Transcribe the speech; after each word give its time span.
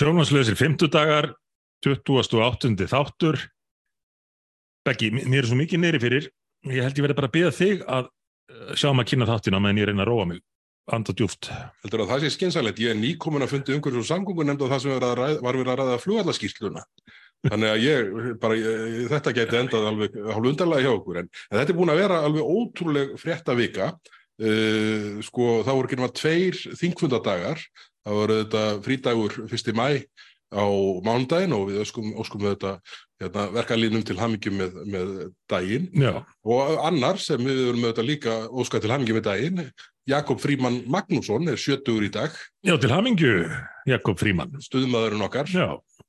Sjónvanslausir 0.00 0.56
50 0.56 0.88
dagar, 0.88 1.26
28. 1.84 2.86
þáttur. 2.88 3.36
Beggi, 4.88 5.10
mér 5.12 5.42
er 5.42 5.48
svo 5.50 5.58
mikið 5.58 5.82
neyri 5.82 5.98
fyrir, 6.00 6.28
ég 6.72 6.86
held 6.86 6.96
ég 6.96 7.04
verði 7.04 7.16
bara 7.18 7.28
að 7.28 7.34
beða 7.34 7.50
þig 7.52 7.82
að 7.84 8.06
eh, 8.08 8.70
sjá 8.80 8.86
maður 8.94 9.02
að 9.02 9.10
kynna 9.10 9.26
þáttina 9.28 9.60
meðan 9.60 9.80
ég 9.82 9.90
reyna 9.90 10.06
að 10.06 10.08
róa 10.08 10.24
mig, 10.30 10.38
anda 10.96 11.14
djúft. 11.18 11.50
Heldur 11.84 12.04
að 12.06 12.14
það 12.14 12.24
sé 12.24 12.30
skynsalegt, 12.32 12.80
ég 12.80 12.94
er 12.94 12.96
nýkomin 12.96 13.44
að 13.44 13.52
fundi 13.52 13.76
umhverjum 13.76 14.00
og 14.00 14.08
samgöngu 14.08 14.46
nefnd 14.48 14.64
og 14.64 14.72
það 14.72 14.80
sem 14.86 14.94
var, 15.04 15.22
verið 15.50 15.68
að 15.74 15.82
ræða 15.82 15.98
flugallaskýrsluna. 16.06 16.86
Þannig 17.50 17.74
að 17.74 17.84
ég, 17.84 18.10
bara, 18.40 18.58
ég, 18.62 19.04
þetta 19.12 19.36
geti 19.36 19.60
endað 19.60 19.90
alveg 19.90 20.16
hálf 20.30 20.50
undarlega 20.54 20.86
hjá 20.86 20.94
okkur, 20.94 21.20
en, 21.20 21.30
en 21.50 21.60
þetta 21.60 21.76
er 21.76 21.80
búin 21.82 21.92
að 21.92 22.00
vera 22.06 22.22
alveg 22.24 22.56
ótrúleg 22.56 23.12
frétta 23.20 23.58
vika. 23.60 23.92
Uh, 24.40 25.20
sko, 25.20 25.58
það 25.66 25.74
voru 25.76 25.88
ekki 25.90 25.96
náttúrulega 26.00 26.16
tveir 26.16 26.78
þingfundadagar, 26.80 27.64
það 28.06 28.18
voru 28.20 28.40
þetta 28.42 28.64
frídagur 28.86 29.38
1. 29.46 29.72
mæ 29.76 29.88
á 30.50 30.66
mánudaginn 31.06 31.54
og 31.54 31.68
við 31.68 31.78
óskum, 31.84 32.10
óskum 32.18 32.42
við 32.42 32.56
þetta 32.56 32.72
hérna, 33.22 33.44
verkalínum 33.54 34.02
til 34.06 34.16
hamingjum 34.18 34.56
með, 34.58 34.78
með 34.90 35.12
daginn. 35.50 35.86
Já, 35.94 36.24
og 36.42 36.80
annar 36.88 37.20
sem 37.22 37.42
við 37.46 37.68
erum 37.68 37.84
með 37.84 37.92
þetta 37.92 38.06
líka 38.08 38.36
óskað 38.50 38.84
til 38.84 38.92
hamingjum 38.94 39.20
með 39.20 39.28
daginn 39.28 39.64
Jakob 40.10 40.40
Fríman 40.42 40.80
Magnússon 40.90 41.46
er 41.52 41.60
70 41.60 42.06
í 42.08 42.12
dag. 42.12 42.34
Já 42.66 42.74
til 42.80 42.90
hamingju, 42.90 43.34
Jakob 43.86 44.18
Fríman. 44.18 44.56
stuðmaðurinn 44.64 45.26
okkar, 45.26 45.52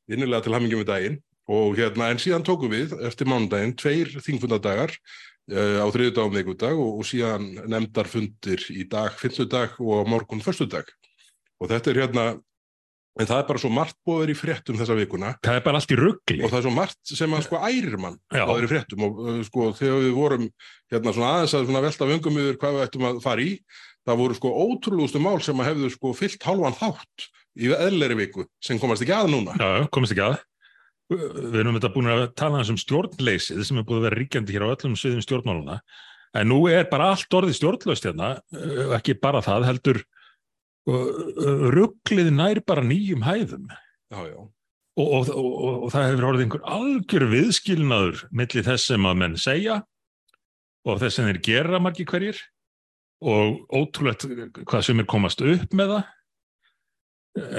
innilega 0.10 0.48
til 0.48 0.56
hamingjum 0.56 0.82
með 0.82 0.90
daginn. 0.90 1.20
Og 1.52 1.76
hérna 1.76 2.12
en 2.14 2.22
síðan 2.22 2.46
tókum 2.48 2.72
við 2.72 2.94
eftir 3.06 3.28
mánudaginn 3.28 3.76
tveir 3.76 4.14
þingfundadagar 4.24 4.94
uh, 4.94 5.84
á 5.84 5.88
þriðu 5.92 6.16
dag 6.16 6.24
og 6.26 6.36
meikudag 6.36 6.80
og, 6.80 7.02
síðan 7.06 7.50
nefndar 7.70 8.08
fundir 8.08 8.64
í 8.72 8.86
dag, 8.90 9.14
fimmtudag 9.20 9.76
og 9.82 10.10
morgun 10.10 10.42
förstudag 10.42 10.90
og 11.62 11.70
þetta 11.70 11.92
er 11.92 12.02
hérna 12.02 12.26
en 13.20 13.28
það 13.28 13.42
er 13.42 13.48
bara 13.50 13.60
svo 13.60 13.72
margt 13.74 13.98
vera 14.08 14.32
í 14.32 14.38
fréttum 14.38 14.78
þessa 14.80 14.96
vikuna 14.96 15.34
það 15.44 15.58
er 15.58 15.64
bara 15.66 15.82
allt 15.82 15.92
í 15.92 16.00
ruggli. 16.00 16.40
og 16.40 16.52
það 16.52 16.60
er 16.60 16.66
svo 16.66 16.74
margt 16.76 17.12
sem 17.12 17.36
að 17.36 17.46
sko 17.48 17.60
ærir 17.68 17.98
mann 18.00 18.20
vera 18.32 18.64
í 18.64 18.70
fréttum 18.72 19.08
og 19.08 19.20
uh, 19.26 19.40
sko 19.48 19.72
þegar 19.78 20.06
við 20.06 20.14
vorum 20.16 20.46
hérna 20.94 21.16
svona 21.16 21.32
aðeins 21.36 21.56
að 21.58 21.66
svona 21.68 21.84
velta 21.84 22.08
vöngum 22.08 22.40
yfir 22.44 22.62
hvað 22.62 22.78
við 22.78 22.86
ættum 22.86 23.10
að 23.10 23.20
fara 23.26 23.44
í 23.44 23.52
það 24.08 24.22
voru 24.24 24.38
sko 24.38 24.54
ótrúlustu 24.64 25.24
mál 25.24 25.42
sem 25.44 25.60
að 25.60 25.72
hefðu 25.72 25.92
sko 25.98 26.14
fyllt 26.18 26.48
hálfan 26.48 26.78
þátt 26.80 27.28
í 27.60 27.74
eðleri 27.76 28.18
viku 28.22 28.48
sem 28.64 28.80
komast 28.80 29.04
ekki 29.04 29.18
að 29.18 29.34
núna 29.34 29.58
Já, 29.60 29.84
komist 29.92 30.16
ekki 30.16 30.24
að. 30.30 30.40
Við 31.12 31.58
erum 31.60 31.76
þetta 31.76 31.92
búin 31.92 32.08
að 32.08 32.22
tala 32.40 32.62
um 32.64 32.80
stjórnleysið 32.80 33.66
sem 33.68 33.82
er 33.82 33.84
búin 33.84 34.00
að 34.00 34.06
vera 34.08 34.20
ríkjandi 34.22 34.56
hér 34.56 34.64
á 34.64 34.72
öllum 34.72 34.94
sviðum 34.96 35.26
stjórnmáluna. 35.26 35.82
En 36.40 36.48
nú 36.48 36.62
er 36.72 36.86
bara 36.88 37.10
allt 37.12 37.36
orðið 37.36 37.58
stjórnlaust 37.58 38.08
hérna, 38.08 38.30
eh, 38.56 38.94
ekki 38.96 39.18
bara 39.20 39.42
það, 39.44 39.68
heldur 39.68 40.00
uh, 40.00 40.21
rugglið 40.88 42.32
nær 42.34 42.62
bara 42.66 42.84
nýjum 42.86 43.22
hæðum. 43.26 43.70
já, 44.12 44.22
já, 44.32 44.40
Og, 45.00 45.08
og, 45.08 45.30
og, 45.32 45.84
og 45.86 45.92
það 45.94 46.08
hefur 46.10 46.26
orðið 46.28 46.42
einhver 46.46 46.64
algjör 46.68 47.24
viðskilnaður 47.32 48.24
milli 48.36 48.64
þess 48.66 48.90
sem 48.90 49.06
að 49.08 49.20
menn 49.22 49.38
segja 49.40 49.78
og 50.84 51.00
þess 51.00 51.16
sem 51.16 51.30
þeir 51.30 51.40
gera 51.46 51.80
margir 51.80 52.10
hverjir 52.12 52.42
og 53.24 53.62
ótrúlegt 53.72 54.26
hvað 54.68 54.84
sem 54.84 55.00
er 55.00 55.08
komast 55.08 55.44
upp 55.46 55.78
með 55.78 55.94
það 55.94 56.10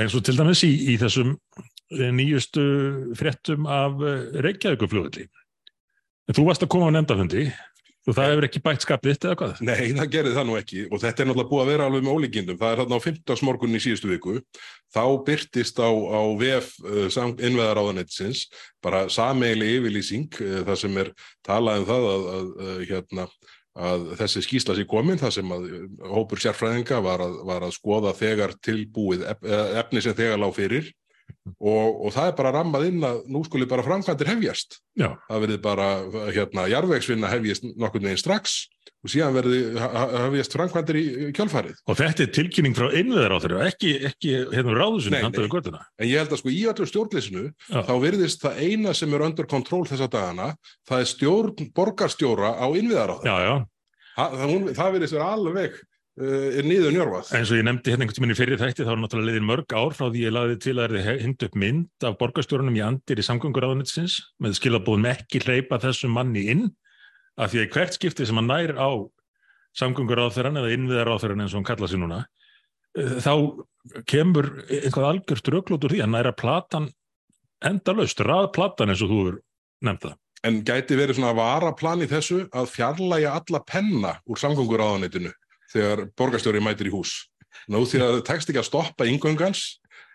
eins 0.03 0.17
og 0.19 0.25
til 0.27 0.37
dæmis 0.37 0.61
í, 0.67 0.73
í 0.93 0.99
þessum 1.01 1.33
eh, 1.97 2.11
nýjustu 2.13 2.65
fréttum 3.17 3.65
af 3.71 3.97
Reykjavíkuflugulli. 4.45 5.25
Þú 6.33 6.45
varst 6.47 6.65
að 6.67 6.73
koma 6.75 6.91
á 6.93 6.95
nefndafundi 6.99 7.47
og 8.03 8.17
það 8.17 8.31
hefur 8.33 8.47
ekki 8.49 8.63
bætt 8.65 8.85
skapið 8.85 9.15
þitt 9.15 9.27
eða 9.29 9.39
hvað? 9.41 9.63
nei 9.63 9.95
það 9.95 10.11
gerði 10.17 10.35
það 10.37 10.47
nú 10.49 10.59
ekki 10.59 10.83
og 10.89 11.03
þetta 11.03 11.23
er 11.23 11.29
náttúrulega 11.29 11.51
búið 11.53 11.63
að 11.63 11.71
vera 11.73 11.87
alveg 11.89 12.05
með 12.07 12.19
ólíkindum 12.19 12.61
það 12.61 12.75
er 12.75 12.83
hérna 12.83 12.99
á 12.99 13.07
15. 13.07 13.47
morgun 13.47 13.79
í 13.79 13.83
síðustu 13.85 14.11
viku 14.11 14.37
þá 14.93 15.05
byrtist 15.29 15.79
á, 15.79 15.91
á 15.91 16.23
VF 16.43 16.71
uh, 16.83 17.31
innveðaráðanetsins 17.39 18.45
bara 18.83 19.07
sameigli 19.13 19.73
yfirlýsing 19.79 20.39
uh, 20.43 20.61
það 20.67 20.81
sem 20.85 21.03
er 21.05 21.13
talað 21.47 21.83
um 21.83 21.91
það 21.93 22.09
að, 22.13 22.31
að, 22.37 22.55
að 22.69 22.87
hérna 22.91 23.29
að 23.73 24.11
þessi 24.21 24.43
skýsla 24.45 24.75
sér 24.77 24.89
komin, 24.89 25.21
það 25.21 25.37
sem 25.39 25.53
að 25.55 25.63
hópur 26.13 26.41
sérfræðinga 26.43 26.99
var 27.05 27.23
að, 27.25 27.39
var 27.49 27.65
skoða 27.73 28.13
þegar 28.19 28.53
tilbúið 28.61 29.25
ef, 29.31 29.47
efni 29.81 30.03
sem 30.05 30.17
þegar 30.19 30.43
lág 30.43 30.53
fyrir 30.59 30.91
og, 31.59 32.05
og 32.07 32.13
það 32.15 32.29
er 32.31 32.37
bara 32.39 32.53
rammað 32.59 32.85
inn 32.91 33.03
að 33.07 33.23
nú 33.35 33.43
skuli 33.47 33.67
bara 33.71 33.83
framkvæmdir 33.87 34.31
hefjast. 34.31 34.79
Já, 34.99 35.09
Það 35.29 35.41
verði 35.47 35.59
bara 35.65 35.89
hérna 36.35 36.69
jarðvegsvinna 36.71 37.31
hefjast 37.33 37.67
nokkurn 37.81 38.07
veginn 38.07 38.21
strax 38.21 38.55
og 39.03 39.11
síðan 39.11 39.35
verði 39.35 39.61
hefjast 39.81 40.55
framkvæmdir 40.55 40.99
í 41.01 41.05
kjölfarið. 41.35 41.81
og 41.91 41.99
þetta 41.99 42.23
er 42.23 42.31
tilkynning 42.37 42.77
frá 42.79 42.87
innviðar 42.95 43.35
á 43.35 43.39
þeirra, 43.43 43.65
ekki, 43.73 43.91
ekki 44.11 44.35
hérna 44.55 44.77
ráðusunni 44.79 45.23
handaðu 45.25 45.51
göttuna. 45.57 45.81
En 45.99 46.07
ég 46.07 46.23
held 46.23 46.35
að 46.37 46.43
sko 46.43 46.53
í 46.55 46.61
öllu 46.71 46.87
stjórnleysinu 46.87 47.45
þá 47.73 47.95
virðist 48.05 48.45
það 48.47 48.61
eina 48.63 48.95
sem 48.95 49.15
er 49.19 49.27
under 49.27 49.49
kontról 49.51 49.83
þessa 49.91 50.07
dagana, 50.13 50.53
það 50.87 51.03
er 51.03 51.11
stjórn 51.17 51.73
borgarstjóra 51.75 52.55
á 52.63 52.67
innviðaráð. 52.71 53.27
Já, 53.27 53.37
já, 53.49 53.55
Það, 54.13 54.35
það, 54.39 54.51
það 54.77 54.91
virðist 54.93 55.15
vera 55.17 55.27
alveg 55.33 55.77
er 56.13 56.67
niður 56.69 56.93
njörfað. 56.93 57.31
eins 57.39 57.51
og 57.51 57.57
ég 57.57 57.65
nefndi 57.65 57.93
hérna 57.93 58.05
einhvern 58.05 58.19
tíminn 58.19 58.35
í 58.35 58.37
fyrir 58.37 58.61
þætti 58.61 58.85
þá 58.85 58.91
er 58.93 59.01
náttúrulega 59.01 59.29
liðin 59.31 59.47
mörg 59.49 59.73
ár 59.73 59.95
frá 59.97 60.11
því 60.11 60.25
ég 60.27 60.35
laði 60.35 60.59
til 60.61 60.75
að 60.77 60.93
það 60.93 61.09
er 61.09 61.23
hend 61.23 61.45
upp 61.47 61.57
mynd 61.57 62.05
af 62.05 62.19
borgarstjórunum 62.21 62.77
í 62.77 62.83
andir 62.85 63.23
í 63.23 63.25
samgönguráðunitsins 63.25 64.19
með 64.45 64.59
skilabúðum 64.59 65.09
ekki 65.09 65.41
hleypa 65.41 65.81
þessum 65.81 66.13
manni 66.13 66.45
inn 66.53 66.67
af 67.41 67.55
því 67.55 67.65
að 67.65 67.73
hvert 67.73 67.97
skipti 67.97 68.29
sem 68.29 68.37
hann 68.37 68.51
nær 68.53 68.77
á 68.77 68.93
samgönguráðferðan 69.81 70.61
eða 70.61 70.75
innviðaráðferðan 70.77 71.47
eins 71.47 71.55
og 71.57 71.63
hann 71.63 71.71
kalla 71.71 71.89
sig 71.89 72.03
núna 72.03 72.21
eh, 72.99 73.17
þá 73.25 73.33
kemur 74.05 74.53
eitthvað 74.69 75.09
algjört 75.15 75.53
röklót 75.55 75.87
úr 75.89 75.97
því 75.97 76.05
að 76.05 76.13
næra 76.13 76.37
platan 76.37 76.91
endalaust, 77.65 78.21
raðplatan 78.21 78.93
eins 78.93 79.01
og 79.01 79.15
þú 79.15 79.23
nefnt 79.87 80.05
það. 80.05 80.19
En 80.43 80.59
gæti 80.67 80.97
verið 80.99 81.17
svona 81.17 81.37
varaplan 81.39 82.03
í 82.03 82.09
þessu 82.11 82.43
að 82.51 82.69
fjarlæga 82.69 83.37
alla 83.39 83.61
penna 83.65 84.17
úr 84.27 84.41
samgönguráðanetinu 84.43 85.31
þegar 85.73 86.07
borgarstjóri 86.19 86.61
mætir 86.65 86.91
í 86.91 86.95
hús. 86.95 87.15
Nú 87.69 87.85
því 87.87 88.01
að 88.03 88.11
það 88.19 88.27
tekst 88.33 88.51
ekki 88.53 88.61
að 88.63 88.69
stoppa 88.69 89.07
ingöngans, 89.07 89.61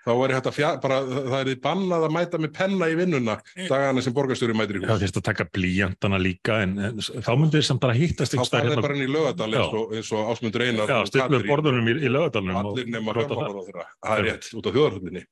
þá 0.07 0.11
er 0.23 0.31
þetta 0.37 0.51
fjár, 0.55 0.77
bara, 0.83 0.97
það 1.03 1.35
er 1.41 1.47
því 1.49 1.55
bannað 1.63 2.03
að 2.07 2.13
mæta 2.15 2.39
með 2.39 2.51
penna 2.55 2.87
í 2.87 2.95
vinnuna 2.95 3.33
dagana 3.67 4.01
sem 4.03 4.13
borgarstjóri 4.15 4.55
mætir 4.55 4.79
í 4.79 4.81
Það 4.85 4.93
hús. 4.95 5.01
fyrst 5.03 5.19
að 5.19 5.25
taka 5.27 5.45
blíjantana 5.57 6.19
líka 6.21 6.61
en, 6.63 6.77
en 6.79 7.01
þá 7.03 7.31
myndir 7.35 7.59
þess 7.61 7.73
að 7.75 7.81
bara 7.83 7.97
hittast 7.97 8.31
Þá 8.31 8.37
einhvers 8.37 8.51
staðar 8.51 8.63
farið 8.63 8.73
hérna- 8.77 8.85
bara 8.87 8.95
inn 8.97 9.03
í 9.03 9.11
lögadal 9.11 9.49
eins 9.51 9.75
og, 9.81 9.95
eins 9.99 10.11
og 10.15 10.31
Ásmundur 10.31 10.63
Einar 10.67 10.87
Já, 10.93 10.97
og 11.03 11.09
styrlu 11.11 11.39
Katrín. 11.41 11.51
borðunum 11.51 11.91
í, 11.91 11.95
í 11.99 12.11
lögadalunum 12.15 12.61
allir 12.63 12.87
nema 12.95 13.13
brota 13.17 13.35
það. 13.35 13.43
fjármálar 13.43 13.59
á 13.59 13.67
þeirra. 13.67 13.85
Það 14.07 14.21
er 14.23 14.27
rétt, 14.31 14.49
út 14.61 14.67
á 14.67 14.71
þjóðarhundinni. 14.77 15.23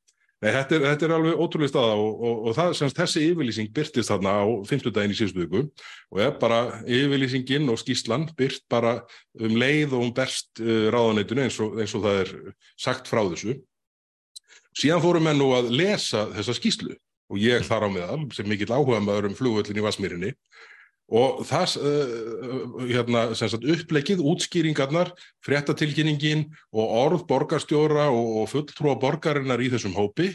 Nei, 0.43 0.49
þetta 0.51 0.75
er, 0.75 0.83
þetta 0.91 1.05
er 1.07 1.13
alveg 1.15 1.41
ótrúlega 1.41 1.71
staða 1.71 1.93
og, 1.95 2.23
og, 2.27 2.39
og 2.49 2.55
það, 2.57 2.73
semst, 2.77 2.97
þessi 2.99 3.21
yfirlýsing 3.29 3.69
byrtist 3.75 4.11
þarna 4.11 4.33
á 4.43 4.45
50 4.67 4.93
daginn 4.93 5.13
í 5.13 5.15
síðustu 5.17 5.45
viku 5.45 5.61
og 5.63 6.19
er 6.25 6.33
bara 6.41 6.59
yfirlýsingin 6.83 7.71
og 7.71 7.79
skýslan 7.79 8.27
byrt 8.37 8.65
bara 8.71 8.97
um 9.39 9.55
leið 9.55 9.95
og 9.95 10.03
um 10.09 10.11
berst 10.17 10.59
uh, 10.59 10.89
ráðaneytinu 10.91 11.45
eins 11.45 11.61
og, 11.63 11.79
eins 11.79 11.95
og 11.95 12.03
það 12.03 12.19
er 12.25 12.33
sagt 12.83 13.07
frá 13.09 13.23
þessu. 13.31 13.55
Síðan 14.75 15.03
fórum 15.05 15.23
menn 15.29 15.39
nú 15.39 15.53
að 15.55 15.71
lesa 15.71 16.27
þessa 16.35 16.57
skýslu 16.59 16.97
og 17.31 17.39
ég 17.41 17.63
þar 17.65 17.87
á 17.87 17.89
meðal 17.95 18.21
sem 18.35 18.51
mikill 18.51 18.73
áhuga 18.75 18.99
maður 19.01 19.31
um 19.31 19.39
flugvöllin 19.39 19.79
í 19.79 19.85
Vasmýrinni 19.87 20.33
og 21.05 21.43
það 21.45 21.75
uh, 21.85 22.79
hérna, 22.89 23.27
sagt, 23.37 23.61
upplegið, 23.61 24.23
útskýringarnar 24.25 25.11
fréttatilkynningin 25.45 26.47
og 26.73 26.95
orð 27.03 27.27
borgarstjóra 27.29 28.07
og, 28.09 28.41
og 28.41 28.49
fulltrúa 28.49 28.97
borgarinnar 29.01 29.61
í 29.61 29.69
þessum 29.73 29.93
hópi 29.97 30.31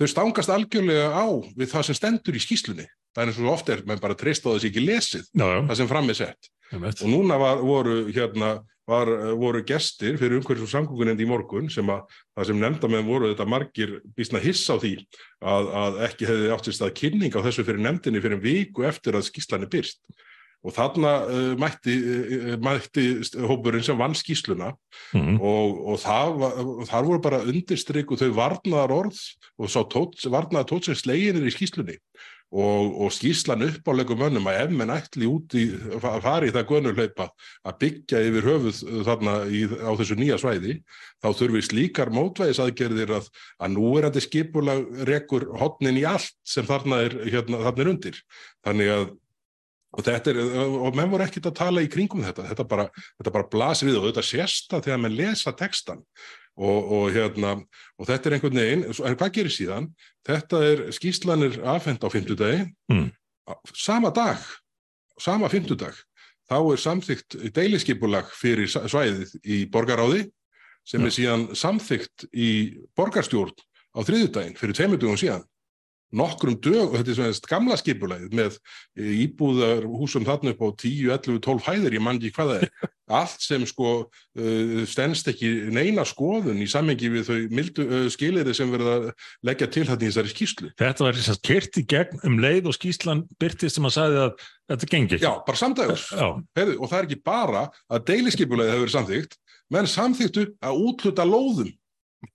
þau 0.00 0.08
stangast 0.08 0.52
algjörlega 0.52 1.12
á 1.12 1.28
við 1.52 1.72
það 1.74 1.88
sem 1.90 1.98
stendur 1.98 2.38
í 2.38 2.42
skýslunni 2.42 2.88
það 3.12 3.22
er 3.22 3.32
eins 3.32 3.40
og 3.42 3.52
oft 3.52 3.72
er, 3.72 3.84
menn 3.86 4.00
bara 4.00 4.16
treyst 4.18 4.46
á 4.48 4.54
þessi 4.54 4.70
ekki 4.70 4.84
lesið 4.86 5.24
Já, 5.36 5.44
já, 5.44 5.58
það 5.68 5.78
sem 5.80 5.90
fram 5.90 6.08
er 6.08 6.18
sett. 6.18 6.52
Og 6.72 7.08
núna 7.10 7.36
var, 7.40 7.60
voru 7.60 7.96
hérna 8.08 8.54
var, 8.92 9.10
voru 9.40 9.62
gestir 9.66 10.18
fyrir 10.20 10.38
umhverfis 10.38 10.68
og 10.68 10.72
samgöngunendi 10.72 11.26
í 11.26 11.30
morgun 11.30 11.70
sem 11.72 11.88
að 11.92 12.04
það 12.36 12.50
sem 12.50 12.60
nefnda 12.62 12.92
með 12.92 13.06
voru 13.08 13.30
þetta 13.32 13.48
margir 13.48 13.96
býstna 14.16 14.42
hiss 14.44 14.68
á 14.68 14.76
því 14.76 14.96
að, 15.40 15.72
að 15.84 16.02
ekki 16.08 16.28
hefði 16.30 16.52
átt 16.54 16.68
sér 16.68 16.78
stað 16.78 16.98
kynning 17.00 17.34
á 17.34 17.44
þessu 17.44 17.64
fyrir 17.66 17.82
nefndinni 17.86 18.22
fyrir 18.22 18.38
en 18.38 18.44
viku 18.44 18.86
eftir 18.88 19.18
að 19.18 19.26
skýslan 19.30 19.66
er 19.66 19.72
byrst 19.72 20.02
og 20.62 20.70
þarna 20.76 21.12
uh, 21.26 21.54
mætti, 21.58 21.94
uh, 21.98 22.52
mætti 22.62 23.06
hópurinn 23.50 23.82
sem 23.82 23.98
vann 23.98 24.14
skýsluna 24.14 24.72
Mhm. 25.12 25.40
og, 25.44 25.80
og 25.92 25.98
það 26.00 26.44
þar 26.88 27.06
voru 27.08 27.20
bara 27.24 27.40
undirstryk 27.48 28.12
og 28.12 28.20
þau 28.20 28.30
varnaðar 28.36 28.94
orð 28.96 29.18
og 29.58 29.68
sá 29.72 29.82
tót, 29.84 30.22
varnaðar 30.30 30.68
tótt 30.70 30.88
sem 30.88 30.96
sleginir 30.96 31.44
í 31.48 31.52
skýslunni 31.52 31.98
og, 32.52 32.90
og 33.00 33.12
skýslan 33.14 33.64
uppálegum 33.64 34.20
mönnum 34.20 34.48
að 34.50 34.58
ef 34.66 34.74
menn 34.76 34.92
ætli 34.92 35.28
út 35.28 35.54
í 35.56 35.64
að 35.96 36.20
fara 36.24 36.48
í 36.48 36.52
það 36.52 36.68
gönuhlaupa 36.68 37.28
að 37.64 37.78
byggja 37.84 38.20
yfir 38.28 38.48
höfuð 38.50 38.82
þarna 39.08 39.36
í, 39.48 39.62
á 39.72 39.90
þessu 40.00 40.18
nýja 40.20 40.38
svæði 40.42 40.76
þá 41.24 41.28
þurfi 41.38 41.64
slíkar 41.68 42.12
mótvægisaðgerðir 42.12 43.16
að, 43.16 43.32
að 43.56 43.74
nú 43.78 43.94
er 43.96 44.08
þetta 44.10 44.24
skipulag 44.26 44.84
rekur 45.08 45.48
hotnin 45.62 46.02
í 46.02 46.04
allt 46.08 46.36
sem 46.44 46.68
þarna 46.68 47.00
er, 47.08 47.18
hérna, 47.24 47.64
þarna 47.64 47.84
er 47.86 47.92
undir. 47.96 48.22
Þannig 48.66 48.94
að 48.98 49.10
og 49.92 50.06
þetta 50.06 50.32
er, 50.32 50.38
og 50.56 50.94
menn 50.96 51.10
voru 51.12 51.24
ekkert 51.26 51.50
að 51.50 51.58
tala 51.58 51.82
í 51.84 51.88
kringum 51.92 52.22
þetta, 52.24 52.46
þetta 52.48 52.64
bara, 52.68 52.86
þetta 53.20 53.32
bara 53.34 53.48
blasir 53.52 53.90
við 53.90 53.98
og 54.00 54.06
þetta 54.06 54.24
sést 54.24 54.70
það 54.72 54.86
þegar 54.86 55.02
menn 55.02 55.18
lesa 55.18 55.52
textan 55.56 56.00
og, 56.56 56.92
og, 56.92 57.04
hérna, 57.14 57.54
og 57.98 58.06
þetta 58.08 58.28
er 58.28 58.36
einhvern 58.36 58.58
veginn, 58.60 58.84
en 58.84 59.16
hvað 59.16 59.32
gerir 59.38 59.54
síðan? 59.54 59.88
Þetta 60.26 60.60
er 60.68 60.82
skýslanir 60.92 61.58
afhend 61.64 62.04
á 62.04 62.08
fymtudagi, 62.12 62.66
Mm. 62.92 63.10
sama 63.74 64.10
dag, 64.10 64.38
sama 65.18 65.48
fymtudag, 65.48 65.94
þá 66.50 66.56
er 66.72 66.76
samþygt 66.76 67.36
deiliskipulag 67.54 68.28
fyrir 68.36 68.68
svæðið 68.68 69.34
í 69.44 69.64
borgaráði 69.70 70.30
sem 70.84 71.00
Já. 71.00 71.06
er 71.06 71.14
síðan 71.16 71.44
samþygt 71.56 72.26
í 72.34 72.50
borgarstjórn 72.96 73.54
á 73.96 74.00
þriðjudaginn 74.02 74.56
fyrir 74.58 74.74
tveimundugum 74.74 75.16
síðan. 75.16 75.44
Nokkrum 76.12 76.58
dög, 76.60 76.92
þetta 76.98 77.08
er 77.08 77.16
svona 77.16 77.48
gamla 77.48 77.76
skipulagið 77.80 78.34
með 78.36 78.58
íbúðar 79.00 79.86
húsum 79.88 80.26
þarna 80.28 80.52
upp 80.52 80.60
á 80.60 80.68
10, 80.82 81.06
11, 81.08 81.38
12 81.46 81.64
hæðir, 81.64 81.96
ég 81.96 82.04
man 82.04 82.20
ekki 82.20 82.34
hvað 82.36 82.50
það 82.50 82.66
er. 82.66 82.90
Allt 83.22 83.44
sem 83.44 83.64
sko 83.68 83.88
uh, 84.06 84.76
stendst 84.88 85.28
ekki 85.32 85.50
neina 85.72 86.04
skoðun 86.08 86.60
í 86.64 86.68
samhengi 86.70 87.10
við 87.12 87.26
þau 87.28 87.38
mildu 87.52 87.86
uh, 87.88 88.06
skiliði 88.12 88.54
sem 88.56 88.72
verða 88.72 88.94
að 88.98 89.08
leggja 89.48 89.68
til 89.72 89.84
þetta 89.88 90.04
í 90.04 90.10
þessari 90.10 90.32
skýslu. 90.32 90.72
Þetta 90.80 91.06
var 91.06 91.18
þess 91.18 91.34
að 91.34 91.42
kert 91.48 91.80
í 91.80 91.84
gegn 91.92 92.24
um 92.28 92.38
leið 92.44 92.70
og 92.70 92.76
skýslan 92.76 93.26
byrtist 93.40 93.80
sem 93.80 93.88
að 93.88 93.96
sagði 93.96 94.22
að 94.22 94.32
þetta 94.72 94.90
gengi 94.94 95.18
ekki. 95.18 95.26
Já, 95.26 95.34
bara 95.48 95.62
samdægurs. 95.64 96.08
Og 96.16 96.86
það 96.86 96.98
er 97.00 97.08
ekki 97.08 97.22
bara 97.24 97.66
að 97.88 98.08
deiliskipulagið 98.12 98.74
hefur 98.74 98.86
verið 98.86 98.96
samþygt, 98.98 99.38
menn 99.72 99.88
samþyktu 99.88 100.48
að 100.60 100.82
útluta 100.88 101.28
lóðum. 101.28 101.72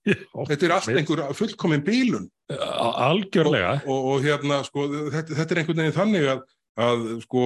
Þetta 0.04 0.66
er 0.68 0.74
allt 0.76 0.88
einhver 0.92 1.24
fullkomin 1.36 1.82
bílun. 1.86 2.28
algjörlega. 2.48 3.74
Og, 3.86 4.06
og 4.12 4.22
hérna, 4.24 4.62
sko, 4.66 4.86
þetta, 5.12 5.34
þetta 5.36 5.54
er 5.54 5.60
einhvern 5.62 5.82
veginn 5.82 5.96
þannig 5.98 6.26
að, 6.32 6.42
að 6.78 7.04
sko, 7.24 7.42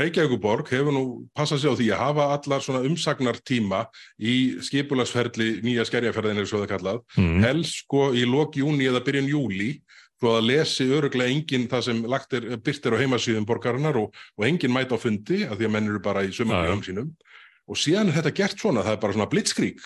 Reykjavíkuborg 0.00 0.70
hefur 0.74 0.94
nú 0.96 1.04
passað 1.36 1.62
sig 1.62 1.70
á 1.72 1.78
því 1.78 1.88
að 1.94 2.02
hafa 2.02 2.26
allar 2.36 2.64
svona 2.64 2.82
umsagnartíma 2.88 3.82
í 4.18 4.34
skipulagsferli 4.66 5.50
nýja 5.64 5.86
skerjaferðin 5.88 6.42
er 6.42 6.48
svo 6.50 6.62
það 6.64 6.72
kallað, 6.74 7.02
Mm. 7.16 7.38
helst 7.44 7.82
sko 7.84 8.10
í 8.16 8.24
lok 8.28 8.56
júni 8.60 8.88
eða 8.90 9.04
byrjun 9.06 9.30
júli 9.30 9.70
svo 10.20 10.32
að 10.38 10.46
lesi 10.48 10.86
öruglega 10.96 11.28
enginn 11.32 11.68
það 11.68 11.82
sem 11.90 11.98
lagt 12.08 12.32
er, 12.32 12.56
byrt 12.56 12.86
er 12.88 12.96
á 12.96 13.00
heimasíðum 13.02 13.44
borgarinnar 13.48 13.96
og, 14.00 14.14
og 14.38 14.46
enginn 14.48 14.72
mæta 14.72 14.96
á 14.96 14.98
fundi 15.00 15.44
af 15.44 15.58
því 15.58 15.68
að 15.68 15.74
menn 15.76 15.90
eru 15.92 16.00
bara 16.00 16.24
í 16.24 16.30
Já, 16.32 16.38
sömurlegum 16.40 16.82
sínum 16.86 17.10
og 17.68 17.76
síðan 17.76 18.08
er 18.08 18.16
þetta 18.20 18.32
gert 18.38 18.58
svona, 18.62 18.84
það 18.86 18.96
er 18.96 19.00
bara 19.02 19.16
svona 19.16 19.28
blitzkrík 19.28 19.82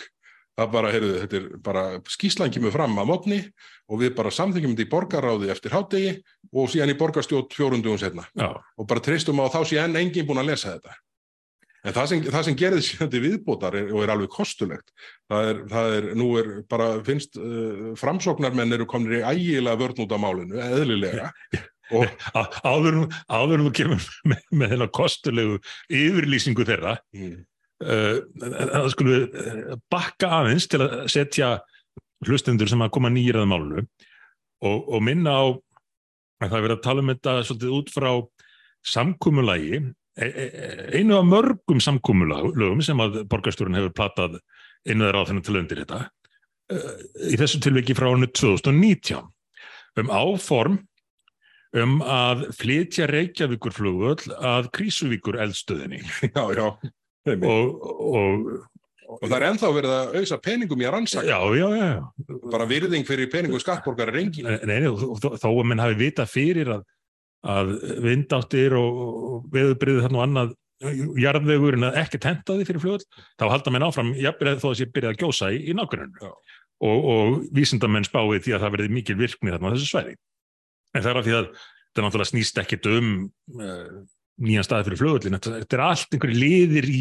það 0.60 0.72
bara, 0.76 0.92
heyrðu, 0.94 1.12
þetta 1.24 1.38
er 1.40 1.46
bara 1.66 1.84
skýslan 2.12 2.54
kemur 2.54 2.74
fram 2.74 2.96
að 3.00 3.10
mótni 3.10 3.38
og 3.90 4.02
við 4.02 4.14
bara 4.18 4.32
samþykjum 4.34 4.74
þetta 4.76 4.86
í 4.86 4.90
borgaráði 4.94 5.52
eftir 5.52 5.74
hádegi 5.74 6.16
og 6.52 6.70
síðan 6.72 6.92
í 6.94 6.98
borgarstjótt 7.00 7.56
fjórundugum 7.56 8.00
setna 8.00 8.26
Já, 8.36 8.50
og 8.54 8.90
bara 8.90 9.04
treystum 9.04 9.40
á 9.42 9.48
þá 9.52 9.62
enn 9.84 9.96
enginn 10.00 10.28
búin 10.28 10.42
að 10.42 10.52
lesa 10.52 10.74
þetta. 10.76 10.98
En 11.80 11.94
það 11.96 12.08
sem, 12.10 12.24
það 12.28 12.42
sem 12.44 12.56
gerði 12.60 12.82
síðan 12.84 13.10
til 13.14 13.20
viðbótar 13.24 13.76
er, 13.78 13.86
og 13.94 14.02
er 14.04 14.10
alveg 14.12 14.32
kostulegt 14.34 14.90
það 15.32 15.46
er, 15.48 15.60
það 15.70 15.94
er, 15.96 16.08
nú 16.20 16.26
er 16.36 16.50
bara 16.68 16.88
finnst 17.06 17.38
uh, 17.40 17.92
framsóknarmenn 17.96 18.76
eru 18.76 18.86
komnir 18.90 19.22
í 19.22 19.24
ægilega 19.24 19.80
vörn 19.80 20.02
út 20.04 20.12
af 20.12 20.20
málinu, 20.20 20.60
eðlilega. 20.60 21.30
Og 21.90 22.06
Á- 22.38 22.46
áður 22.62 23.00
kemur 23.74 24.04
með, 24.22 24.42
með 24.54 24.74
þennan 24.76 24.92
kostulegu 24.94 25.56
yfirlýsingu 25.90 26.62
þeirra 26.68 26.92
mm, 27.16 27.32
það 27.80 28.88
skulum 28.92 29.14
við 29.14 29.40
uh, 29.40 29.76
bakka 29.92 30.28
aðeins 30.40 30.68
til 30.68 30.82
að 30.84 30.96
setja 31.12 31.54
hlustendur 32.26 32.68
sem 32.68 32.82
að 32.84 32.92
koma 32.92 33.10
nýjir 33.12 33.40
að 33.40 33.48
málunu 33.48 33.84
og, 34.60 34.76
og 34.92 35.00
minna 35.04 35.32
á 35.32 35.44
að 36.40 36.50
það 36.50 36.58
er 36.58 36.64
verið 36.66 36.76
að 36.76 36.84
tala 36.84 37.04
um 37.04 37.12
þetta 37.12 37.34
svolítið 37.48 37.74
út 37.78 37.92
frá 37.94 38.10
samkúmulagi 38.90 39.80
e, 39.80 40.26
e, 40.26 40.44
einu 41.00 41.16
af 41.18 41.26
mörgum 41.28 41.80
samkúmulagum 41.84 42.84
sem 42.84 43.00
að 43.00 43.22
borgarstjórun 43.32 43.76
hefur 43.80 43.96
platað 43.96 44.38
einu 44.88 45.06
þeirra 45.06 45.24
á 45.24 45.28
þennan 45.28 45.46
til 45.48 45.58
undir 45.60 45.82
þetta 45.82 46.02
uh, 46.04 46.94
í 47.32 47.40
þessu 47.40 47.60
tilviki 47.64 47.96
frá 47.96 48.10
árinu 48.10 48.28
2019 48.28 49.24
um 50.00 50.12
áform 50.12 50.80
um 51.80 52.00
að 52.02 52.48
flytja 52.58 53.06
Reykjavíkur 53.10 53.74
flugvöll 53.74 54.32
að 54.34 54.72
Krísuvíkur 54.74 55.38
eldstöðinni. 55.38 56.00
Já, 56.34 56.42
já 56.56 56.66
og, 57.28 57.88
og, 58.00 58.46
og 59.10 59.26
það 59.26 59.36
er 59.36 59.46
ennþá 59.50 59.72
verið 59.76 59.96
að 59.96 60.14
auðsa 60.20 60.40
peningum 60.44 60.80
í 60.80 60.88
að 60.88 60.94
rannsaka. 60.96 61.26
Já, 61.28 61.40
já, 61.58 61.66
já, 61.76 62.38
bara 62.52 62.68
virðing 62.70 63.08
fyrir 63.08 63.30
peningum 63.32 63.62
skattborgar 63.62 64.12
er 64.12 64.22
engin. 64.22 64.48
Nei, 64.48 64.80
nei, 64.80 64.88
þó 65.42 65.50
að 65.50 65.66
menn 65.68 65.82
hafi 65.82 65.98
vita 66.00 66.26
fyrir 66.30 66.72
að, 66.76 66.86
að 67.56 67.76
vindáttir 68.06 68.76
og, 68.78 69.04
og 69.04 69.50
veðubriðið 69.52 70.06
þarna 70.06 70.20
og 70.20 70.26
annað 70.28 70.56
jarðvegur 71.20 71.76
en 71.76 71.90
að 71.90 71.98
ekki 72.00 72.20
tenta 72.22 72.56
því 72.56 72.66
fyrir 72.68 72.82
fljóðl, 72.82 73.04
þá 73.36 73.44
halda 73.52 73.72
menn 73.74 73.84
áfram 73.84 74.14
jafnir 74.16 74.60
þó 74.62 74.70
að 74.70 74.78
sé 74.78 74.86
byrjað 74.88 75.12
að 75.12 75.20
gjósa 75.20 75.50
í, 75.52 75.58
í 75.68 75.74
nákvæmunu 75.76 76.22
Já. 76.24 76.30
og, 76.88 77.08
og 77.12 77.34
vísindamenn 77.56 78.08
spáið 78.08 78.46
því 78.46 78.54
að 78.56 78.64
það 78.64 78.74
verði 78.76 78.94
mikil 78.96 79.18
virkni 79.20 79.52
þarna 79.52 79.68
á 79.68 79.74
þessu 79.74 79.90
svæði. 79.90 80.14
En 80.96 81.04
það 81.04 81.10
er 81.10 81.20
af 81.20 81.26
því 81.26 81.34
að 81.36 81.50
þetta 81.50 82.06
náttúrulega 82.06 82.30
snýst 82.30 82.62
ekkit 82.62 82.88
um 82.90 83.12
uh, 83.60 84.00
nýjan 84.40 84.66
staði 84.66 84.88
fyrir 84.88 85.00
fljóðlin, 85.02 85.38
þetta, 85.38 85.76
er 85.76 85.84
allt 85.84 86.16
einhverju 86.16 86.38
liðir 86.38 86.88
í, 86.90 87.00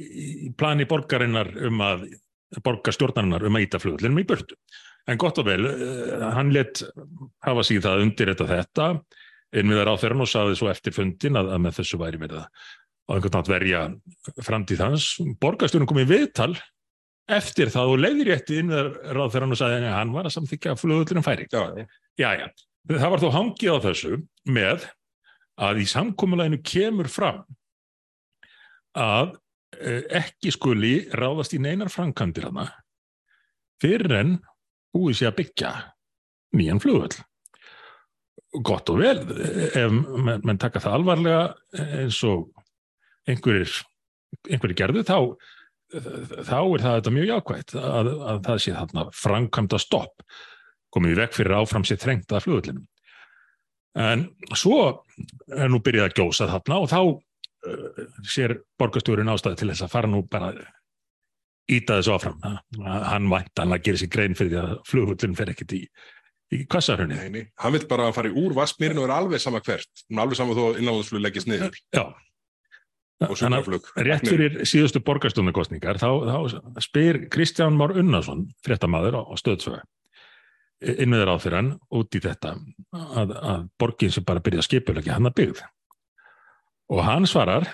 í 0.00 0.50
plani 0.58 0.86
borgarinnar 0.90 1.50
um 1.68 1.82
að 1.84 2.06
borgarstjórnarinnar 2.66 3.46
um 3.46 3.58
að 3.58 3.66
íta 3.66 3.80
fljóðlinum 3.82 4.22
í 4.22 4.26
burtu. 4.28 4.58
En 5.10 5.18
gott 5.20 5.38
og 5.40 5.48
vel, 5.48 5.62
uh, 5.66 6.28
hann 6.36 6.52
let 6.54 6.82
hafa 7.46 7.64
sig 7.66 7.82
það 7.82 8.04
undir 8.06 8.32
þetta 8.32 8.48
þetta 8.50 8.90
innviðar 9.60 9.90
á 9.90 10.00
þeirra 10.00 10.22
og 10.22 10.30
saði 10.30 10.58
svo 10.58 10.68
eftir 10.70 10.94
fundin 10.94 11.38
að, 11.40 11.50
að 11.56 11.64
með 11.64 11.80
þessu 11.80 11.98
væri 11.98 12.20
verið 12.20 12.42
að 12.42 12.68
á 13.10 13.10
einhvern 13.16 13.34
nátt 13.34 13.50
verja 13.50 13.80
framtíð 14.46 14.84
hans. 14.84 15.06
Borgarstjórnum 15.42 15.90
kom 15.90 16.02
í 16.02 16.06
viðtal 16.06 16.52
eftir 17.30 17.70
það 17.70 17.94
og 17.94 18.02
leiðir 18.04 18.32
rétti 18.32 18.60
innviðar 18.60 18.90
ráð 19.16 19.34
þeirra 19.34 19.50
og 19.50 19.60
saði 19.60 19.80
að 19.80 19.96
hann 19.96 20.14
var 20.14 20.28
að 20.28 20.36
samþykja 20.36 20.76
fljóðlunum 20.78 21.26
færi. 21.26 21.46
já, 21.50 21.86
Já, 22.18 22.30
já. 22.38 22.46
Það 22.90 23.10
var 23.12 23.22
þó 23.22 23.30
hangið 23.34 23.74
á 23.76 23.78
þessu 23.86 24.20
með 24.48 24.86
að 25.60 25.82
í 25.84 25.86
samkomuleginu 25.90 26.60
kemur 26.64 27.08
fram 27.12 27.42
að 28.96 29.36
eh, 29.78 30.04
ekki 30.20 30.52
skuli 30.54 30.94
ráðast 31.14 31.54
í 31.54 31.60
neinar 31.62 31.92
framkvæmdir 31.92 32.48
hana 32.48 32.68
fyrir 33.80 34.14
en 34.18 34.38
búið 34.94 35.20
sér 35.20 35.32
að 35.32 35.38
byggja 35.40 35.72
nýjan 36.58 36.80
flugvöll. 36.82 37.20
Gott 38.66 38.90
og 38.90 38.98
vel, 38.98 39.20
ef 39.78 39.92
menn, 39.94 40.42
menn 40.42 40.58
taka 40.58 40.82
það 40.82 40.96
alvarlega 40.98 41.42
eins 42.00 42.18
og 42.26 42.48
einhverjir, 43.30 43.70
einhverjir 44.50 44.78
gerðu, 44.80 45.04
þá, 45.06 45.18
þá 46.48 46.56
er 46.58 46.82
það 46.82 46.96
þetta 46.96 47.12
mjög 47.14 47.28
jákvægt 47.30 47.76
að, 47.78 48.10
að 48.32 48.40
það 48.48 48.62
sé 48.64 48.74
þarna 48.74 49.04
framkvæmda 49.14 49.80
stopp, 49.82 50.24
komið 50.90 51.14
í 51.14 51.20
vekk 51.20 51.38
fyrir 51.38 51.58
áfram 51.60 51.86
sér 51.86 52.02
þrengt 52.02 52.34
að 52.34 52.48
flugvöllinu. 52.48 52.82
En 53.98 54.28
svo 54.54 54.82
er 55.50 55.70
nú 55.70 55.80
byrjað 55.82 56.10
að 56.10 56.16
gjósa 56.20 56.46
þarna 56.50 56.78
og 56.84 56.90
þá 56.92 57.00
uh, 57.02 58.04
sér 58.22 58.60
borgarstjórin 58.78 59.32
ástæði 59.32 59.62
til 59.62 59.70
þess 59.72 59.86
að 59.86 59.92
fara 59.96 60.10
nú 60.10 60.22
bara 60.30 60.52
íta 61.70 61.98
þessu 61.98 62.14
áfram. 62.14 62.40
Að 62.46 63.04
Hann 63.10 63.28
vænt 63.32 63.62
að 63.64 63.76
gera 63.86 64.02
sér 64.02 64.12
grein 64.14 64.38
fyrir 64.38 64.54
því 64.54 64.62
að 64.62 64.72
flugvöllin 64.90 65.36
fer 65.38 65.52
ekkert 65.52 65.76
í, 65.76 65.82
í 66.54 66.64
kvassarhunni. 66.70 67.18
nei, 67.18 67.30
nei. 67.34 67.44
hann 67.62 67.76
vil 67.76 67.84
bara 67.90 68.10
fara 68.14 68.30
úr 68.30 68.54
vassmýrin 68.56 68.98
og 69.02 69.08
er 69.08 69.16
alveg 69.18 69.42
sama 69.42 69.62
hvert 69.62 70.04
alveg 70.10 70.38
sama 70.38 70.56
þó 70.58 70.64
innanlandsflug 70.72 71.22
leggist 71.26 71.50
niður 71.50 71.78
Já, 71.94 72.06
Þannig 73.20 73.66
að 73.68 74.04
rétt 74.06 74.24
fyrir 74.24 74.62
síðustu 74.64 75.02
borgarstjónarkostningar 75.04 75.98
þá, 76.00 76.08
þá 76.24 76.78
spyr 76.80 77.26
Kristján 77.32 77.76
Már 77.76 77.92
Unnarsson, 78.00 78.46
fréttamaður 78.64 79.20
á, 79.20 79.22
á 79.28 79.34
stöðsögu, 80.80 81.02
innviður 81.02 81.32
á 81.32 81.36
fyrir 81.40 81.56
hann 81.56 81.70
út 81.92 82.14
í 82.14 82.20
þetta 82.20 82.56
að, 82.92 83.34
að 83.36 83.68
borgin 83.78 84.12
sem 84.12 84.24
bara 84.24 84.40
byrja 84.40 84.62
að 84.62 84.68
skipulegja 84.68 85.16
hann 85.16 85.28
að 85.30 85.36
byggð. 85.40 85.62
Og 86.90 87.02
hann 87.06 87.26
svarar 87.26 87.68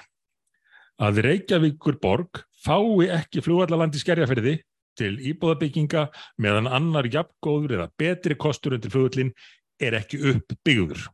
að 1.01 1.21
Reykjavíkur 1.25 2.01
borg 2.01 2.43
fái 2.65 3.09
ekki 3.15 3.43
flugvallalandi 3.45 4.01
skerjafyrði 4.01 4.57
til 4.97 5.13
íbúðabygginga 5.21 6.07
meðan 6.41 6.71
annar 6.73 7.07
jafngóður 7.13 7.77
eða 7.77 7.91
betri 8.01 8.37
kostur 8.41 8.77
undir 8.77 8.93
flugvallin 8.93 9.33
er 9.81 9.99
ekki 9.99 10.21
uppbyggður. 10.33 11.07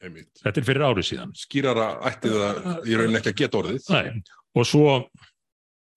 Þetta 0.00 0.56
er 0.56 0.64
fyrir 0.64 0.86
árið 0.86 1.08
síðan. 1.10 1.32
skýrara 1.36 1.90
ætti 2.08 2.30
það 2.32 2.86
í 2.88 2.94
rauninni 2.96 3.18
ekki 3.20 3.34
að 3.34 3.40
geta 3.42 3.58
orðið 3.58 3.90
Nei, 3.92 4.22
og 4.56 4.64
svo, 4.64 4.94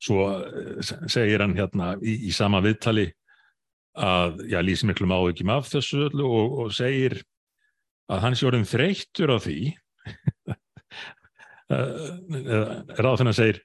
svo 0.03 0.25
segir 1.07 1.39
hann 1.39 1.55
hérna 1.55 1.93
í, 2.03 2.17
í 2.27 2.33
sama 2.35 2.59
viðtali 2.65 3.07
að, 3.93 4.41
já, 4.49 4.59
lýsi 4.65 4.87
miklum 4.89 5.13
áhyggjum 5.13 5.51
af 5.53 5.69
þessu 5.71 6.07
öllu 6.07 6.25
og, 6.27 6.57
og 6.63 6.73
segir 6.75 7.19
að 8.11 8.23
hann 8.25 8.37
sé 8.37 8.47
orðin 8.49 8.67
þreyttur 8.67 9.33
á 9.33 9.37
því. 9.43 9.59
Ráð 11.73 13.19
þannig 13.21 13.33
að 13.33 13.39
segir 13.39 13.61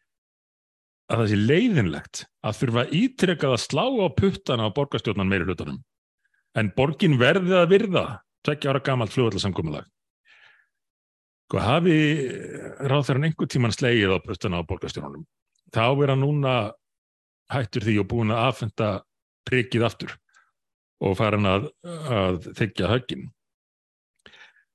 að 1.08 1.22
það 1.22 1.30
sé 1.32 1.38
leiðinlegt 1.40 2.24
að 2.44 2.58
þurfa 2.60 2.84
ítrekkað 2.94 3.54
að 3.56 3.64
slá 3.64 3.84
á 3.88 4.08
puttana 4.16 4.68
á 4.68 4.76
borgarstjórnan 4.76 5.30
meiri 5.30 5.48
hlutunum 5.48 5.78
en 6.58 6.72
borgin 6.76 7.16
verði 7.20 7.56
að 7.56 7.70
virða 7.72 8.04
tvekja 8.44 8.72
ára 8.72 8.82
gamalt 8.84 9.14
flugvallarsamkomulag 9.14 9.88
Sko 11.48 11.62
hafi 11.64 11.94
ráðherran 12.84 13.24
einhver 13.30 13.48
tíman 13.48 13.72
slegið 13.72 14.10
á 14.12 14.20
puttana 14.20 14.60
á 14.60 14.68
borgarstjórnunum, 14.68 15.22
þá 15.72 15.86
er 16.04 16.10
hann 16.12 16.20
núna 16.20 16.56
hættur 17.48 17.86
því 17.86 17.94
og 18.02 18.08
búin 18.10 18.34
að 18.34 18.42
aðfenda 18.50 18.88
prikið 19.48 19.88
aftur 19.88 20.14
og 21.04 21.18
farin 21.18 21.48
að, 21.48 21.68
að 21.86 22.48
þykja 22.58 22.92
höggin. 22.92 23.28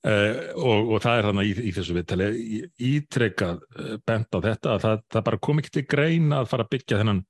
Uh, 0.03 0.51
og, 0.59 0.89
og 0.91 1.01
það 1.03 1.17
er 1.17 1.25
þannig 1.29 1.49
í, 1.49 1.53
í 1.63 1.73
þessu 1.77 1.93
viðtali. 1.95 2.25
Ítrekkað 2.91 3.61
uh, 3.63 3.93
bent 4.03 4.35
á 4.35 4.39
þetta 4.43 4.73
að 4.73 4.81
það, 4.83 5.03
það 5.15 5.25
bara 5.29 5.43
kom 5.47 5.61
ekki 5.61 5.75
til 5.77 5.85
greina 5.93 6.41
að 6.41 6.49
fara 6.51 6.65
að 6.65 6.73
byggja 6.75 6.99
þennan 6.99 7.21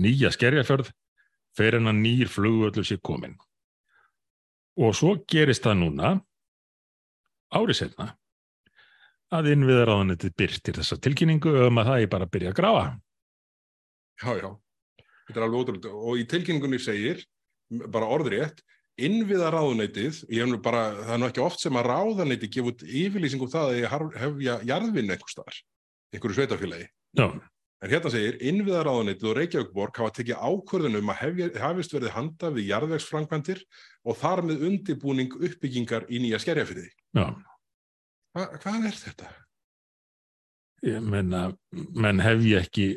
nýja 0.00 0.30
skerjafjörð 0.32 0.88
fyrir 1.54 1.78
hennan 1.78 2.00
nýjir 2.02 2.30
flugvöldur 2.32 2.86
sér 2.86 3.00
komin 3.04 3.36
og 4.80 4.94
svo 4.98 5.14
gerist 5.30 5.66
það 5.66 5.80
núna 5.84 6.12
árið 7.54 7.78
setna 7.78 8.08
að 9.34 9.52
innviðar 9.54 9.90
á 9.90 9.94
hann 10.00 10.14
þetta 10.14 10.36
byrtir 10.38 10.78
þessa 10.80 10.98
tilkynningu 11.02 11.54
um 11.66 11.80
að 11.80 11.90
það 11.90 12.02
er 12.02 12.10
bara 12.10 12.26
að 12.26 12.32
byrja 12.34 12.50
að 12.52 12.58
grafa. 12.58 12.84
Já, 14.22 14.30
já, 14.38 14.48
þetta 15.28 15.40
er 15.40 15.46
alveg 15.46 15.60
ótrúlega 15.60 15.94
og 15.94 16.20
í 16.20 16.28
tilkynningunni 16.30 16.80
segir 16.82 17.24
bara 17.92 18.10
orðrétt 18.12 18.62
innviða 19.00 19.50
ráðuneytið, 19.50 20.20
ég 20.30 20.44
hef 20.44 20.50
nú 20.50 20.60
bara, 20.62 20.84
það 21.00 21.14
er 21.16 21.20
nú 21.20 21.28
ekki 21.30 21.42
oft 21.42 21.62
sem 21.62 21.78
að 21.78 21.88
ráðuneytið 21.90 22.52
gefa 22.56 22.70
út 22.70 22.84
yfirlýsingum 22.86 23.50
það 23.50 23.70
að 23.70 23.78
ég 23.80 23.96
hefja 24.20 24.58
jarðvinna 24.70 25.16
einhver 25.16 25.32
staðar, 25.32 25.58
einhverju 26.14 26.38
sveitafélagi. 26.38 26.86
Já. 27.18 27.26
En 27.84 27.90
hérna 27.90 28.12
segir, 28.14 28.36
innviða 28.40 28.84
ráðuneytið 28.86 29.28
og 29.28 29.34
Reykjavíkborg 29.40 29.98
hafa 30.00 30.14
tekið 30.16 30.44
ákvörðunum 30.46 31.10
að 31.12 31.18
hefja, 31.20 31.48
hafist 31.60 31.92
verið 31.92 32.14
handa 32.14 32.50
við 32.54 32.70
jarðvegsfrangvandir 32.70 33.64
og 34.06 34.20
þar 34.22 34.44
með 34.48 34.62
undibúning 34.70 35.34
uppbyggingar 35.36 36.06
í 36.08 36.22
nýja 36.22 36.40
skerjafyrði. 36.44 36.86
Já. 37.18 37.26
Hva, 38.34 38.46
hvað 38.62 38.88
er 38.88 39.00
þetta? 39.02 39.32
Ég 40.84 41.04
menna, 41.04 41.42
menn 41.96 42.22
hef 42.24 42.46
ég 42.46 42.64
ekki, 42.64 42.88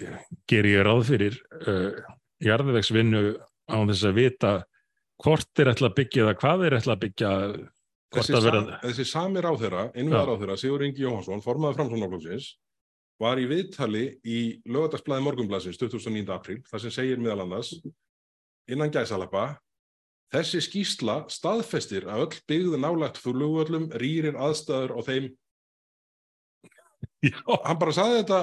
ger 0.48 0.68
ég 0.68 0.86
ráð 0.86 1.04
fyrir 1.10 1.36
uh, 1.64 2.00
jarðvegsvinnu 2.44 3.24
á 3.68 3.78
þess 3.90 4.06
að 4.08 4.18
vita 4.18 4.54
hvort 5.24 5.62
er 5.62 5.72
ætla 5.74 5.90
að 5.90 5.98
byggja 5.98 6.24
eða 6.24 6.38
hvað 6.42 6.64
er 6.68 6.78
ætla 6.78 6.96
að 6.96 7.04
byggja 7.06 7.32
þessi, 8.14 8.38
vera... 8.46 8.62
sa 8.62 8.80
þessi 8.86 9.06
sami 9.10 9.44
ráþeira, 9.44 9.88
innviðar 9.98 10.32
ráþeira 10.32 10.58
Sigur 10.62 10.86
Ingi 10.86 11.06
Jóhansson, 11.06 11.44
formaður 11.46 11.80
framsónaflóksins 11.82 12.52
var 13.22 13.42
í 13.42 13.48
viðtali 13.50 14.04
í 14.30 14.42
lögadagsblæði 14.70 15.26
morgunblæsins 15.26 15.80
2009. 15.82 16.28
apríl 16.36 16.60
þar 16.70 16.84
sem 16.84 16.94
segir 16.94 17.22
meðal 17.22 17.48
annars 17.48 17.74
innan 18.70 18.94
gæsalappa 18.94 19.56
þessi 20.34 20.62
skýsla 20.62 21.24
staðfestir 21.32 22.06
að 22.12 22.28
öll 22.28 22.40
byggðu 22.52 22.80
nálægt 22.84 23.20
flugvöllum 23.24 23.90
rýrir 23.98 24.38
aðstæður 24.38 24.98
og 25.00 25.08
þeim 25.08 25.30
Já. 27.26 27.34
hann 27.66 27.80
bara 27.82 27.96
saði 27.96 28.22
þetta 28.22 28.42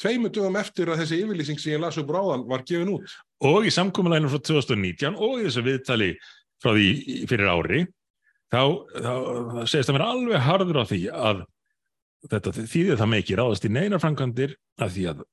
tveimu 0.00 0.30
dögum 0.32 0.58
eftir 0.60 0.90
að 0.90 1.02
þessi 1.02 1.20
yfirlýsing 1.24 1.60
sem 1.60 1.74
ég 1.74 1.82
las 1.82 1.98
upp 2.00 2.12
ráðan 2.14 2.46
var 2.48 2.64
gefin 2.68 2.92
út. 2.96 3.16
Og 3.46 3.68
í 3.68 3.72
samkominleginu 3.74 4.32
frá 4.32 4.42
2019 4.50 5.16
og 5.16 5.40
í 5.40 5.46
þessu 5.46 5.64
viðtali 5.66 6.10
frá 6.60 6.74
því 6.76 7.18
fyrir 7.30 7.50
ári, 7.50 7.82
þá, 8.52 8.62
þá 9.00 9.12
segist 9.64 9.88
það 9.90 9.96
mér 9.96 10.06
alveg 10.06 10.46
harður 10.46 10.82
á 10.82 10.84
því 10.90 11.02
að 11.14 11.44
þetta 12.30 12.54
þýðir 12.60 13.00
það 13.00 13.12
með 13.12 13.22
ekki 13.22 13.38
ráðast 13.40 13.66
í 13.66 13.72
neina 13.72 14.00
framkvæmdir 14.02 14.56
að 14.80 14.96
því 14.96 15.06
að 15.14 15.24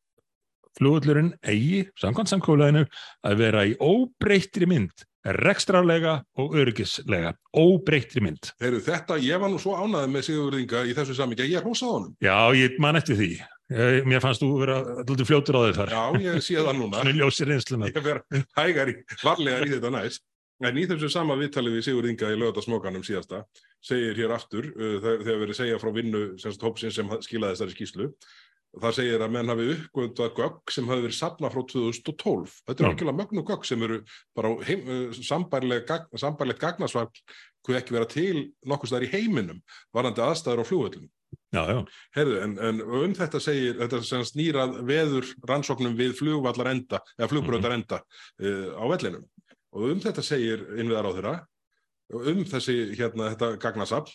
flugullurinn 0.78 1.34
eigi, 1.42 1.84
samkvæmt 2.00 2.32
samkominleginu, 2.32 2.86
að 3.26 3.40
vera 3.42 3.66
í 3.66 3.76
óbreyttri 3.82 4.70
mynd 4.70 5.08
rekstrarlega 5.28 6.22
og 6.40 6.56
öryggislega 6.56 7.34
óbreyttri 7.58 8.24
mynd. 8.24 8.52
Heru, 8.64 8.80
þetta, 8.84 9.18
ég 9.20 9.42
var 9.42 9.52
nú 9.52 9.60
svo 9.60 9.76
ánaðið 9.76 10.14
með 10.14 10.26
Sigurðinga 10.30 10.84
í 10.88 10.96
þessu 10.96 11.18
samíkja, 11.18 11.50
ég 11.50 11.60
er 11.60 11.68
hósað 11.68 11.94
honum. 11.96 12.14
Já, 12.24 12.38
ég 12.56 12.78
man 12.84 13.00
eftir 13.00 13.20
því 13.20 13.32
Ég, 13.68 14.06
mér 14.08 14.24
fannst 14.24 14.40
þú 14.40 14.54
vera 14.62 14.78
alltaf 15.02 15.28
fljótur 15.28 15.58
á 15.60 15.62
þig 15.66 15.78
þar. 15.82 15.92
Já, 15.92 16.04
ég 16.24 16.44
sé 16.46 16.56
það 16.56 16.78
núna. 16.80 17.02
Svona 17.02 17.16
ljósir 17.18 17.52
einsluna. 17.52 17.90
Ég 17.92 18.06
verð 18.06 18.42
hægar 18.56 18.92
í, 18.94 18.96
varlegar 19.20 19.68
í 19.68 19.74
þetta 19.74 19.92
næst. 19.98 20.24
En 20.66 20.78
í 20.80 20.88
þessu 20.90 21.10
sama 21.14 21.36
viðtalið 21.38 21.76
við 21.76 21.84
Sigur 21.86 22.08
Inga 22.10 22.32
í 22.34 22.38
lögadagsmókanum 22.40 23.04
síðasta 23.06 23.44
segir 23.84 24.18
hér 24.18 24.34
aftur, 24.34 24.72
uh, 24.74 24.96
þegar 25.04 25.42
verið 25.44 25.60
segja 25.60 25.80
frá 25.82 25.92
vinnu 25.94 26.22
semst 26.42 26.64
hópsinn 26.66 26.94
sem 26.96 27.12
skilaði 27.22 27.54
þessari 27.58 27.76
skýslu, 27.76 28.08
það 28.82 28.96
segir 28.98 29.26
að 29.26 29.36
menn 29.36 29.52
hafi 29.52 29.68
uppgöndað 29.76 30.34
gögg 30.40 30.74
sem 30.74 30.90
hafi 30.90 31.06
verið 31.06 31.20
sapna 31.20 31.52
frá 31.54 31.62
2012. 31.74 32.56
Þetta 32.72 32.84
er 32.84 32.90
algjörlega 32.90 33.20
mögnu 33.20 33.46
gögg 33.52 33.70
sem 33.70 33.86
eru 33.86 34.00
bara 34.38 34.56
heim, 34.66 34.90
uh, 34.90 35.22
sambærlegt 35.30 36.64
gagnasvall 36.64 37.12
hvað 37.68 37.82
ekki 37.82 37.98
vera 38.00 38.10
til 38.10 38.48
nokkuð 38.66 38.94
stær 38.94 39.06
í 39.06 39.12
heiminum 39.14 39.62
varandi 39.94 40.26
aðstæður 40.26 40.66
á 40.66 40.70
fljóðvöldum. 40.72 41.08
Já, 41.52 41.62
já. 41.72 41.78
Herðu, 42.16 42.38
en, 42.44 42.56
en 42.60 42.82
um 42.84 43.14
þetta 43.16 43.40
segir, 43.44 43.78
þetta 43.80 44.00
sem 44.06 44.24
snýrað 44.28 44.82
veður 44.88 45.30
rannsóknum 45.48 45.96
við 45.98 46.16
flugvallar 46.20 46.72
enda, 46.74 47.02
eða 47.18 47.30
mhm. 47.42 47.68
enda 47.72 48.02
mm 48.02 48.46
-hmm. 48.46 48.66
uh, 48.68 48.82
á 48.82 48.84
vellinum. 48.92 49.26
Og 49.72 49.92
um 49.92 50.02
þetta 50.04 50.24
segir 50.24 50.66
innviðar 50.80 51.08
á 51.08 51.16
þeirra, 51.16 51.36
um 52.14 52.44
þessi, 52.46 52.76
hérna, 52.96 53.32
þetta 53.34 53.58
gagnasafl, 53.64 54.12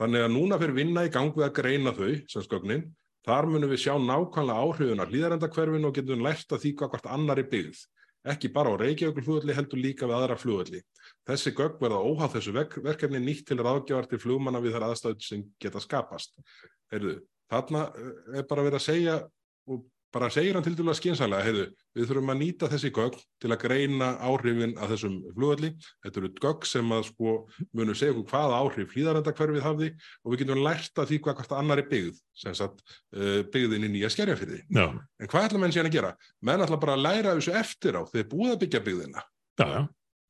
þannig 0.00 0.24
að 0.24 0.32
núna 0.34 0.58
fyrir 0.58 0.74
vinna 0.74 1.06
í 1.06 1.10
gang 1.10 1.34
við 1.34 1.46
að 1.46 1.56
greina 1.60 1.92
þau, 1.92 2.22
sem 2.28 2.42
skognin, 2.42 2.86
þar 3.26 3.46
munum 3.50 3.70
við 3.70 3.82
sjá 3.82 3.94
nákvæmlega 3.98 4.62
áhrifuna 4.62 5.06
hlýðarendakverfin 5.10 5.86
og 5.88 5.94
getum 5.94 6.22
lært 6.22 6.52
að 6.52 6.62
því 6.62 6.74
hvað 6.74 6.90
hvert 6.90 7.06
annar 7.06 7.38
er 7.38 7.50
byggð. 7.50 7.80
Ekki 8.26 8.50
bara 8.50 8.74
á 8.74 8.80
Reykjavík 8.80 9.22
flugvalli, 9.22 9.54
heldur 9.54 9.78
líka 9.78 10.06
við 10.06 10.16
aðra 10.18 10.36
flugvalli. 10.38 10.82
Þessi 11.26 11.52
gögg 11.58 11.80
verða 11.82 12.02
óháð 12.06 12.36
þessu 12.36 12.54
verkefni 12.54 13.20
nýtt 13.22 13.48
til 13.48 13.58
ráðgjafar 13.58 14.06
til 14.10 14.20
flugmanna 14.22 14.62
við 14.62 14.76
þar 14.76 14.88
aðstöð 14.90 15.18
sem 15.26 15.42
geta 15.62 15.82
skapast 15.82 16.38
heyrðu, 16.92 17.18
þarna 17.50 17.88
eh, 17.90 18.40
er 18.40 18.48
bara 18.48 18.66
verið 18.66 18.80
að 18.80 18.86
segja 18.86 19.20
og 19.66 19.84
bara 20.16 20.28
segir 20.32 20.56
hann 20.56 20.64
til 20.64 20.76
dæla 20.78 20.94
skynsalega, 20.96 21.44
heyrðu, 21.44 21.64
við 21.96 22.06
þurfum 22.08 22.30
að 22.32 22.38
nýta 22.40 22.68
þessi 22.70 22.90
gögg 22.94 23.16
til 23.42 23.50
að 23.50 23.58
greina 23.64 24.12
áhrifin 24.24 24.72
að 24.78 24.94
þessum 24.94 25.16
flugvelli, 25.34 25.70
þetta 26.06 26.22
eru 26.22 26.30
gögg 26.44 26.68
sem 26.70 26.94
að 26.96 27.02
sko 27.10 27.34
munum 27.76 27.98
segja 27.98 28.14
okkur 28.14 28.30
hvaða 28.30 28.60
áhrif 28.62 28.94
hlýðarendakverfið 28.94 29.66
hafði 29.66 29.90
og 30.22 30.32
við 30.32 30.42
getum 30.44 30.62
lært 30.64 31.02
að 31.02 31.10
því 31.10 31.20
hvað 31.26 31.38
hvert 31.40 31.54
annar 31.58 31.82
er 31.82 31.90
byggð, 31.90 32.22
sem 32.44 32.56
sagt 32.56 32.80
uh, 32.86 33.42
byggðin 33.52 33.88
í 33.90 33.92
nýja 33.96 34.12
skerjafyrði. 34.14 34.62
Já. 34.78 34.86
En 34.94 35.32
hvað 35.32 35.50
ætla 35.50 35.62
menn 35.62 35.76
síðan 35.76 35.90
að 35.90 35.98
gera? 35.98 36.14
Menn 36.48 36.64
ætla 36.64 36.80
bara 36.86 36.96
að 36.96 37.04
læra 37.10 37.36
þessu 37.36 37.56
eftir 37.60 38.00
á 38.00 38.02
þegar 38.08 38.30
búið 38.32 38.54
að 38.54 38.60
byggja 38.64 38.84
byggðina. 38.88 39.26
Já, 39.60 39.66
já. 39.66 39.82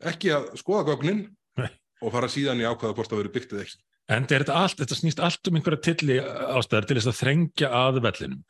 Ekki 0.04 0.32
að 0.36 0.50
skoða 0.60 0.92
gögnin 0.92 1.22
og 1.56 2.12
fara 2.12 2.28
síðan 2.28 2.60
í 2.60 2.66
ákvaða 2.66 2.96
hvort 2.98 3.12
það 3.12 3.22
verið 3.22 3.36
byggt 3.36 3.54
eða 3.54 3.64
ekki. 3.64 3.80
En 4.16 4.26
þetta, 4.30 4.54
allt, 4.54 4.76
þetta 4.78 4.98
snýst 5.00 5.22
allt 5.24 5.48
um 5.50 5.56
einhverja 5.58 5.82
tilli 5.88 6.18
ástæðar 6.20 6.86
til 6.86 6.98
þess 6.98 7.10
að 7.10 7.18
þrengja 7.20 7.70
að 7.74 8.02
vellinum. 8.04 8.44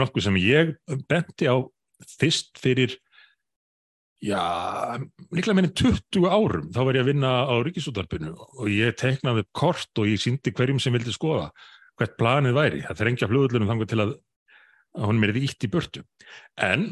Nokkuð 0.00 0.26
sem 0.26 0.38
ég 0.42 0.72
benti 1.10 1.46
á 1.46 1.56
fyrst 2.18 2.58
fyrir, 2.58 2.96
já, 4.24 4.40
líklega 5.30 5.58
minni 5.58 5.70
20 5.78 6.26
árum. 6.26 6.72
Þá 6.74 6.80
var 6.80 6.98
ég 6.98 7.04
að 7.04 7.12
vinna 7.12 7.34
á 7.46 7.54
Ríkisútarpinu 7.62 8.32
og 8.34 8.72
ég 8.72 8.96
teknaði 8.98 9.46
kort 9.54 10.02
og 10.02 10.10
ég 10.10 10.18
síndi 10.22 10.54
hverjum 10.56 10.82
sem 10.82 10.96
vildi 10.96 11.14
skoða 11.14 11.52
hvert 12.00 12.16
planið 12.18 12.56
væri. 12.56 12.82
Það 12.88 13.00
þrengja 13.04 13.30
flugvöldunum 13.30 13.70
þangar 13.70 13.92
til 13.92 14.00
að, 14.02 14.16
að 14.96 15.08
hún 15.10 15.28
er 15.28 15.40
ítt 15.44 15.68
í 15.68 15.70
börtu. 15.70 16.02
En 16.58 16.88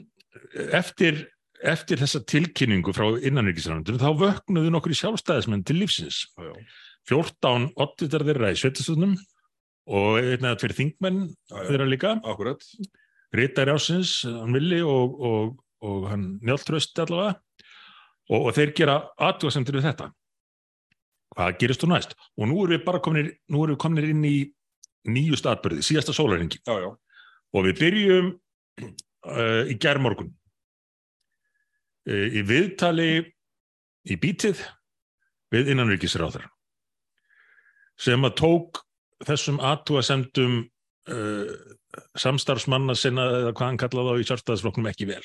eftir, 0.77 1.25
eftir 1.67 2.01
þessa 2.01 2.21
tilkynningu 2.29 2.93
frá 2.95 3.07
innanriksrandunum 3.19 4.03
þá 4.03 4.23
vöknuðu 4.23 4.71
nokkur 4.75 4.95
í 4.95 4.99
sjálfstæðismenn 5.01 5.65
til 5.67 5.81
lífsins. 5.81 6.27
Já, 6.39 6.53
já 6.53 6.85
14 7.09 7.73
ottitar 7.81 8.25
þeirra 8.27 8.53
í 8.53 8.59
sveitastöðnum 8.61 9.17
og 9.89 10.19
einn 10.21 10.45
eða 10.45 10.59
tveir 10.61 10.75
þingmenn 10.77 11.23
þeirra 11.49 11.89
líka. 11.89 12.15
Akkurat. 12.21 12.65
Rítar 13.35 13.69
Jásins, 13.73 14.23
hann 14.25 14.57
Vili 14.57 14.81
og, 14.85 15.17
og, 15.25 15.57
og 15.85 16.07
hann 16.09 16.31
Njáltröst 16.45 16.97
allavega 17.05 17.37
og, 18.29 18.39
og 18.39 18.55
þeir 18.57 18.75
gera 18.77 18.99
aðtjóðsendur 19.29 19.79
við 19.79 19.89
þetta. 19.89 20.11
Hvað 21.37 21.59
gerist 21.61 21.85
þú 21.85 21.91
næst? 21.93 22.15
Og 22.37 22.49
nú 22.49 22.63
erum 22.65 22.75
við 22.77 22.87
bara 22.87 23.03
kominir, 23.05 23.35
nú 23.53 23.65
erum 23.65 23.77
við 23.77 23.83
kominir 23.85 24.09
inn 24.13 24.25
í 24.25 24.37
nýju 25.09 25.39
staðbörði, 25.39 25.85
síðasta 25.87 26.17
sólaringi. 26.17 26.61
Já, 26.67 26.75
já. 26.83 26.91
Og 27.57 27.69
við 27.69 27.79
byrjum 27.83 28.33
uh, 28.85 29.63
í 29.69 29.77
gerðmorgun. 29.81 30.33
Uh, 32.09 32.27
í 32.33 32.45
viðtali 32.49 33.11
í 34.09 34.17
bítið 34.17 34.63
við 35.53 35.73
innanrikisráður 35.75 36.47
sem 37.99 38.23
að 38.25 38.37
tók 38.39 38.81
þessum 39.27 39.59
aðtúasemdum 39.65 40.61
uh, 41.11 41.53
samstarfsmanna 42.17 42.95
sinna 42.97 43.27
eða 43.41 43.53
hvað 43.53 43.71
hann 43.73 43.81
kallaði 43.83 44.15
á 44.15 44.21
í 44.23 44.27
sjálfstæðisflokknum 44.29 44.89
ekki 44.93 45.09
vel. 45.11 45.23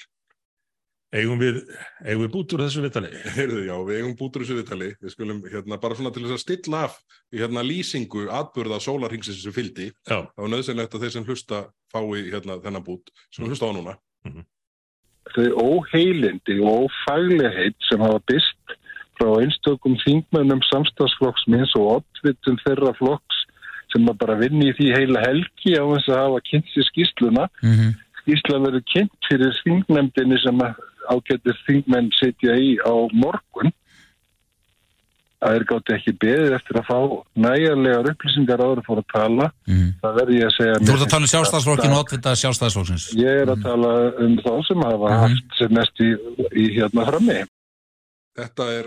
Eigum 1.13 1.37
við, 1.37 1.59
eigum 2.01 2.23
við 2.23 2.31
bútur 2.33 2.63
þessu 2.63 2.81
viðtali? 2.81 3.11
Heyrðu, 3.35 3.59
já, 3.67 3.73
við 3.85 3.99
eigum 3.99 4.15
bútur 4.17 4.41
þessu 4.41 4.55
viðtali. 4.57 4.87
Við 4.97 5.13
skulum 5.13 5.43
hérna 5.45 5.77
bara 5.83 5.97
svona 5.99 6.09
til 6.15 6.23
þess 6.23 6.39
að 6.39 6.41
stilla 6.41 6.79
af 6.87 6.95
hérna 7.29 7.61
lýsingu 7.67 8.23
atbyrða 8.33 8.79
sólarhingsins 8.81 9.43
sem 9.43 9.53
fyldi. 9.53 9.91
Já. 10.09 10.23
Það 10.25 10.41
var 10.41 10.51
nöðsynlegt 10.55 10.97
að 10.97 11.05
þeir 11.05 11.13
sem 11.13 11.27
hlusta 11.27 11.59
fái 11.93 12.23
hérna 12.31 12.57
þennan 12.65 12.87
bút 12.87 13.13
sem 13.29 13.45
hlusta 13.45 13.69
á 13.69 13.77
núna. 13.77 13.93
Mm 14.25 14.33
-hmm. 14.33 14.47
Þau 15.31 15.47
óheilindi 15.63 16.59
og 16.61 16.87
ófaglegheit 16.87 17.77
sem 17.87 18.01
hafa 18.03 18.19
byrst 18.27 18.75
frá 19.17 19.29
einstökum 19.39 19.95
þingmennum 20.03 20.61
samstagsflokks 20.67 21.45
minns 21.47 21.73
og 21.79 21.89
oddvitum 21.97 22.59
þeirra 22.65 22.93
flokks 22.97 23.43
sem 23.93 24.09
að 24.09 24.19
bara 24.23 24.39
vinni 24.41 24.71
í 24.71 24.75
því 24.77 24.89
heila 24.97 25.21
helgi 25.23 25.77
á 25.77 25.83
þess 25.85 26.09
að 26.09 26.21
hafa 26.23 26.41
kynnt 26.49 26.73
sér 26.73 26.89
skýsluna. 26.89 27.45
Mm 27.61 27.75
-hmm. 27.77 27.93
Skýsla 28.23 28.59
verið 28.65 28.83
kynnt 28.93 29.29
fyrir 29.29 29.55
þingnefndinni 29.63 30.39
sem 30.41 30.59
ágættir 31.11 31.57
þingmenn 31.67 32.11
sitja 32.19 32.55
í 32.57 32.77
á 32.79 32.93
morgun 33.13 33.71
að 35.43 35.53
þeir 35.55 35.65
gátti 35.71 35.93
ekki 35.97 36.13
beðið 36.23 36.53
eftir 36.57 36.79
að 36.79 36.87
fá 36.89 36.97
næjarlegar 37.45 38.09
upplýsingar 38.13 38.63
áður 38.63 38.81
að 38.81 38.87
fóra 38.89 39.03
að 39.03 39.11
tala 39.13 39.47
Mm. 39.67 39.89
það 40.03 40.15
verði 40.19 40.37
ég 40.39 40.47
að 40.49 40.55
segja 40.57 40.75
Þú 40.83 40.93
ert 40.93 41.03
að 41.05 41.11
tala 41.13 41.23
um 41.27 41.31
sjálfstæðsflokkin 41.33 41.93
og 41.95 42.01
oddvita 42.03 42.31
sjálfstæðsflokksins. 42.41 43.05
ég 43.19 43.41
er 43.43 43.51
að 43.53 43.61
tala 43.63 43.91
um 44.25 44.33
þá 44.43 44.51
sem 44.67 44.81
hafa 44.87 45.07
Mhm. 45.09 45.19
haft 45.23 45.57
sem 45.59 45.73
mest 45.73 45.95
í, 45.99 46.09
í 46.55 46.65
hérna 46.77 47.05
frammi 47.09 47.39
Þetta 48.37 48.63
er 48.79 48.85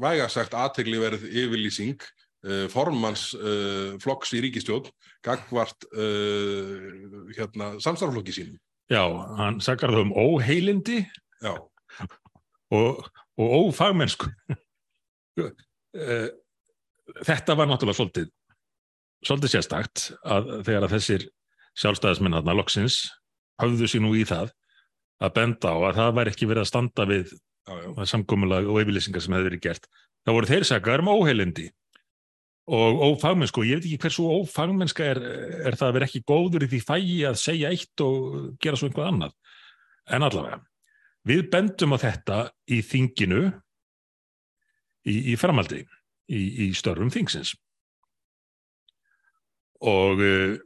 vægasagt 0.00 0.54
aðtegliverð 0.56 1.22
yfirlýsing 1.28 2.00
uh, 2.46 2.66
formans 2.72 3.34
uh, 3.34 3.98
flokks 4.00 4.32
í 4.32 4.40
ríkistjórn 4.40 4.86
gagvart 5.22 5.84
uh, 5.92 7.28
hérna, 7.36 7.74
samstarflokki 7.82 8.32
sínum. 8.32 8.56
Já, 8.90 9.02
hann 9.36 9.60
sakar 9.60 9.90
þau 9.92 10.00
um 10.06 10.12
óheilindi 10.16 11.02
Já, 11.42 11.52
og, 12.72 13.04
og 13.36 13.48
ófagmennsku. 13.68 14.30
Eh, 15.96 16.28
Þetta 17.26 17.56
var 17.58 17.66
náttúrulega 17.66 17.98
svolítið, 17.98 18.28
svolítið 19.26 19.52
sérstakt 19.54 20.02
að 20.22 20.50
þegar 20.66 20.86
að 20.86 20.92
þessir 20.94 21.24
sjálfstæðismenn 21.80 22.36
þarna 22.38 22.54
loksins 22.58 22.98
höfðu 23.60 23.88
sér 23.90 24.04
nú 24.04 24.12
í 24.14 24.22
það 24.28 24.52
að 25.20 25.34
benda 25.36 25.72
á 25.74 25.78
að 25.90 25.98
það 25.98 26.14
væri 26.18 26.32
ekki 26.34 26.48
verið 26.50 26.62
að 26.64 26.70
standa 26.70 27.06
við 27.10 27.32
samkomulag 28.08 28.68
og 28.70 28.80
yfirlýsingar 28.82 29.24
sem 29.24 29.34
hefur 29.36 29.48
verið 29.50 29.62
gert. 29.66 29.88
Það 30.24 30.36
voru 30.36 30.50
þeir 30.50 30.66
sakar 30.68 31.02
um 31.02 31.10
óheilindi 31.12 31.66
og 32.70 33.02
ófagmennsku. 33.10 33.64
Ég 33.66 33.80
veit 33.80 33.88
ekki 33.90 34.00
hversu 34.04 34.26
ófagmennska 34.30 35.06
er, 35.10 35.20
er 35.66 35.76
það 35.76 35.88
að 35.88 35.96
vera 35.98 36.08
ekki 36.08 36.22
góður 36.30 36.66
í 36.66 36.70
því 36.70 36.80
fægi 36.86 37.18
að 37.28 37.40
segja 37.42 37.72
eitt 37.74 38.04
og 38.06 38.54
gera 38.62 38.78
svo 38.78 38.88
einhvað 38.88 39.10
annað. 39.10 39.34
En 40.10 40.26
allavega, 40.26 40.60
við 41.28 41.44
bendum 41.52 41.94
á 41.94 41.98
þetta 42.06 42.38
í 42.70 42.80
þinginu 42.86 43.42
í, 45.06 45.32
í 45.32 45.36
framaldi, 45.40 45.84
í, 46.30 46.40
í 46.66 46.70
störfum 46.76 47.12
þingsins. 47.12 47.54
Og 49.80 50.20
uh, 50.20 50.56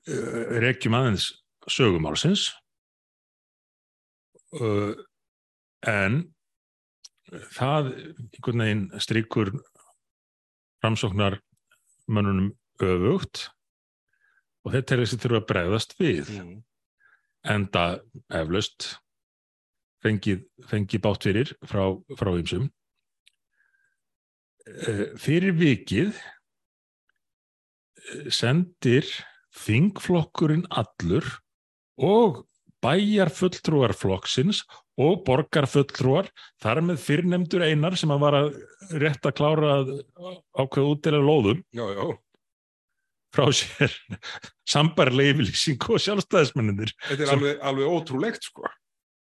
rekjum 0.62 0.96
aðeins 0.98 1.28
sögumálsins 1.70 2.48
uh, 4.58 4.94
en 5.86 6.24
það 7.54 7.92
einhvern 7.94 8.64
veginn 8.64 8.84
stríkur 9.02 9.52
framsóknar 10.82 11.38
mönnunum 12.10 12.52
öfugt 12.82 13.48
og 14.64 14.74
þeir 14.74 14.86
telja 14.88 15.08
sér 15.08 15.22
þurfa 15.22 15.40
að 15.40 15.48
bregðast 15.52 15.98
við 16.00 16.30
Mm. 16.34 16.62
enda 17.44 18.00
eflaust 18.32 18.98
fengið, 20.04 20.44
fengið 20.68 21.02
bátt 21.04 21.24
fyrir 21.24 21.52
frá, 21.64 21.84
frá 22.16 22.30
ymsum. 22.36 22.70
Fyrir 25.20 25.52
vikið 25.60 26.14
eh, 28.00 28.30
sendir 28.32 29.04
þingflokkurinn 29.54 30.64
allur 30.72 31.26
og 32.00 32.44
bæjarfulltrúar 32.84 33.94
flokksins 33.96 34.62
og 35.00 35.22
borgarfulltrúar, 35.26 36.28
þar 36.62 36.80
með 36.86 36.98
fyrrnemdur 37.02 37.64
einar 37.66 37.96
sem 37.98 38.12
að 38.14 38.20
var 38.22 38.36
að 38.38 38.48
rétt 39.00 39.24
að 39.26 39.36
klára 39.38 39.70
að 39.80 39.92
ákveða 40.60 40.90
útdelega 40.92 41.24
lóðum 41.26 41.62
Já, 41.74 41.84
já. 41.96 42.04
frá 43.34 43.46
sér 43.58 43.96
sambarlega 44.74 45.32
yfirlýsing 45.34 45.88
og 45.90 46.02
sjálfstæðismenninir. 46.04 46.92
Þetta 47.08 47.22
er 47.22 47.30
Sem- 47.32 47.38
alveg, 47.40 47.58
alveg 47.72 47.94
ótrúlegt, 47.96 48.46
sko. 48.50 48.68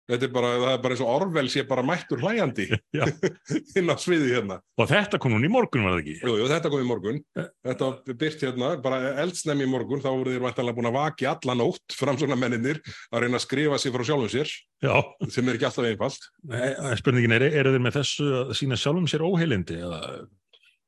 Þetta 0.08 0.24
er 0.24 0.30
bara, 0.32 0.50
það 0.56 0.70
er 0.72 0.78
bara 0.84 0.94
eins 0.94 1.00
og 1.04 1.10
Orwell 1.12 1.48
sé 1.52 1.62
bara 1.68 1.82
mættur 1.84 2.22
hlæjandi 2.22 2.64
inn 3.78 3.92
á 3.92 3.96
sviði 4.00 4.30
hérna. 4.32 4.56
Og 4.80 4.88
þetta 4.88 5.18
kom 5.20 5.34
hún 5.36 5.44
í 5.44 5.50
morgun, 5.52 5.84
var 5.84 5.92
það 5.98 6.00
ekki? 6.00 6.14
Jú, 6.24 6.32
jú, 6.40 6.46
þetta 6.48 6.70
kom 6.72 6.80
í 6.80 6.86
morgun. 6.88 7.18
Þetta 7.36 7.82
var 7.90 8.16
byrt 8.22 8.44
hérna, 8.46 8.70
bara 8.86 9.00
eldsnemi 9.24 9.66
í 9.66 9.70
morgun, 9.70 10.00
þá 10.00 10.08
voru 10.14 10.32
þeir 10.32 10.46
vantanlega 10.46 10.78
búin 10.78 10.88
að 10.88 10.96
vaki 10.96 11.28
alla 11.28 11.58
nótt 11.60 11.96
fram 11.98 12.16
svona 12.20 12.38
menninir 12.40 12.80
að 13.12 13.26
reyna 13.26 13.36
að 13.36 13.44
skrifa 13.44 13.76
sig 13.82 13.92
frá 13.92 14.06
sjálfum 14.08 14.32
sér, 14.32 14.48
Já. 14.86 14.94
sem 15.28 15.44
er 15.52 15.58
ekki 15.60 15.68
alltaf 15.68 15.90
einfalt. 15.90 16.22
Nei, 16.48 16.72
Spurningin 17.02 17.36
er, 17.36 17.44
eru 17.60 17.76
þeir 17.76 17.84
með 17.84 18.00
þessu 18.00 18.30
að 18.40 18.56
sína 18.62 18.80
sjálfum 18.80 19.08
sér 19.12 19.26
óheilindi 19.28 19.76
eða, 19.84 20.00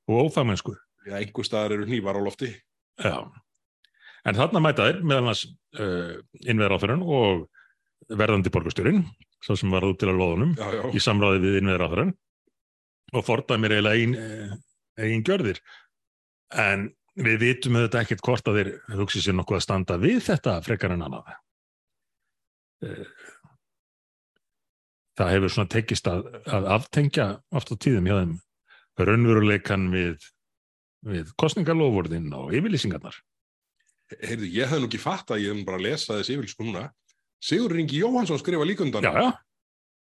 og 0.08 0.24
ófagmennsku? 0.30 0.72
Já, 1.04 1.18
einhver 1.20 1.44
staðar 1.44 1.76
eru 1.76 1.84
hnívar 1.90 2.16
á 2.16 2.22
lofti. 2.24 2.54
Já. 3.04 3.16
En 4.24 4.36
þarna 4.36 4.60
mæta 4.64 4.88
þeir 4.88 5.04
meðal 5.04 5.36
verðandi 8.08 8.52
borgastjórin, 8.52 9.02
svo 9.44 9.56
sem 9.58 9.70
var 9.72 9.84
út 9.86 9.98
til 10.00 10.08
að 10.10 10.20
loðunum 10.20 10.54
Já, 10.58 10.66
já. 10.78 10.82
í 10.96 11.02
samráði 11.02 11.42
við 11.44 11.58
innveðráþurinn 11.60 12.14
og 13.12 13.26
fordæmir 13.26 13.74
eiginlega 13.76 14.00
ein, 14.00 14.14
eh, 15.00 15.18
gjörðir. 15.26 15.60
En 16.54 16.88
við 17.18 17.38
vitum 17.42 17.76
auðvitað 17.76 18.04
ekkert 18.04 18.24
hvort 18.26 18.48
að 18.48 18.58
þeir 18.60 18.72
hugsi 19.00 19.22
sér 19.24 19.36
nokkuð 19.38 19.58
að 19.60 19.66
standa 19.66 19.98
við 19.98 20.20
þetta 20.30 20.56
frekar 20.66 20.94
en 20.96 21.06
annað. 21.08 21.34
Eh, 22.86 23.04
Það 25.20 25.32
hefur 25.34 25.52
svona 25.52 25.68
tekist 25.68 26.06
að, 26.08 26.28
að 26.48 26.66
aftengja 26.78 27.24
oft 27.52 27.68
á 27.68 27.76
tíðum 27.76 28.06
hjá 28.08 28.14
þeim 28.22 28.36
raunveruleikan 29.00 29.88
við, 29.92 30.22
við 31.08 31.32
kostningalofurðin 31.40 32.30
og 32.36 32.54
yfirlýsingarnar. 32.56 33.18
Heyrðu, 34.20 34.48
ég 34.48 34.70
hef 34.70 34.80
nú 34.80 34.88
ekki 34.88 35.00
fatt 35.02 35.32
að 35.34 35.42
ég 35.44 35.52
hef 35.54 35.66
bara 35.68 35.80
að 35.80 35.86
lesa 35.90 36.16
þessi 36.18 36.36
yfirlýsingu 36.36 36.68
núna. 36.70 36.86
Sigur 37.40 37.72
Ringi 37.72 38.02
Jóhansson 38.02 38.40
skrifa 38.40 38.66
líka 38.68 38.84
undan. 38.84 39.04
Já, 39.04 39.12
já, 39.16 39.28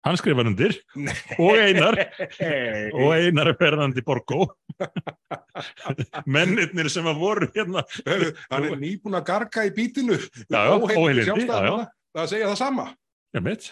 hann 0.08 0.18
skrifar 0.18 0.48
undir 0.50 0.74
Nei. 0.96 1.14
og 1.44 1.60
einar 1.60 1.98
og 2.94 3.12
einar 3.14 3.52
er 3.52 3.60
ferðandi 3.60 4.04
Borgó. 4.06 4.48
Mennirnir 6.26 6.90
sem 6.92 7.08
að 7.10 7.22
voru 7.22 7.50
hérna. 7.54 7.86
Hann 8.50 8.70
er 8.72 8.80
nýbúin 8.82 9.20
að 9.20 9.28
garga 9.30 9.68
í 9.68 9.74
bítinu. 9.76 10.18
Já, 10.48 10.64
já, 10.66 10.74
óheilindi. 10.80 11.46
Það 11.50 12.24
að 12.24 12.32
segja 12.34 12.50
það 12.50 12.60
sama. 12.64 12.88
Já, 13.36 13.42
mitt. 13.46 13.70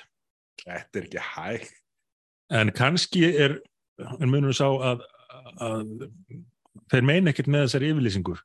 Þetta 0.61 0.99
er 0.99 1.07
ekki 1.07 1.23
hægt. 1.31 1.73
En 2.57 2.71
kannski 2.71 3.25
er, 3.27 3.57
en 3.99 4.29
munum 4.29 4.51
við 4.51 4.59
sá 4.59 4.67
að, 4.69 5.01
að 5.63 6.05
þeir 6.93 7.07
meina 7.09 7.33
ekkert 7.33 7.49
með 7.51 7.65
þessari 7.65 7.89
yfirlýsingur. 7.91 8.43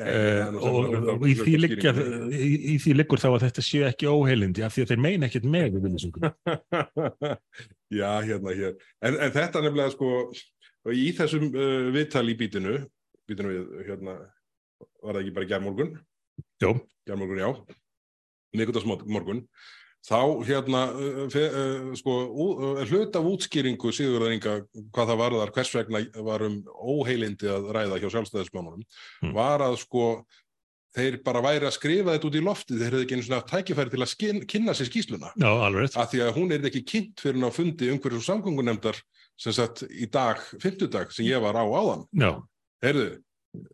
Nei, 0.00 0.50
nú 0.54 0.60
og, 0.64 0.94
og 1.12 1.24
í, 1.28 1.34
því 1.36 1.54
liggja, 1.58 1.92
í, 2.32 2.50
í 2.72 2.76
því 2.80 2.94
liggur 2.96 3.20
þá 3.20 3.28
að 3.30 3.42
þetta 3.46 3.64
séu 3.66 3.82
ekki 3.88 4.08
óheilindi 4.08 4.64
af 4.64 4.74
því 4.74 4.84
að 4.84 4.92
þeir 4.92 5.02
meina 5.04 5.28
ekkert 5.28 5.48
með. 5.50 5.76
Já, 8.00 8.10
hérna, 8.24 8.54
hér. 8.56 8.78
En, 9.04 9.18
en 9.18 9.34
þetta 9.34 9.64
nefnilega 9.64 9.92
sko, 9.92 10.12
í 10.94 11.10
þessum 11.18 11.50
uh, 11.50 11.90
viðtali 11.92 12.36
í 12.36 12.38
bítinu, 12.40 12.76
bítinu 13.28 13.52
við, 13.52 13.66
hérna, 13.90 14.16
var 15.02 15.18
það 15.18 15.22
ekki 15.24 15.36
bara 15.36 15.50
gerðmorgun? 15.52 15.92
Jó, 16.62 16.72
Gerðmorgun, 17.08 17.42
já. 17.42 17.76
Mikuldagsmorgun. 18.56 19.44
Þá, 20.00 20.20
hérna, 20.48 20.82
uh, 20.96 21.24
fe, 21.28 21.42
uh, 21.52 21.90
sko, 21.98 22.14
uh, 22.32 22.84
hlut 22.88 23.16
af 23.18 23.26
útskýringu 23.28 23.90
Sigurðar 23.92 24.32
Inga, 24.32 24.54
hvað 24.96 25.10
það 25.12 25.18
varðar, 25.20 25.52
hvers 25.52 25.72
vegna 25.76 26.00
var 26.24 26.44
um 26.46 26.54
óheilindi 26.72 27.50
að 27.52 27.68
ræða 27.76 27.98
hjá 28.00 28.08
sjálfstæðismánunum, 28.14 28.86
Mm. 29.22 29.34
var 29.36 29.60
að 29.60 29.76
sko, 29.82 30.24
þeir 30.96 31.20
bara 31.22 31.42
væri 31.44 31.68
að 31.68 31.76
skrifa 31.76 32.14
þetta 32.16 32.26
út 32.30 32.38
í 32.40 32.42
loftið, 32.42 32.80
þeir 32.80 32.90
hefði 32.96 33.04
ekki 33.04 33.14
einu 33.18 33.26
svona 33.28 33.46
tækifæri 33.52 33.90
til 33.92 34.00
að 34.02 34.08
skin, 34.10 34.40
kynna 34.48 34.72
sér 34.74 34.88
skýsluna 34.88 35.30
rétt. 35.36 35.94
að 36.00 36.08
því 36.14 36.22
að 36.24 36.34
hún 36.34 36.52
er 36.56 36.64
ekki 36.70 36.82
kynnt 36.82 37.20
fyrir 37.20 37.44
á 37.46 37.50
fundi 37.52 37.90
umhverjus 37.92 38.24
og 38.24 38.28
samgöngunemndar 38.42 38.96
sem 39.38 39.52
sagt 39.52 39.84
í 39.86 40.08
dag, 40.10 40.40
fymtudag, 40.60 41.12
sem 41.12 41.26
ég 41.28 41.40
var 41.40 41.54
á 41.54 41.62
áðan. 41.62 42.06
Já, 42.16 42.42
Heyrðu, 42.82 43.20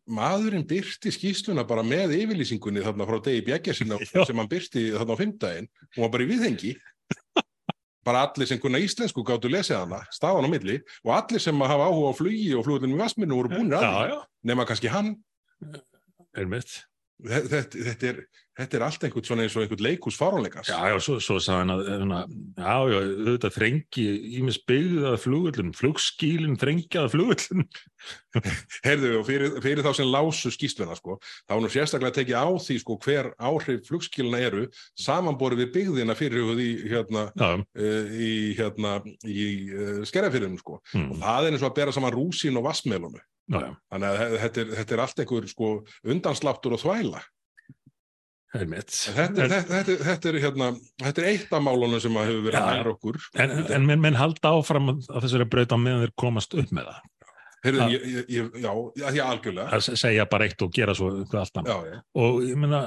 maðurinn 0.08 0.64
byrti 0.68 1.12
skýsluna 1.12 1.66
bara 1.68 1.84
með 1.86 2.14
yfirlýsingunni 2.16 2.84
þarna 2.84 3.06
frá 3.08 3.18
degi 3.26 3.44
bjeggjarsina 3.48 3.98
Já. 4.14 4.22
sem 4.24 4.38
hann 4.40 4.50
byrti 4.50 4.86
þarna 4.94 5.16
á 5.16 5.20
fimmdaginn, 5.20 5.68
hún 5.96 6.06
var 6.06 6.12
bara 6.14 6.26
í 6.26 6.30
viðhengi. 6.32 6.76
Bara 8.06 8.20
allir 8.22 8.46
sem 8.46 8.60
kunna 8.62 8.78
íslensku 8.78 9.24
gáttu 9.26 9.50
lesið 9.50 9.80
hana, 9.80 9.96
stafan 10.14 10.46
á 10.46 10.50
milli 10.52 10.76
og 11.02 11.10
allir 11.16 11.42
sem 11.42 11.58
hafa 11.58 11.88
áhuga 11.90 12.12
á 12.14 12.18
flugi 12.18 12.52
og 12.54 12.62
flugullinu 12.62 12.94
í 12.94 13.00
Vassminu 13.00 13.34
voru 13.34 13.50
búinir 13.50 13.80
að 13.80 13.86
því, 13.96 14.18
nema 14.46 14.66
kannski 14.68 14.92
hann. 14.92 15.08
er 16.38 16.46
mitt. 16.46 16.76
Þetta, 17.16 17.48
þetta, 17.48 17.82
þetta, 17.86 18.08
er, 18.10 18.18
þetta 18.58 18.76
er 18.76 18.82
allt 18.84 19.04
einhvern 19.06 19.24
svona 19.24 19.44
eins 19.46 19.54
og 19.56 19.62
einhvern 19.62 19.84
leikús 19.86 20.18
fáránleikans. 20.20 20.68
Já, 20.68 20.76
já, 20.92 20.96
svo, 21.00 21.14
svo 21.24 21.36
sagði 21.40 21.62
hann 21.62 21.72
að, 21.72 21.86
hana, 21.88 22.18
já, 22.28 22.74
já, 22.92 22.96
auðvitað 23.00 23.54
þrengi 23.54 24.04
ímis 24.36 24.58
byggðið 24.68 25.06
að 25.08 25.16
flugullun, 25.22 25.70
flugskílinn 25.78 26.58
þrengi 26.60 27.00
að 27.00 27.08
flugullun. 27.14 27.64
Heyrðu, 28.86 29.12
og 29.22 29.24
fyrir, 29.30 29.56
fyrir 29.64 29.86
þá 29.86 29.88
sem 29.96 30.10
lásu 30.12 30.52
skýsluna, 30.52 30.98
sko, 30.98 31.16
þá 31.48 31.54
er 31.56 31.62
nú 31.64 31.70
sérstaklega 31.72 32.18
tekið 32.18 32.36
á 32.36 32.48
því, 32.66 32.76
sko, 32.82 32.98
hver 33.06 33.30
áhrif 33.48 33.88
flugskiluna 33.88 34.42
eru 34.50 34.66
samanborið 35.06 35.62
við 35.64 35.70
byggðina 35.78 36.18
fyrir 36.18 36.52
í, 36.60 36.68
hérna, 36.92 37.30
uh, 37.32 38.12
í, 38.12 38.34
hérna, 38.60 38.98
í 39.24 39.48
uh, 39.72 40.04
skerjafyrðinu, 40.12 40.60
sko. 40.60 40.82
Og 40.92 41.00
mm, 41.00 41.24
það 41.24 41.48
er 41.48 41.56
eins 41.56 41.64
og 41.64 41.72
að 41.72 41.80
bera 41.80 41.96
saman 41.96 42.14
rúsín 42.14 42.60
og 42.60 42.68
vassmelunu. 42.68 43.24
Þannig 43.92 44.06
að 44.10 44.20
þe- 44.20 44.38
þetta 44.44 44.60
er, 44.64 44.70
þetta 44.80 44.94
er 44.96 45.02
allt 45.04 45.20
einhver, 45.22 45.48
sko, 45.52 45.68
undansláttur 46.04 46.72
og 46.76 46.80
þvæla. 46.82 47.20
Þetta, 48.56 48.94
þetta, 49.12 49.46
þetta, 49.68 49.94
þetta, 50.06 50.28
er, 50.30 50.36
hérna, 50.40 50.66
þetta 51.02 51.20
er 51.22 51.26
eitt 51.28 51.50
af 51.52 51.60
málunum 51.66 52.00
sem 52.00 52.14
að 52.16 52.28
hefur 52.30 52.44
verið 52.46 52.56
Já. 52.62 52.68
nær 52.78 52.88
okkur. 52.94 53.18
En, 53.42 53.50
en 53.76 53.84
menn, 53.90 54.00
menn 54.00 54.16
halda 54.16 54.52
áfram 54.56 54.86
að 54.94 55.26
þessari 55.26 55.46
braut 55.52 55.74
á 55.74 55.78
meðan 55.82 56.04
þeir 56.06 56.14
komast 56.22 56.56
upp 56.56 56.70
með 56.72 56.88
það. 56.88 57.02
Heyrðu, 57.66 57.88
ég, 57.92 58.06
ég, 58.14 58.30
ég, 58.32 58.48
já, 58.62 58.70
já, 59.18 59.22
algjörlega. 59.26 59.66
Að 59.76 59.84
se- 59.88 59.96
segja 60.00 60.24
bara 60.30 60.46
eitt 60.48 60.62
og 60.64 60.72
gera 60.72 60.94
svo 60.96 61.10
eitthvað 61.18 61.42
allt 61.42 61.60
annað. 61.60 61.74
Já, 61.90 61.92
já. 61.98 62.00
Og 62.22 62.40
ég 62.46 62.56
meina, 62.62 62.80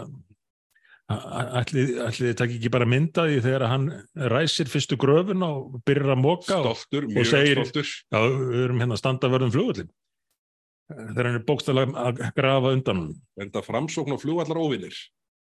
ætli, 1.60 1.86
ætli 2.08 2.28
þið 2.32 2.36
takk 2.42 2.56
ekki 2.58 2.72
bara 2.74 2.90
mynda 2.90 3.28
því 3.30 3.40
þegar 3.46 3.68
hann 3.70 3.88
ræsir 4.34 4.70
fyrstu 4.74 4.98
gröfun 5.02 5.46
og 5.46 5.80
byrjar 5.86 6.16
að 6.16 6.22
móka 6.24 6.60
og 6.64 6.84
mjög 7.12 7.30
segir- 7.30 7.62
stoltur. 7.66 7.94
já, 8.10 8.20
við 8.26 8.64
erum 8.68 8.82
hérna 8.84 8.98
að 8.98 9.02
standa 9.04 9.30
vörðum 9.36 9.54
flugullin. 9.54 9.90
Þegar 10.90 11.28
hann 11.28 11.38
er 11.38 11.46
bókstæðlega 11.46 12.04
að 12.10 12.22
grafa 12.38 12.74
undan 12.74 13.02
hann. 13.04 13.16
Þetta 13.38 13.62
framsókn 13.66 14.16
og 14.16 14.22
flugvallar 14.24 14.58
óvinnir? 14.58 14.96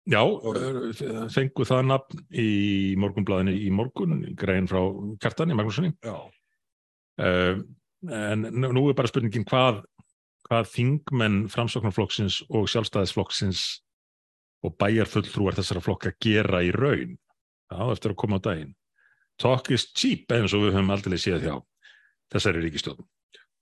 Já, 0.08 0.22
eh, 0.24 1.28
fengu 1.32 1.66
það 1.68 1.88
nafn 1.90 2.22
í 2.32 2.96
morgunblæðinu 3.00 3.54
í 3.56 3.70
morgun, 3.72 4.22
grein 4.40 4.68
frá 4.68 4.80
Kjartani 5.20 5.56
Magnúsinni. 5.56 5.94
Já. 6.04 6.16
Uh, 7.18 7.64
en 8.14 8.46
nú 8.54 8.84
er 8.88 8.96
bara 8.96 9.10
spurningin 9.10 9.48
hvað, 9.48 9.82
hvað 10.48 10.70
þingmenn 10.72 11.40
framsóknarflokksins 11.52 12.44
og 12.48 12.70
sjálfstæðisflokksins 12.72 13.64
og 14.64 14.78
bæjarfulltrúar 14.80 15.58
þessara 15.58 15.84
flokka 15.84 16.14
gera 16.24 16.62
í 16.64 16.72
raun. 16.76 17.18
Það 17.68 17.84
á 17.84 17.94
eftir 17.96 18.14
að 18.14 18.20
koma 18.24 18.40
á 18.40 18.46
daginn. 18.48 18.76
Talk 19.38 19.72
is 19.76 19.90
cheap 19.92 20.32
eins 20.32 20.56
og 20.56 20.64
við 20.66 20.78
höfum 20.78 20.94
aldrei 20.96 21.18
séð 21.20 21.44
hjá 21.46 21.56
þessari 22.34 22.64
ríkistjóðum. 22.64 23.08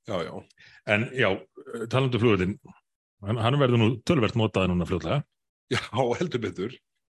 Já, 0.05 0.21
já. 0.21 0.33
En 0.85 1.07
já, 1.17 1.29
talandu 1.89 2.21
flugurinn, 2.21 2.57
hann, 3.25 3.39
hann 3.41 3.59
verður 3.61 3.81
nú 3.81 3.87
tölvert 4.05 4.37
notaði 4.37 4.71
núna 4.71 4.87
fljóðlega. 4.89 5.23
Já, 5.73 5.81
heldur 6.19 6.43
betur. 6.43 6.75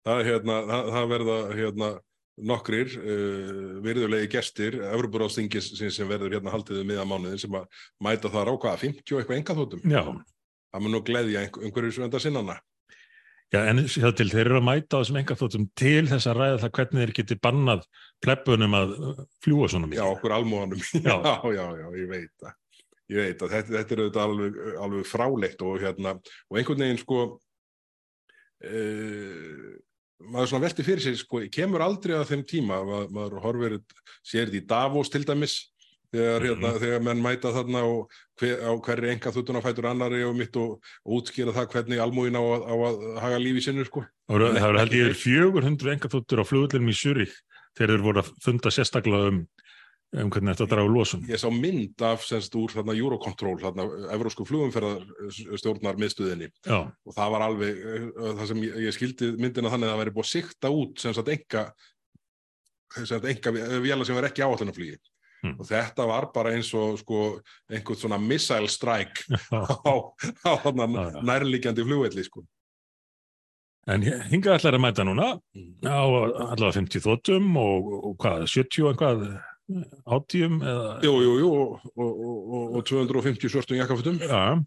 Það, 0.06 0.20
hérna, 0.28 0.60
það, 0.68 0.92
það 0.94 1.08
verða 1.10 1.38
hérna, 1.58 1.88
nokkrir 2.46 2.94
uh, 3.00 3.80
virðulegi 3.82 4.28
gestir 4.36 4.76
Evropuráðstingis 4.92 5.72
sem 5.80 6.08
verður 6.10 6.36
hérna 6.36 6.52
haldið 6.52 6.82
um 6.82 6.90
miðan 6.92 7.10
mánuðin 7.10 7.40
sem 7.42 7.54
að 7.58 7.66
mæta 8.04 8.30
þar 8.30 8.52
á 8.52 8.54
hvaða 8.54 8.80
50 8.84 9.14
og 9.16 9.22
eitthvað 9.22 9.38
engaþótum. 9.40 9.84
Já, 9.90 10.02
Það 10.76 10.82
mun 10.84 10.92
nú 10.92 10.98
einhver, 11.00 11.62
einhverju 11.64 11.94
svenda 11.96 12.20
sinnana. 12.20 12.58
Já, 13.54 13.60
en 13.70 13.84
sjá 13.88 14.10
til, 14.18 14.26
þeir 14.28 14.48
eru 14.50 14.58
að 14.58 14.66
mæta 14.66 14.98
á 14.98 15.00
þessum 15.00 15.18
engaþóttum 15.22 15.66
til 15.78 16.08
þess 16.10 16.26
að 16.28 16.38
ræða 16.40 16.56
það 16.64 16.72
hvernig 16.76 17.02
þeir 17.02 17.12
geti 17.16 17.36
bannað 17.46 17.84
plebbunum 18.24 18.74
að 18.76 18.94
fljúa 19.44 19.68
svona 19.70 19.86
Já, 19.86 19.92
mikið. 19.94 20.10
okkur 20.10 20.34
almóðanum. 20.36 20.82
Já. 20.98 21.14
já, 21.30 21.34
já, 21.54 21.64
já, 21.80 21.86
ég 22.02 22.10
veit 22.10 22.32
það. 22.42 22.56
Ég 23.12 23.18
veit 23.20 23.42
að 23.42 23.52
þetta, 23.54 23.74
þetta 23.76 23.94
er 23.94 24.02
auðvitað 24.02 24.24
alveg, 24.24 24.56
alveg 24.82 25.06
fráleitt 25.06 25.60
og 25.62 25.76
hérna, 25.82 26.16
og 26.50 26.58
einhvern 26.58 26.82
veginn 26.82 26.98
sko, 27.02 27.20
uh, 28.66 29.68
maður 30.32 30.50
svona 30.50 30.66
velti 30.66 30.86
fyrir 30.86 31.04
sig, 31.04 31.20
sko, 31.20 31.44
kemur 31.54 31.84
aldrei 31.86 32.16
að 32.16 32.32
þeim 32.32 32.44
tíma, 32.50 32.80
maður, 32.88 33.08
maður 33.14 33.40
horfir, 33.44 33.78
sér 34.26 34.50
þetta 34.50 34.58
í 34.58 34.68
Davos 34.72 35.12
til 35.12 35.22
dæmis, 35.28 35.56
þegar, 36.14 36.46
hérna, 36.48 36.72
þegar 36.82 37.04
menn 37.06 37.22
mæta 37.22 37.52
þarna 37.54 37.82
og 37.86 38.18
hver, 38.40 38.62
á 38.66 38.72
hverri 38.88 39.12
enga 39.12 39.34
þuttuna 39.34 39.62
fætur 39.62 39.90
annari 39.90 40.22
og 40.26 40.34
mitt 40.38 40.58
og, 40.58 40.78
og 41.06 41.20
útskýra 41.20 41.54
það 41.54 41.70
hvernig 41.74 42.02
almúin 42.02 42.38
á, 42.38 42.42
á 42.42 42.74
að 42.74 43.04
haga 43.22 43.42
lífi 43.42 43.68
sinni, 43.68 43.86
sko. 43.86 44.02
Það 44.26 44.40
voru 44.66 44.80
held 44.82 44.96
ég 44.98 45.18
400 45.20 45.94
engaþóttur 45.94 46.42
á 46.42 46.44
flugullinum 46.48 46.90
í 46.90 46.96
Zurich 46.96 47.38
þegar 47.76 47.94
þeir 47.94 48.06
voru 48.06 48.22
að 48.22 48.32
funda 48.42 48.72
sérstaklega 48.72 49.30
um, 49.30 49.42
um 50.14 50.30
hvernig 50.30 50.54
þetta 50.54 50.68
draga 50.70 50.86
úr 50.86 50.94
losun. 50.94 51.24
Ég 51.28 51.40
sá 51.42 51.48
mynd 51.52 52.04
af 52.06 52.22
semst 52.26 52.54
úr 52.58 52.72
þarna 52.76 52.94
Eurocontrol, 52.96 53.56
þarna 53.64 53.88
Evrósku 54.14 54.46
flugumferðarstjórnar 54.48 55.98
miðstöðinni. 56.00 56.52
Já, 56.62 56.78
og 56.86 57.16
það 57.18 57.34
var 57.34 57.46
alveg, 57.48 57.82
uh, 57.82 58.30
það 58.38 58.46
sem 58.52 58.64
ég, 58.68 58.78
ég 58.86 58.96
skildi 58.96 59.34
myndina 59.40 59.72
þannig 59.74 59.90
að 59.90 59.94
það 59.94 60.02
væri 60.04 60.16
búið 60.16 60.28
að 60.28 60.32
sikta 60.32 60.72
út 60.72 61.02
sem 61.02 61.16
sagt 61.16 61.34
enga 61.34 61.66
sem 62.96 63.10
sagt 63.10 63.26
enga 63.28 63.52
vélar 63.82 64.06
sem 64.06 64.16
var 64.16 64.30
ekki 64.30 64.46
áallunaflugi 64.46 64.96
Hmm. 65.46 65.56
og 65.60 65.68
þetta 65.68 66.06
var 66.08 66.30
bara 66.34 66.52
eins 66.56 66.72
og 66.76 66.98
sko 67.00 67.22
einhvern 67.70 68.00
svona 68.00 68.18
missile 68.20 68.70
strike 68.72 69.26
á, 69.52 69.94
á 70.48 70.52
þarna 70.64 70.86
nærliggjandi 71.20 71.84
flugvelli 71.86 72.24
sko. 72.26 72.44
En 73.86 74.02
hingað 74.02 74.56
ætlar 74.56 74.74
að 74.74 74.82
mæta 74.82 75.04
núna 75.06 75.28
á 75.86 76.02
allavega 76.02 76.74
50 76.80 77.04
þóttum 77.04 77.52
og, 77.60 77.92
og 78.10 78.16
hvað, 78.22 78.48
70 78.50 78.82
og 78.82 78.88
eitthvað 78.90 79.26
átíum 80.06 80.60
eða... 80.62 80.94
Jú, 81.04 81.12
jú, 81.24 81.32
jú 81.42 81.50
og, 81.50 81.86
og, 81.96 82.22
og, 82.22 82.76
og 82.78 82.86
250 82.86 83.50
svörtum 83.50 83.80
jakkafutum 83.80 84.20
Já, 84.22 84.62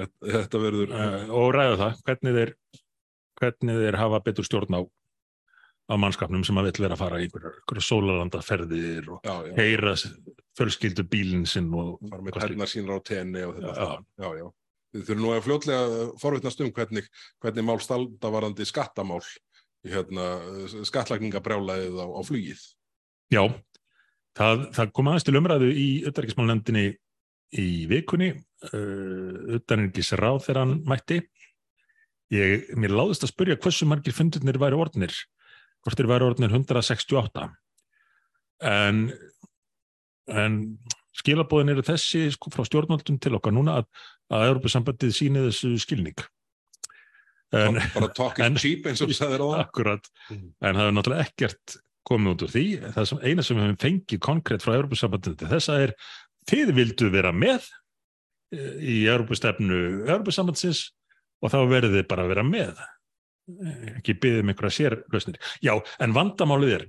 þetta, 0.00 0.32
þetta 0.34 0.62
verður 0.62 0.94
og 1.30 1.48
ræða 1.54 1.78
það, 1.82 2.02
hvernig 2.08 2.38
þeir, 2.38 2.52
hvernig 3.40 3.80
þeir 3.84 3.98
hafa 4.02 4.22
betur 4.26 4.48
stjórn 4.48 4.78
á, 4.78 4.80
á 4.82 5.94
mannskapnum 6.02 6.44
sem 6.46 6.58
að 6.58 6.70
vill 6.70 6.86
vera 6.86 6.98
að 6.98 7.02
fara 7.04 7.22
í 7.22 7.28
einhverjar 7.28 7.88
sólalandaferðir 7.88 9.10
og 9.14 9.26
já, 9.26 9.34
já, 9.46 9.54
heyra 9.60 9.94
fjölskyldu 10.58 11.06
bílinn 11.10 11.46
sinn 11.48 11.70
og 11.76 11.98
fara 12.10 12.26
með 12.26 12.40
tærnar 12.40 12.72
sínar 12.72 12.98
á 12.98 13.06
tenni 13.06 13.44
og 13.46 13.58
þetta 13.60 13.74
Já. 13.76 13.90
já, 14.24 14.30
já. 14.42 14.48
Við 14.96 15.02
þurfum 15.10 15.22
nú 15.22 15.32
að 15.34 15.44
fljótlega 15.44 16.04
forvitnast 16.22 16.60
um 16.64 16.72
hvernig, 16.72 17.08
hvernig 17.44 17.64
mál 17.66 17.80
staldavarandi 17.84 18.64
skattamál 18.64 19.20
í 19.84 19.92
hérna, 19.92 20.28
skattlagningabrjálaðið 20.88 21.98
á, 22.00 22.06
á 22.16 22.20
flugið. 22.24 22.62
Já, 23.34 23.42
það, 24.36 24.66
það 24.76 24.92
kom 24.96 25.08
aðeins 25.10 25.26
til 25.26 25.36
umræðu 25.40 25.70
í 25.72 25.86
utanríkismálnefndinni 26.10 26.86
í 27.56 27.66
vikunni, 27.90 28.30
uh, 28.72 29.56
utanríkis 29.58 30.12
ráð 30.18 30.42
þegar 30.46 30.62
hann 30.64 30.76
mætti. 30.88 31.20
Ég, 32.34 32.72
mér 32.74 32.90
láðist 32.98 33.22
að 33.22 33.30
spyrja 33.30 33.58
hversu 33.62 33.86
margir 33.86 34.14
fundurnir 34.16 34.58
væri 34.58 34.74
orðnir, 34.82 35.14
hvort 35.86 36.00
þeir 36.00 36.08
væri 36.10 36.26
orðnir 36.26 36.50
168. 36.58 37.44
En, 38.66 39.04
en 40.32 40.56
skilabóðin 41.16 41.70
eru 41.76 41.84
þessi 41.86 42.24
sko, 42.34 42.50
frá 42.52 42.64
stjórnvaldum 42.66 43.20
til 43.22 43.36
okkar 43.38 43.54
núna 43.54 43.78
að, 43.80 43.86
að 44.34 44.48
Europasambandið 44.50 45.14
síni 45.16 45.44
þessu 45.46 45.76
skilning. 45.80 46.18
En, 47.54 47.78
bara 47.94 48.08
talk 48.16 48.40
en- 48.42 48.58
cheap 48.58 48.88
eins 48.90 49.00
og 49.04 49.12
þú 49.12 49.16
sagðir 49.20 49.44
á 49.44 49.46
það. 49.46 49.60
Akkurat, 49.68 50.08
Mhm. 50.32 50.46
en 50.66 50.74
það 50.80 50.88
er 50.90 50.96
náttúrulega 50.98 51.28
ekkert 51.30 51.76
komið 52.06 52.34
út 52.34 52.44
úr 52.46 52.52
því. 52.52 52.64
Það 52.94 53.08
sem, 53.10 53.22
eina 53.22 53.44
sem 53.44 53.58
við 53.58 53.66
höfum 53.66 53.80
fengið 53.82 54.22
konkrétt 54.26 54.64
frá 54.64 54.74
Europasambandinu 54.76 55.40
til 55.40 55.50
þessa 55.50 55.78
er 55.84 55.94
þið 56.50 56.74
vildu 56.76 57.10
vera 57.14 57.32
með 57.34 57.66
eh, 58.54 58.76
í 58.80 58.98
Europastefnu 59.10 59.80
Europasambandsins 60.06 60.84
og 61.42 61.52
þá 61.52 61.58
verðið 61.70 61.98
þið 62.00 62.06
bara 62.12 62.26
að 62.26 62.32
vera 62.34 62.46
með. 62.46 62.84
Eh, 63.56 63.88
Ekki 63.96 64.18
byggðið 64.20 64.44
um 64.44 64.52
einhverja 64.52 64.76
sérlausnir. 64.78 65.40
Já, 65.64 65.74
en 66.02 66.16
vandamálið 66.16 66.76
er 66.78 66.86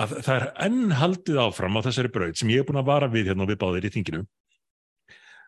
að 0.00 0.16
það 0.26 0.34
er 0.40 0.48
enn 0.66 0.96
haldið 0.98 1.42
áfram 1.44 1.78
á 1.78 1.84
þessari 1.86 2.10
braut 2.14 2.40
sem 2.40 2.50
ég 2.50 2.64
er 2.64 2.66
búin 2.66 2.80
að 2.80 2.90
vara 2.90 3.10
við 3.12 3.30
hérna 3.30 3.44
og 3.44 3.52
við 3.52 3.60
báðir 3.60 3.86
í 3.86 3.92
þinginu. 3.94 4.24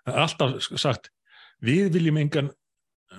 Alltaf 0.06 0.68
sagt, 0.78 1.10
við 1.58 1.90
viljum 1.96 2.20
engan 2.20 2.52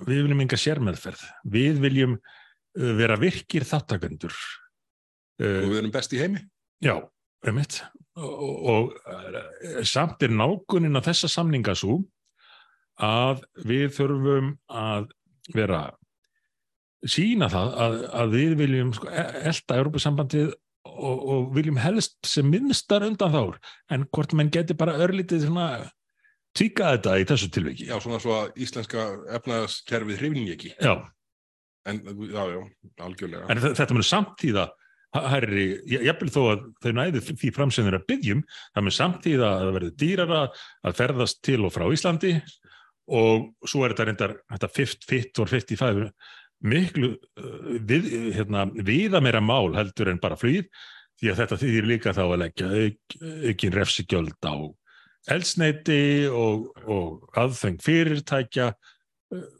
við 0.06 0.24
viljum 0.24 0.42
enga 0.44 0.58
sérmeðferð. 0.60 1.22
Við 1.48 1.82
viljum 1.82 2.16
uh, 2.18 2.92
vera 2.98 3.18
virkir 3.20 3.66
þáttakendur. 3.68 4.34
Og 5.38 5.46
Uh, 5.46 5.68
við 5.70 5.76
erum 5.78 5.90
best 5.94 6.12
í 6.12 6.18
heimi. 6.18 6.40
já, 6.82 6.96
um 7.46 7.54
mitt. 7.54 7.76
Og, 8.18 8.64
og 8.72 8.94
uh, 9.06 9.82
samt 9.86 10.22
er 10.26 10.32
nákunin 10.34 10.98
að 10.98 11.06
þessa 11.12 11.28
samninga 11.30 11.74
svo 11.78 12.00
að 12.98 13.44
við 13.62 13.92
þurfum 13.94 14.48
að 14.74 15.12
vera 15.54 15.82
sína 17.06 17.46
það 17.52 17.76
að, 17.84 17.94
að 18.18 18.32
við 18.34 18.56
viljum 18.58 18.90
sko, 18.96 19.06
e- 19.12 19.44
elta 19.52 19.76
Europasambandið 19.78 20.48
og, 20.88 21.20
og 21.30 21.52
viljum 21.54 21.78
helst 21.78 22.18
sem 22.26 22.48
minnstar 22.50 23.06
undan 23.06 23.30
þár 23.36 23.60
en 23.94 24.08
hvort 24.10 24.34
menn 24.34 24.50
geti 24.50 24.74
bara 24.74 24.96
örlítið 24.98 25.46
svona 25.46 25.68
tíka 26.58 26.90
þetta 26.96 27.14
í 27.22 27.28
þessu 27.30 27.50
tilviki. 27.54 27.86
Já, 27.86 28.00
svona 28.02 28.18
svo 28.18 28.34
að 28.40 28.58
íslenska 28.64 29.06
efnaðaskerfið 29.38 30.18
hrifning 30.24 30.50
ekki. 30.56 30.74
Já. 30.82 30.96
En, 31.86 32.02
já, 32.26 32.42
já, 32.56 32.60
algjörlega. 33.06 33.46
En 33.54 33.62
þe- 33.62 33.76
þetta 33.78 33.94
mun 33.94 34.08
samtíða 34.10 34.66
herri, 35.16 35.66
jafnvel 35.88 36.30
þó 36.32 36.40
að 36.52 36.64
þau 36.84 36.90
næðu 36.98 37.22
því 37.28 37.50
fram 37.56 37.70
sem 37.72 37.86
þeirra 37.86 38.04
byggjum, 38.08 38.42
það 38.74 38.84
mun 38.84 38.96
samtíða 38.96 39.50
að 39.50 39.62
það 39.62 39.76
verði 39.78 39.92
dýrara 40.02 40.40
að 40.84 40.98
ferðast 40.98 41.40
til 41.46 41.60
og 41.64 41.72
frá 41.74 41.86
Íslandi 41.94 42.34
og 43.08 43.48
svo 43.64 43.84
er 43.84 43.94
þetta 43.94 44.08
reyndar 44.08 44.34
þetta 44.52 44.70
fit, 44.74 45.08
fit 45.08 45.40
or 45.40 45.48
55 45.48 46.04
miklu 46.68 47.14
uh, 47.14 47.72
við, 47.88 48.10
hérna, 48.36 48.66
viða 48.68 49.22
meira 49.24 49.40
mál 49.40 49.72
heldur 49.78 50.12
en 50.12 50.20
bara 50.20 50.38
flýð 50.38 50.68
því 51.18 51.32
að 51.32 51.40
þetta 51.40 51.60
þýðir 51.62 51.88
líka 51.88 52.14
þá 52.14 52.22
að 52.26 52.38
leggja 52.44 52.68
auk, 52.68 53.18
aukin 53.48 53.74
refsigjöld 53.78 54.44
á 54.44 54.56
eldsneiti 55.32 56.28
og, 56.30 56.68
og 56.84 57.38
aðfeng 57.38 57.80
fyrirtækja 57.84 58.70
uh, 58.74 59.50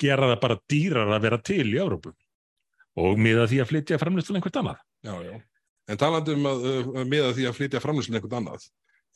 gera 0.00 0.32
það 0.32 0.42
bara 0.46 0.60
dýrar 0.70 1.12
að 1.12 1.26
vera 1.28 1.42
til 1.44 1.66
í 1.68 1.80
Európu 1.82 2.16
og 3.00 3.20
miða 3.20 3.46
því 3.50 3.60
að 3.62 3.70
flytja 3.72 4.00
framlýstul 4.00 4.38
einhvert 4.38 4.58
annað. 4.60 4.82
Já, 5.04 5.14
já. 5.26 5.34
En 5.90 6.00
talandi 6.00 6.34
um 6.36 6.48
að 6.48 6.66
uh, 6.70 6.98
miða 7.04 7.32
því 7.36 7.46
að 7.48 7.56
flytja 7.58 7.82
framlýslun 7.84 8.18
einhvern 8.18 8.38
annað, 8.40 8.66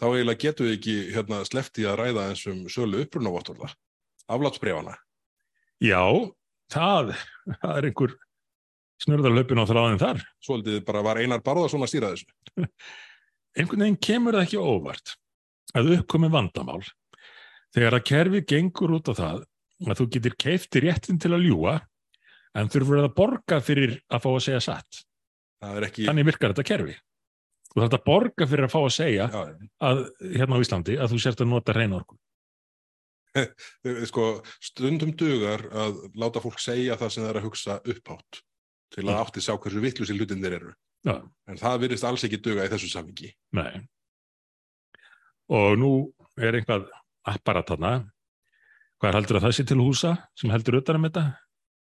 þá 0.01 0.07
eiginlega 0.11 0.43
getum 0.45 0.69
við 0.69 0.79
ekki 0.79 0.97
hérna, 1.14 1.43
slefti 1.49 1.87
að 1.88 2.01
ræða 2.03 2.27
eins 2.31 2.45
um 2.51 2.64
sölu 2.73 3.05
upprunavottorða, 3.05 3.71
aflátsbrefana. 4.29 4.97
Já, 5.85 6.03
það, 6.73 7.14
það 7.62 7.77
er 7.77 7.88
einhver 7.88 8.17
snurðarlaupin 9.05 9.62
á 9.62 9.71
þráðin 9.71 10.03
þar. 10.03 10.25
Svolítið 10.45 10.83
bara 10.87 11.05
var 11.07 11.21
Einar 11.23 11.43
Barðarsson 11.47 11.87
að 11.87 11.93
stýra 11.93 12.12
þessu. 12.12 12.29
Einhvern 13.59 13.85
veginn 13.85 14.01
kemur 14.03 14.37
það 14.37 14.47
ekki 14.49 14.61
óvart 14.61 15.14
að 15.79 15.93
uppkomi 15.99 16.31
vandamál 16.33 16.83
þegar 17.75 17.99
að 17.99 18.07
kerfi 18.11 18.43
gengur 18.49 18.97
út 18.99 19.11
á 19.12 19.14
það 19.19 19.41
að 19.87 20.01
þú 20.01 20.07
getur 20.14 20.37
keifti 20.41 20.83
réttin 20.83 21.21
til 21.21 21.33
að 21.37 21.47
ljúa 21.47 21.75
en 22.57 22.71
þurfur 22.73 23.03
að 23.03 23.13
borga 23.17 23.61
fyrir 23.65 23.99
að 24.09 24.25
fá 24.25 24.31
að 24.31 24.41
segja 24.47 24.63
satt. 24.65 25.03
Það 25.59 25.87
ekki... 25.89 26.07
Þannig 26.09 26.29
virkar 26.31 26.55
þetta 26.55 26.69
kerfi. 26.71 26.97
Þú 27.69 27.83
þarf 27.83 27.99
að 27.99 28.07
borga 28.07 28.49
fyrir 28.49 28.67
að 28.67 28.73
fá 28.73 28.79
að 28.81 28.95
segja 28.97 29.29
Já, 29.29 29.41
að, 29.85 30.03
hérna 30.23 30.57
á 30.57 30.63
Íslandi 30.65 30.97
að 30.97 31.13
þú 31.13 31.21
sért 31.23 31.43
að 31.45 31.51
nota 31.51 31.75
reyna 31.77 31.99
orku. 31.99 32.17
sko, 34.09 34.27
stundum 34.65 35.13
dugar 35.19 35.67
að 35.69 35.99
láta 36.19 36.43
fólk 36.43 36.63
segja 36.63 36.97
það 36.99 37.13
sem 37.15 37.25
það 37.25 37.31
er 37.31 37.41
að 37.41 37.49
hugsa 37.49 37.79
upphátt 37.85 38.41
til 38.95 39.05
að 39.05 39.19
átti 39.21 39.45
sá 39.45 39.53
hversu 39.55 39.83
vittlusi 39.85 40.17
hlutinir 40.17 40.57
eru. 40.59 40.73
Já. 41.07 41.21
En 41.51 41.61
það 41.61 41.83
virðist 41.85 42.07
alls 42.09 42.25
ekki 42.27 42.41
duga 42.43 42.65
í 42.65 42.73
þessu 42.73 42.89
sammingi. 42.91 43.31
Nei. 43.57 43.85
Og 45.53 45.77
nú 45.81 45.91
er 46.41 46.57
einhvað 46.59 46.89
apparat 47.29 47.69
þarna. 47.69 47.93
Hvað 48.99 49.21
heldur 49.21 49.39
að 49.39 49.47
það 49.47 49.55
sé 49.55 49.65
til 49.69 49.79
húsa 49.79 50.15
sem 50.39 50.51
heldur 50.51 50.81
utan 50.81 50.99
um 50.99 51.07
þetta? 51.07 51.27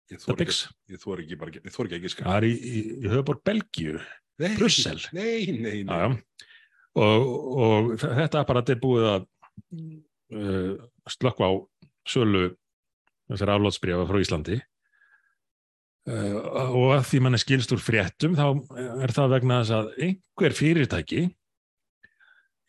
Ég 0.07 0.21
þor 0.23 0.33
ekki, 0.33 0.43
byggs. 0.45 0.59
ég 0.93 1.01
þor 1.03 1.21
ekki, 1.23 1.37
bara, 1.39 1.53
ég 1.57 1.73
þor 1.73 1.89
ekki 1.89 1.97
að 1.97 2.05
giska. 2.05 2.25
Það 2.27 2.37
er 2.39 2.47
í, 2.47 2.53
í, 2.55 2.83
í 3.03 3.09
höfuborg 3.11 3.41
Belgíu. 3.47 3.97
Brussel. 4.37 5.01
Nei, 5.17 5.49
nei, 5.57 5.81
nei. 5.87 5.97
Já. 5.97 6.05
Og, 6.97 7.25
og 7.57 7.89
þetta 8.01 8.41
apparat 8.41 8.71
er 8.73 8.79
búið 8.81 9.07
að 9.11 9.25
uh, 10.33 10.71
slökkva 11.11 11.51
á 11.51 11.53
sölu 12.07 12.45
þessar 13.27 13.53
aflátsbrífa 13.57 14.07
frá 14.09 14.19
Íslandi. 14.23 14.59
Uh, 16.07 16.37
og 16.71 16.93
að 16.95 17.09
því 17.09 17.21
mann 17.25 17.35
er 17.35 17.43
skilst 17.43 17.73
úr 17.75 17.83
fréttum 17.83 18.37
þá 18.37 18.45
er 19.03 19.11
það 19.11 19.33
vegna 19.35 19.59
þess 19.59 19.75
að 19.75 19.89
einhver 20.05 20.55
fyrirtæki 20.55 21.25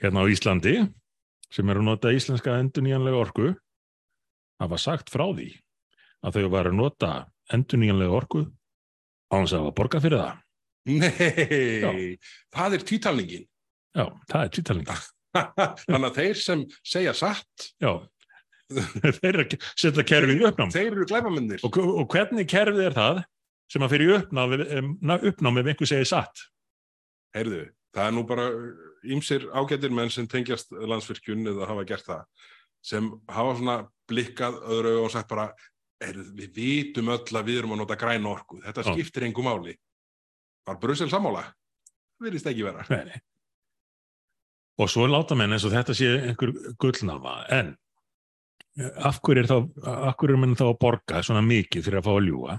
hérna 0.03 0.25
á 0.27 0.31
Íslandi 0.33 0.75
sem 1.55 1.71
eru 1.71 1.85
að 1.85 1.89
nota 1.93 2.13
íslenska 2.13 2.57
endurnýjanlega 2.59 3.21
orku 3.23 3.53
hafa 4.59 4.81
sagt 4.83 5.15
frá 5.15 5.29
því 5.31 5.53
að 6.27 6.39
þau 6.39 6.51
var 6.55 6.71
að 6.71 6.79
nota 6.79 7.13
endurnýjanlega 7.55 8.19
orku 8.19 8.45
á 9.29 9.35
þess 9.39 9.55
að 9.55 9.63
hafa 9.63 9.77
borgað 9.79 10.05
fyrir 10.07 10.23
það. 10.25 10.45
Nei, 10.89 12.19
það 12.55 12.77
er 12.79 12.85
títalningin. 12.89 13.49
Já, 13.97 14.05
það 14.31 14.45
er 14.45 14.53
tvítalning. 14.57 14.93
Þannig 15.89 16.07
að 16.09 16.19
þeir 16.19 16.39
sem 16.41 16.63
segja 16.87 17.15
satt, 17.17 17.69
Já, 17.83 17.93
þeir 19.19 19.29
eru 19.31 19.45
að 19.47 19.57
setja 19.81 20.05
kerfið 20.05 20.43
í 20.43 20.47
uppnám. 20.49 20.73
þeir 20.75 20.91
eru 20.93 21.09
glæbamennir. 21.09 21.65
Og, 21.65 21.79
og 21.79 22.07
hvernig 22.13 22.49
kerfið 22.51 22.87
er 22.89 22.97
það 22.97 23.23
sem 23.73 23.85
að 23.85 23.95
fyrir 23.95 24.15
uppnám, 24.19 25.61
ef 25.61 25.71
einhver 25.73 25.89
segir 25.89 26.09
satt? 26.09 26.45
Heyrðu, 27.37 27.67
það 27.97 28.07
er 28.07 28.15
nú 28.17 28.25
bara 28.29 28.47
ýmsir 29.09 29.49
ágættir 29.53 29.93
menn 29.95 30.13
sem 30.13 30.29
tengjast 30.29 30.73
landsvirkjun 30.73 31.49
eða 31.53 31.69
hafa 31.69 31.85
gert 31.89 32.07
það, 32.09 32.23
sem 32.85 33.11
hafa 33.29 33.57
svona 33.59 33.77
blikkað 34.09 34.57
öðru 34.65 34.95
og 35.03 35.13
sagt 35.13 35.29
bara, 35.33 35.51
heyrðu, 36.03 36.27
við 36.39 36.53
vitum 36.59 37.11
öll 37.15 37.39
að 37.41 37.49
við 37.49 37.61
erum 37.63 37.75
að 37.75 37.83
nota 37.83 37.97
græna 37.99 38.31
orku, 38.33 38.61
þetta 38.65 38.85
Já. 38.85 38.93
skiptir 38.93 39.27
engu 39.29 39.45
máli. 39.47 39.75
Var 40.69 40.79
Brussel 40.83 41.11
sammála? 41.11 41.45
Virðist 42.23 42.49
ekki 42.51 42.67
vera. 42.67 42.85
Nei. 42.93 43.21
Og 44.79 44.91
svo 44.91 45.09
láta 45.11 45.35
menn 45.39 45.55
eins 45.55 45.67
og 45.67 45.75
þetta 45.75 45.95
sé 45.97 46.11
einhver 46.29 46.53
gullnáma, 46.79 47.41
en 47.55 47.73
eh, 48.79 48.93
af 49.09 49.19
hverju 49.25 49.43
er 49.43 49.51
þá, 49.51 49.57
af 50.11 50.19
hverju 50.21 50.37
er 50.37 50.43
menn 50.45 50.59
þá 50.59 50.69
að 50.69 50.79
borga 50.85 51.23
svona 51.27 51.43
mikið 51.47 51.89
fyrir 51.89 52.03
að 52.03 52.11
fá 52.11 52.13
að 52.15 52.29
ljúga? 52.29 52.59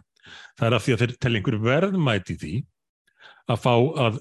Það 0.60 0.67
er 0.67 0.75
af 0.75 0.86
því 0.86 0.95
að 0.95 1.04
þeir 1.04 1.13
telja 1.15 1.39
einhver 1.39 1.60
verðmæti 1.63 2.36
því 2.41 2.56
að 3.49 3.62
fá 3.63 3.71
að 4.04 4.19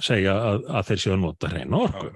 segja 0.00 0.34
að, 0.34 0.66
að 0.68 0.90
þeir 0.90 1.02
séu 1.04 1.14
að 1.14 1.22
nota 1.22 1.52
hreina 1.52 1.84
orku. 1.86 2.10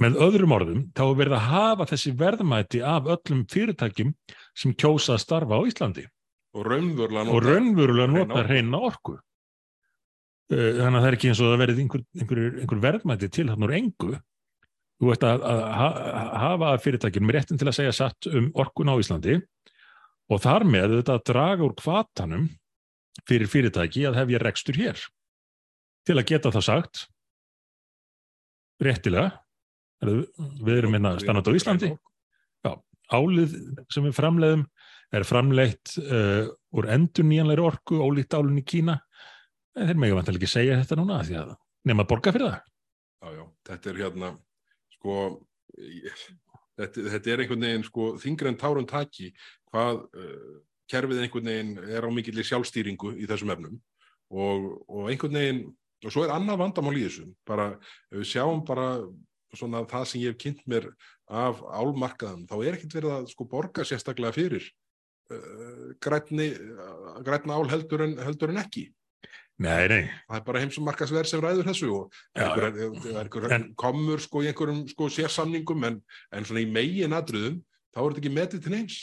Með 0.00 0.16
öðrum 0.24 0.54
orðum, 0.56 0.80
þá 0.96 1.02
er 1.04 1.16
verið 1.20 1.34
að 1.36 1.46
hafa 1.52 1.86
þessi 1.90 2.12
verðmæti 2.16 2.80
af 2.86 3.10
öllum 3.12 3.42
fyrirtækjum 3.52 4.14
sem 4.56 4.72
kjósa 4.74 5.14
að 5.18 5.20
starfa 5.26 5.58
á 5.60 5.62
Íslandi 5.68 6.06
Og 7.32 7.42
hreina 7.44 8.06
nota 8.12 8.42
hreina 8.48 8.80
orku. 8.88 9.14
Eh, 10.52 10.72
Þannig 10.80 10.96
að 10.98 11.02
það 11.04 11.08
er 11.10 11.16
ekki 11.16 11.28
eins 11.30 11.40
og 11.40 11.50
það 11.52 11.60
verið 11.62 11.78
einhver, 11.84 12.02
einhver, 12.20 12.40
einhver 12.62 12.80
verðmæti 12.82 13.28
til 13.32 13.46
hann 13.52 13.64
úr 13.64 13.74
engu. 13.76 14.10
Þú 15.02 15.12
ert 15.14 15.24
að, 15.28 15.44
að 15.48 15.62
ha- 15.76 16.26
hafa 16.42 16.72
fyrirtækjum 16.84 17.24
með 17.28 17.36
réttin 17.38 17.58
til 17.60 17.68
að 17.70 17.76
segja 17.78 17.94
satt 17.96 18.28
um 18.32 18.50
orkun 18.60 18.92
á 18.92 18.96
Íslandi 19.00 19.38
og 20.32 20.40
þar 20.44 20.64
með 20.68 20.98
þetta 20.98 21.16
að 21.18 21.24
draga 21.32 21.66
úr 21.68 21.76
kvatanum 21.80 22.44
fyrir 23.28 23.50
fyrirtæki 23.50 24.06
að 24.08 24.20
hefja 24.22 24.40
rekstur 24.44 24.78
hér 24.80 25.00
til 26.08 26.16
að 26.20 26.28
geta 26.32 26.52
það 26.54 26.64
sagt 26.68 27.02
réttilega 28.82 29.41
við 30.02 30.74
erum 30.78 30.92
minna 30.96 31.14
stannat 31.22 31.46
á 31.46 31.52
Íslandi. 31.54 31.92
Álið 33.12 33.54
sem 33.92 34.06
við 34.06 34.14
framleiðum 34.16 34.62
er 35.12 35.24
framleitt 35.28 35.92
uh, 36.00 36.46
úr 36.72 36.86
endur 36.94 37.26
nýjanleiri 37.28 37.60
orku 37.60 37.98
ólíkt 38.00 38.32
álinn 38.38 38.62
í 38.62 38.64
Kína. 38.64 38.94
En 39.76 39.90
þeir 39.90 39.98
mega 40.00 40.16
vantilega 40.16 40.40
ekki 40.40 40.52
segja 40.52 40.78
þetta 40.80 40.96
núna 40.96 41.18
því 41.26 41.36
að 41.42 41.50
nema 41.88 42.06
að 42.06 42.08
borga 42.12 42.32
fyrir 42.32 42.48
það. 42.48 42.62
Já, 43.22 43.28
já, 43.36 43.42
þetta 43.68 43.90
er 43.92 44.00
hérna, 44.00 44.30
sko, 44.96 45.16
ég- 45.76 46.22
þetta, 46.80 47.04
þetta 47.14 47.32
er 47.34 47.42
einhvern 47.44 47.66
veginn, 47.66 47.84
sko, 47.90 48.06
þingri 48.22 48.50
en 48.52 48.58
tárun 48.62 48.88
taki 48.88 49.28
hvað 49.72 50.00
uh, 50.08 50.54
kerfið 50.92 51.20
einhvern 51.26 51.50
veginn 51.52 51.74
er 51.84 52.08
á 52.08 52.10
mikilli 52.12 52.44
sjálfstýringu 52.48 53.12
í 53.20 53.28
þessum 53.28 53.52
efnum. 53.52 53.76
Og, 54.32 54.66
og 54.88 55.12
einhvern 55.12 55.36
veginn, 55.36 55.62
og 56.00 56.14
svo 56.14 56.24
er 56.24 56.32
annað 56.32 56.62
vandamál 56.64 56.96
í 56.96 57.04
þessum, 57.04 57.36
bara, 57.48 57.68
við 58.08 58.24
sjáum 58.32 58.64
bara 58.64 58.88
svona 59.56 59.84
það 59.90 60.06
sem 60.08 60.22
ég 60.22 60.32
hef 60.32 60.40
kynnt 60.40 60.64
mér 60.70 60.88
af 61.32 61.60
álmarkaðum, 61.62 62.46
þá 62.48 62.56
er 62.62 62.78
ekkert 62.78 62.96
verið 62.98 63.14
að 63.18 63.28
sko 63.32 63.46
borga 63.48 63.84
sérstaklega 63.88 64.34
fyrir 64.36 64.66
uh, 65.32 65.92
grænni, 66.02 66.50
uh, 66.56 67.20
grænna 67.24 67.56
ál 67.60 67.70
heldur 67.72 68.04
en, 68.06 68.18
heldur 68.22 68.52
en 68.52 68.60
ekki. 68.64 68.88
Nei, 69.62 69.84
nei, 69.92 70.02
það 70.26 70.38
er 70.38 70.44
bara 70.46 70.60
heimsumarkasverð 70.64 71.28
sem 71.28 71.42
ræður 71.44 71.68
þessu 71.68 71.90
og 71.94 72.14
Já, 72.34 72.46
einhver, 72.48 72.70
einhver, 72.72 73.18
einhver 73.20 73.52
En- 73.54 73.66
komur 73.78 74.22
sko 74.24 74.40
í 74.42 74.48
einhverjum 74.50 74.86
sko 74.90 75.10
sérsamningum 75.12 75.84
en, 75.86 75.98
en 76.32 76.48
svona 76.48 76.64
í 76.64 76.70
megin 76.72 77.14
atriðum 77.14 77.60
þá 77.92 78.00
er 78.00 78.06
þetta 78.08 78.22
ekki 78.22 78.32
metið 78.38 78.64
til 78.64 78.78
eins 78.80 78.96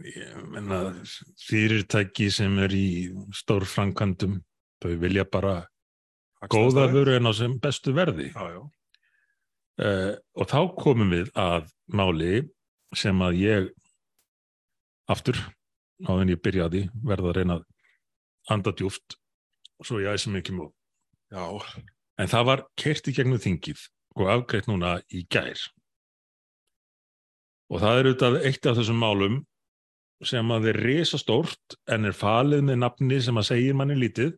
ég 0.00 0.48
menna 0.48 0.78
fyrirtæki 1.44 2.30
sem 2.32 2.56
er 2.64 2.72
í 2.72 2.86
stór 3.36 3.68
framkvæmdum 3.68 4.38
þau 4.80 4.92
vilja 5.04 5.26
bara 5.28 5.54
góða 6.48 6.86
vöru 6.90 7.18
en 7.18 7.28
á 7.28 7.32
sem 7.36 7.58
bestu 7.60 7.92
verði. 7.92 8.30
Já, 8.32 8.56
já. 8.56 8.62
Uh, 9.80 10.12
og 10.36 10.50
þá 10.50 10.60
komum 10.78 11.14
við 11.14 11.30
að 11.38 11.70
máli 11.90 12.42
sem 12.96 13.20
að 13.22 13.40
ég 13.40 13.70
aftur 15.10 15.38
áður 16.06 16.24
en 16.24 16.32
ég 16.32 16.42
byrjaði 16.42 16.84
verða 17.04 17.32
að 17.32 17.38
reyna 17.38 17.58
að 17.60 17.66
anda 18.50 18.72
djúft 18.76 19.16
svo 19.84 20.00
ég 20.02 20.12
æsum 20.12 20.36
ekki 20.38 20.54
mjög. 20.56 20.72
Já, 21.30 21.44
en 22.20 22.30
það 22.30 22.48
var 22.48 22.64
kert 22.80 23.08
í 23.08 23.14
gegnum 23.16 23.40
þingið 23.40 23.84
og 24.18 24.32
afgreitt 24.34 24.68
núna 24.68 24.98
í 25.14 25.22
gær. 25.30 25.60
Og 27.70 27.82
það 27.82 27.98
er 27.98 28.08
auðvitað 28.08 28.38
eitt 28.48 28.66
af 28.66 28.78
þessum 28.80 29.00
málum 29.00 29.38
sem 30.26 30.52
að 30.52 30.72
er 30.72 30.80
risastórt 30.84 31.76
en 31.88 32.08
er 32.08 32.16
falið 32.16 32.64
með 32.66 32.80
nafni 32.82 33.20
sem 33.24 33.38
að 33.40 33.48
segir 33.52 33.76
manni 33.78 33.96
lítið. 33.96 34.34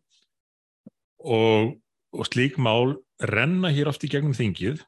Og, 1.23 1.73
og 2.13 2.29
slík 2.29 2.59
mál 2.61 2.99
renna 3.23 3.71
hér 3.73 3.91
oft 3.91 4.05
í 4.05 4.11
gegnum 4.11 4.37
þingið 4.37 4.83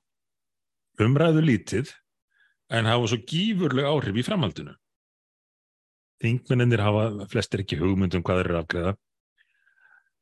umræðu 1.02 1.42
lítið 1.44 1.92
en 2.74 2.88
hafa 2.88 3.10
svo 3.10 3.20
gífurleg 3.28 3.88
áhrif 3.88 4.18
í 4.18 4.26
framhaldinu. 4.26 4.74
Þingmennir 6.22 6.82
hafa 6.84 7.28
flestir 7.32 7.64
ekki 7.64 7.80
hugmynd 7.80 8.14
um 8.16 8.24
hvað 8.24 8.40
þeir 8.40 8.48
eru 8.48 8.56
að 8.56 8.62
afgreiða. 8.64 8.94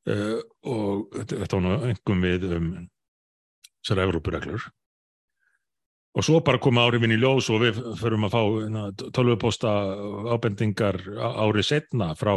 Uh, 0.03 0.39
og 0.67 1.19
þetta 1.31 1.57
var 1.57 1.63
nú 1.63 1.75
einhverjum 1.77 2.25
við 2.27 2.47
um 2.57 2.71
þessar 3.83 4.03
Evrópureglur. 4.07 4.65
Og 6.13 6.27
svo 6.27 6.43
bara 6.45 6.61
koma 6.61 6.83
áhrifin 6.85 7.15
í 7.15 7.17
ljós 7.17 7.47
og 7.55 7.63
við 7.63 7.79
förum 7.97 8.27
að 8.27 8.35
fá 8.35 9.07
tölvuposta 9.17 9.71
ábendingar 10.35 10.99
árið 11.17 11.69
setna 11.71 12.11
frá 12.19 12.35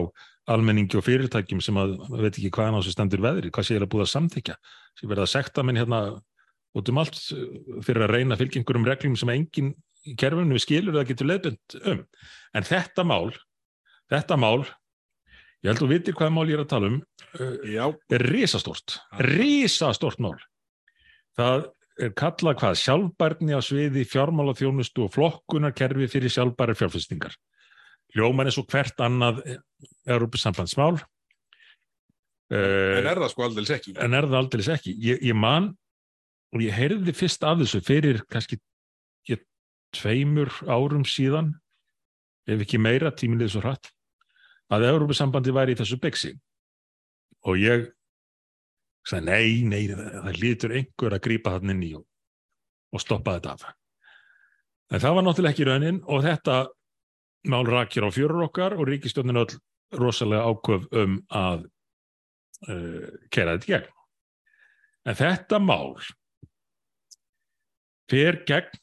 almenningi 0.47 0.95
og 0.95 1.03
fyrirtækjum 1.03 1.63
sem 1.63 1.79
að 1.81 1.97
veit 2.13 2.37
ekki 2.37 2.53
hvaðan 2.55 2.79
á 2.79 2.81
sig 2.85 2.95
stendur 2.95 3.23
veðri, 3.25 3.51
hvað 3.51 3.67
sé 3.67 3.75
er 3.75 3.83
að 3.83 3.91
búið 3.91 4.05
að 4.05 4.13
samþykja 4.13 4.55
sem 4.99 5.11
verða 5.11 5.25
að 5.25 5.33
sekta 5.33 5.65
minn 5.65 5.81
hérna 5.81 5.99
út 6.75 6.91
um 6.91 7.01
allt 7.01 7.17
uh, 7.35 7.43
fyrir 7.85 8.05
að 8.05 8.13
reyna 8.17 8.35
að 8.35 8.43
fylgja 8.43 8.61
einhverjum 8.61 8.87
reglum 8.89 9.17
sem 9.19 9.31
enginn 9.33 9.73
í 10.05 10.15
kerfinu 10.19 10.59
skilur 10.61 10.95
eða 10.97 11.07
getur 11.09 11.29
leiðbund 11.31 11.77
um. 11.91 12.01
En 12.55 12.67
þetta 12.67 13.05
mál, 13.07 13.31
þetta 14.11 14.37
mál, 14.41 14.65
ég 15.63 15.71
held 15.71 15.79
að 15.79 15.85
þú 15.85 15.89
vitir 15.93 16.17
hvaða 16.19 16.35
mál 16.35 16.45
ég 16.51 16.59
er 16.59 16.65
að 16.65 16.73
tala 16.75 16.91
um, 16.91 16.99
uh, 17.39 17.55
já, 17.71 17.85
er 18.17 18.27
risastort, 18.29 18.99
Já. 18.99 19.23
risastort 19.31 20.21
mál. 20.23 20.35
Það 21.35 21.65
er 22.05 22.13
kallað 22.19 22.59
hvað 22.59 22.77
sjálfbærni 22.83 23.55
á 23.55 23.61
sviði 23.63 24.03
fjármála 24.07 24.53
þjónustu 24.59 25.05
og 25.07 25.13
flokkunarkerfi 25.15 26.09
fyrir 26.11 26.31
sjálfbæri 26.31 26.75
fjárfestingar. 26.75 27.35
Ljóman 28.15 28.47
er 28.47 28.55
svo 28.55 28.63
hvert 28.67 28.99
annað 29.03 29.41
Európa 30.05 30.39
sambandsmál 30.39 30.99
Uh, 32.45 32.99
En 32.99 33.07
er 33.09 33.17
það 33.17 33.31
sko 33.31 33.41
aldrei 33.41 33.65
ekki? 33.73 33.91
en 34.05 34.13
er 34.13 34.27
það 34.29 34.35
aldrei 34.37 34.65
ekki. 34.75 34.91
Ég, 35.01 35.21
ég 35.25 35.33
man 35.33 35.71
og 36.53 36.63
ég 36.63 36.75
heyrði 36.75 37.13
fyrst 37.15 37.43
af 37.47 37.59
þessu 37.61 37.81
fyrir 37.85 38.21
kannski 38.31 38.59
ég, 39.29 39.41
tveimur 39.95 40.51
árum 40.67 41.05
síðan 41.07 41.53
ef 42.45 42.61
ekki 42.61 42.79
meira, 42.81 43.11
tíminlega 43.11 43.55
svo 43.55 43.63
hratt 43.65 43.91
að 44.73 44.87
Európa-sambandi 44.89 45.53
væri 45.55 45.75
í 45.75 45.79
þessu 45.79 45.99
byggsi 46.01 46.33
og 47.45 47.61
ég 47.61 47.89
sagði 49.05 49.25
nei, 49.29 49.63
nei, 49.69 49.83
það, 49.91 50.07
það 50.25 50.39
lítur 50.41 50.75
einhver 50.79 51.15
að 51.15 51.23
grípa 51.27 51.55
þann 51.55 51.75
inn 51.75 51.85
í 51.85 51.91
og, 51.97 52.05
og 52.95 53.03
stoppa 53.03 53.37
þetta 53.37 53.53
af. 53.53 53.67
En 54.93 55.01
það 55.01 55.17
var 55.17 55.25
náttúrulega 55.25 55.55
ekki 55.55 55.67
raunin 55.69 56.01
og 56.09 56.25
þetta 56.25 56.57
mál 57.49 57.63
rakir 57.69 58.05
á 58.05 58.09
fjörur 58.13 58.47
okkar 58.47 58.75
og 58.77 58.89
ríkistjónin 58.89 59.41
öll 59.41 59.57
rosalega 59.95 60.49
áköf 60.49 60.87
um 60.97 61.19
að 61.29 61.67
uh, 62.69 63.09
kera 63.33 63.57
þetta 63.57 63.71
gegn. 63.71 63.91
En 65.05 65.17
þetta 65.19 65.61
mál 65.61 65.93
fer 68.11 68.41
gegn 68.47 68.81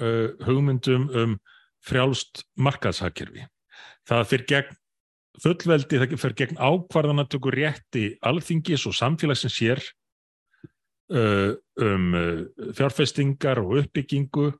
uh, 0.00 0.36
hugmyndum 0.46 1.08
um 1.16 1.38
frjálst 1.84 2.44
markaðshagkerfi. 2.60 3.46
Það 4.08 4.26
fer 4.32 4.44
gegn 4.48 4.76
fullveldi, 5.40 6.00
það 6.02 6.20
fer 6.20 6.36
gegn 6.36 6.60
ákvarðanatöku 6.60 7.52
rétti 7.54 8.04
alþingis 8.26 8.86
og 8.88 8.96
samfélagsins 8.96 9.56
sér 9.56 9.82
uh, 11.14 11.56
um 11.80 12.14
uh, 12.16 12.44
fjárfestingar 12.76 13.62
og 13.62 13.80
uppbyggingu. 13.84 14.50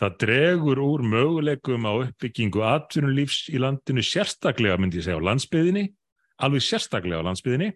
Það 0.00 0.16
dregur 0.22 0.80
úr 0.80 1.04
möguleikum 1.04 1.84
á 1.84 1.92
uppbyggingu 2.06 2.62
atvinnulífs 2.64 3.50
í 3.52 3.60
landinu 3.60 4.02
sérstaklega, 4.04 4.78
myndi 4.80 5.02
ég 5.02 5.06
segja, 5.06 5.20
á 5.20 5.26
landsbyðinni, 5.28 5.84
alveg 6.42 6.64
sérstaklega 6.64 7.20
á 7.20 7.26
landsbyðinni. 7.28 7.72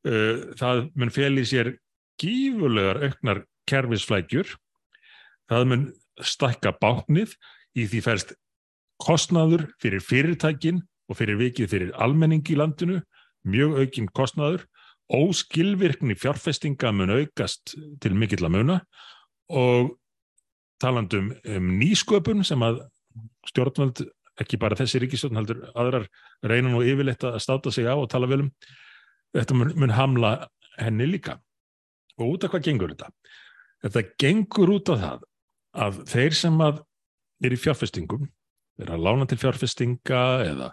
Uh, 0.00 0.56
það 0.56 0.86
mun 0.96 1.12
fel 1.12 1.34
í 1.36 1.44
sér 1.44 1.74
gífurlegar 2.20 3.02
auknar 3.04 3.44
kerfisflækjur. 3.70 4.54
Það 5.50 5.66
mun 5.70 5.86
stakka 6.20 6.74
báknið 6.82 7.34
í 7.78 7.86
því 7.90 8.02
færst 8.04 8.34
kostnaður 9.00 9.68
fyrir 9.80 10.02
fyrirtækin 10.04 10.82
og 11.10 11.18
fyrir 11.18 11.40
vikið 11.40 11.70
fyrir 11.72 11.94
almenning 11.98 12.44
í 12.50 12.58
landinu, 12.58 13.00
mjög 13.48 13.78
aukinn 13.80 14.10
kostnaður, 14.14 14.66
óskilvirkni 15.10 16.14
fjárfestinga 16.18 16.92
mun 16.94 17.10
aukast 17.16 17.74
til 18.02 18.14
mikill 18.14 18.46
að 18.46 18.54
muna 18.54 18.76
og 19.50 19.96
talandum 20.80 21.32
um 21.44 21.70
nýsköpun 21.80 22.44
sem 22.46 22.62
að 22.62 22.84
stjórnvöld, 23.50 24.04
ekki 24.40 24.60
bara 24.60 24.78
þessi 24.78 25.00
ríkistjórn 25.02 25.40
heldur 25.40 25.64
aðrar 25.74 26.06
reynan 26.46 26.78
og 26.78 26.86
yfirleitt 26.86 27.26
að 27.26 27.40
státa 27.42 27.72
sig 27.74 27.88
á 27.90 27.94
og 27.98 28.08
tala 28.12 28.30
vel 28.30 28.44
um, 28.46 28.50
þetta 29.36 29.56
mun, 29.58 29.72
mun 29.76 29.96
hamla 29.96 30.32
henni 30.78 31.08
líka. 31.10 31.36
Og 32.20 32.36
út 32.36 32.46
af 32.46 32.54
hvað 32.54 32.68
gengur 32.68 32.94
þetta? 32.94 33.10
Þetta 33.80 34.02
gengur 34.20 34.74
út 34.76 34.92
af 34.92 35.00
það 35.00 35.26
að 35.80 36.00
þeir 36.10 36.36
sem 36.36 36.62
að 36.64 36.80
er 37.40 37.54
í 37.54 37.60
fjárfestingum, 37.60 38.26
er 38.80 38.90
að 38.92 39.04
lána 39.06 39.26
til 39.28 39.38
fjárfestinga 39.40 40.22
eða 40.44 40.72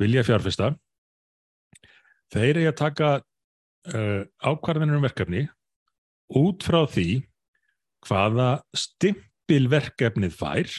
vilja 0.00 0.22
fjárfesta, 0.26 0.74
þeir 2.34 2.50
eru 2.52 2.66
að 2.70 2.78
taka 2.78 3.10
uh, 3.18 4.22
ákvarðanir 4.44 4.98
um 4.98 5.06
verkefni 5.06 5.46
út 6.36 6.66
frá 6.66 6.82
því 6.90 7.22
hvaða 8.06 8.50
stimpilverkefnið 8.76 10.34
fær 10.36 10.70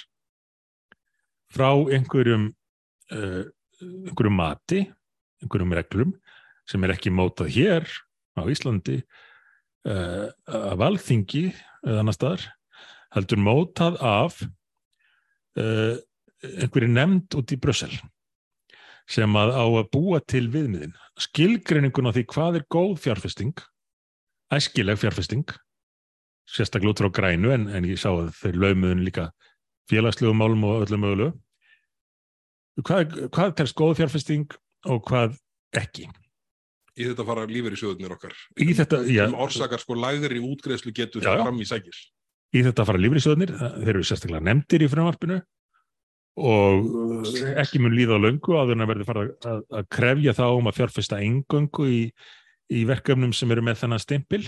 frá 1.52 1.70
einhverjum, 1.72 2.50
uh, 3.16 3.44
einhverjum 3.82 4.40
mati, 4.40 4.84
einhverjum 5.44 5.76
reglum 5.76 6.16
sem 6.68 6.84
er 6.84 6.96
ekki 6.96 7.14
mótað 7.16 7.52
hér 7.56 7.88
á 8.38 8.44
Íslandi 8.48 9.02
uh, 9.88 10.28
af 10.48 10.84
alþingi 10.90 11.48
eða 11.86 12.04
annar 12.04 12.18
staðar, 12.18 12.46
heldur 13.16 13.42
mótað 13.42 13.98
af 14.04 14.42
uh, 14.44 15.96
einhverju 16.44 16.92
nefnd 16.92 17.40
út 17.40 17.54
í 17.56 17.60
Brussel 17.62 17.94
sem 19.08 19.38
að 19.40 19.54
á 19.56 19.64
að 19.64 19.90
búa 19.94 20.20
til 20.28 20.50
viðmiðin. 20.52 20.92
Skilgreiningun 21.24 22.10
á 22.10 22.12
því 22.12 22.26
hvað 22.28 22.60
er 22.60 22.66
góð 22.68 22.98
fjárfesting, 23.06 23.56
æskileg 24.52 25.00
fjárfesting, 25.00 25.48
sérstaklega 26.48 26.92
út 26.92 27.04
frá 27.04 27.12
grænu 27.16 27.54
en, 27.56 27.70
en 27.72 27.88
ég 27.88 28.00
sá 28.02 28.10
að 28.12 28.34
þeir 28.42 28.60
laumuðin 28.64 29.06
líka 29.08 29.30
félagslegu 29.88 30.36
málum 30.36 30.66
og 30.68 30.86
öllu 30.86 31.00
mögulegu. 31.00 31.34
Hvað, 32.84 33.16
hvað 33.34 33.56
telst 33.58 33.78
góð 33.80 33.96
fjárfesting 34.02 34.52
og 34.92 35.02
hvað 35.08 35.40
ekki? 35.80 36.10
Í 36.98 37.06
þetta 37.12 37.26
fara 37.28 37.46
lífeyri 37.50 37.78
sjóðunir 37.78 38.16
okkar. 38.16 38.34
Í 38.58 38.72
þetta, 38.78 39.04
já, 39.06 39.26
Um 39.28 39.38
orsakar 39.46 39.82
sko 39.82 39.98
lægri 39.98 40.42
útgreðslu 40.42 40.94
getur 40.98 41.26
það 41.26 41.44
fram 41.46 41.60
í 41.62 41.68
sækir. 41.70 42.00
í 42.56 42.64
þetta 42.64 42.86
fara 42.88 43.02
lífriðsöðnir, 43.04 43.54
þeir 43.60 43.94
eru 43.94 44.08
sérstaklega 44.08 44.46
nefndir 44.48 44.86
í 44.86 44.90
frumvarpinu 44.92 45.42
og 46.38 46.86
uh, 47.26 47.38
ekki 47.58 47.82
mun 47.82 47.96
líða 47.98 48.20
á 48.22 48.24
löngu 48.24 48.58
að 48.60 48.72
þeirna 48.72 48.88
verði 48.92 49.08
fara 49.08 49.26
að, 49.26 49.62
að 49.74 49.88
krefja 49.94 50.36
þá 50.38 50.46
um 50.52 50.70
að 50.70 50.78
fjárfesta 50.78 51.20
engöngu 51.26 51.88
í, 51.90 52.02
í 52.70 52.84
verkefnum 52.86 53.34
sem 53.34 53.52
eru 53.54 53.66
með 53.66 53.82
þennan 53.82 54.04
stimpil 54.04 54.44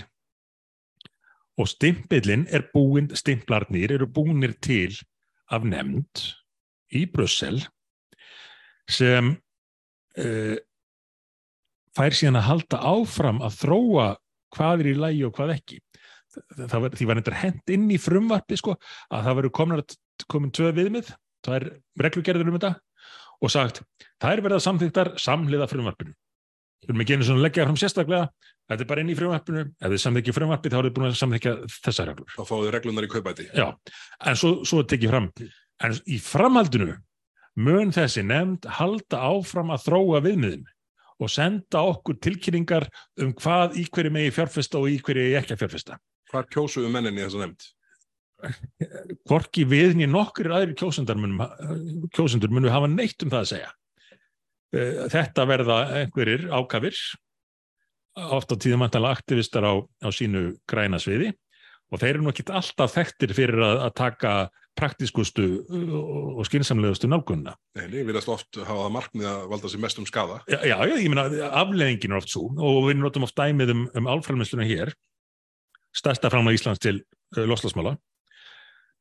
og 1.60 1.68
stimpilin 1.68 2.46
er 2.48 2.68
búin, 2.72 3.10
stimplarnir 3.18 3.96
eru 3.96 4.06
búinir 4.06 4.54
til 4.62 4.94
af 5.50 5.66
nefnd 5.66 6.22
í 6.94 7.04
Brussel 7.10 7.58
sem 8.90 9.34
uh, 9.34 10.56
fær 11.96 12.16
síðan 12.16 12.40
að 12.40 12.48
halda 12.48 12.80
áfram 12.90 13.40
að 13.44 13.56
þróa 13.62 14.06
hvað 14.56 14.82
er 14.82 14.90
í 14.90 14.94
lægi 14.98 15.24
og 15.28 15.34
hvað 15.36 15.54
ekki. 15.56 15.80
Það 16.54 16.76
var, 16.84 16.94
því 16.94 17.08
var 17.10 17.20
þetta 17.20 17.40
hent 17.40 17.72
inn 17.74 17.88
í 17.90 17.98
frumvarpi 17.98 18.58
sko, 18.58 18.76
að 19.10 19.26
það 19.26 19.38
verður 19.40 19.54
komin, 19.56 20.52
tvö 20.54 20.70
viðmið, 20.76 21.10
það 21.46 21.56
er 21.56 21.66
reglugerður 22.06 22.52
um 22.52 22.58
þetta 22.58 22.72
og 23.40 23.50
sagt, 23.50 23.80
það 24.20 24.34
er 24.34 24.42
verið 24.44 24.58
að 24.60 24.66
samþyktar 24.66 25.10
samhliða 25.18 25.68
frumvarpinu. 25.70 26.14
Við 26.80 26.92
erum 26.92 27.02
ekki 27.02 27.16
einu 27.16 27.26
svona 27.26 27.44
leggja 27.44 27.66
fram 27.66 27.78
sérstaklega 27.80 28.28
þetta 28.70 28.84
er 28.84 28.88
bara 28.92 29.02
inn 29.02 29.10
í 29.10 29.16
frumvarpinu, 29.18 29.64
ef 29.74 29.92
þið 29.92 30.02
samþykja 30.04 30.34
frumvarpi 30.36 30.70
þá 30.70 30.76
er 30.78 30.86
þið 30.86 30.94
búin 30.96 31.08
að 31.08 31.16
samþykja 31.18 31.54
þessar 31.86 32.10
reglur. 32.12 32.34
Þá 32.36 32.42
fáðu 32.46 32.72
reglunar 32.76 33.06
í 33.06 33.10
kaupæti. 33.10 33.46
Já, 33.56 33.66
en 34.30 34.38
svo, 34.38 34.52
svo 34.68 34.84
tekið 34.86 35.12
fram 35.12 35.30
en 35.80 35.96
í 36.06 36.18
framhaldinu 36.22 36.94
mun 37.60 37.92
þessi 37.94 38.22
nefnd 38.26 38.68
halda 38.78 39.22
áfram 39.30 39.72
að 39.74 39.86
þróa 39.88 40.22
viðmiðin 40.26 40.68
og 41.20 41.32
senda 41.32 41.82
okkur 41.90 42.18
tilkynningar 42.22 42.88
um 43.20 43.34
hvað 43.36 43.76
í 43.80 43.84
hverju 43.92 44.14
megi 44.14 44.32
fjárfesta 44.34 44.80
og 44.80 44.88
í 44.92 44.96
hverju 45.04 45.36
ekki 45.40 45.56
að 45.56 45.64
fjárfesta 45.64 46.00
Hvar 46.30 46.46
kjósuðu 46.46 46.90
menninni 46.94 47.24
þessa 47.24 47.42
nefnd? 47.42 47.68
hvorki 49.28 49.66
við 49.68 49.96
niður 49.98 50.12
nokkur 50.14 50.52
aðri 50.54 50.76
kjósendur 50.78 51.18
munum, 51.20 52.70
hafa 52.72 52.90
neitt 52.90 53.20
um 53.24 53.32
það 53.32 53.42
að 53.42 53.50
segja. 53.50 53.72
Eh, 54.72 55.02
Þetta 55.12 55.46
verða 55.50 55.78
einhverjir 55.98 56.46
ákafir, 56.54 57.00
oft 58.30 58.54
á 58.54 58.56
tíðum 58.56 58.86
antala 58.86 59.12
aktivistar 59.14 59.66
á, 59.66 59.74
á 59.82 60.08
sínu 60.14 60.54
græna 60.70 61.00
sviði 61.02 61.34
og 61.90 62.00
þeir 62.00 62.12
eru 62.14 62.24
nú 62.24 62.32
ekki 62.32 62.46
alltaf 62.54 62.94
þekktir 62.94 63.34
fyrir 63.34 63.62
að, 63.66 63.84
að 63.86 63.94
taka 63.98 64.32
praktiskustu 64.78 65.46
og 65.68 66.44
skynsamlegustu 66.48 67.08
nálgunna. 67.10 67.54
Nei, 67.76 67.86
við 67.90 68.12
erum 68.14 68.34
oft 68.34 68.58
hafa 68.58 68.84
það 68.84 68.92
markmið 68.96 69.28
að 69.30 69.40
valda 69.52 69.70
sér 69.72 69.82
mest 69.84 70.00
um 70.00 70.06
skada. 70.08 70.38
Já, 70.50 70.60
já, 70.68 70.76
ég 70.94 71.08
meina 71.12 71.48
afleðingin 71.60 72.14
er 72.14 72.20
oft 72.20 72.32
svo 72.32 72.46
og 72.54 72.86
við 72.88 73.00
notum 73.00 73.26
oft 73.26 73.36
dæmið 73.38 73.74
um, 73.74 73.82
um 73.98 74.08
álframleysluna 74.14 74.68
hér, 74.68 74.94
stærsta 75.96 76.30
framlega 76.32 76.60
Íslands 76.60 76.82
til 76.82 77.00
uh, 77.00 77.44
loslasmála. 77.50 77.96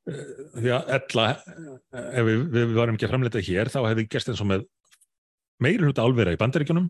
Uh, 0.09 0.25
því 0.57 0.73
að 0.79 0.91
ella, 0.97 1.27
uh, 1.37 2.09
ef 2.09 2.27
við, 2.27 2.43
við 2.57 2.75
varum 2.79 2.97
ekki 2.97 3.07
að 3.07 3.13
framleita 3.13 3.45
hér, 3.45 3.71
þá 3.71 3.79
hefði 3.85 4.09
gerst 4.09 4.33
eins 4.33 4.43
og 4.43 4.51
með 4.51 4.67
meiri 5.63 5.85
hluta 5.85 6.03
álvera 6.07 6.33
í 6.35 6.39
bandaríkjunum 6.39 6.89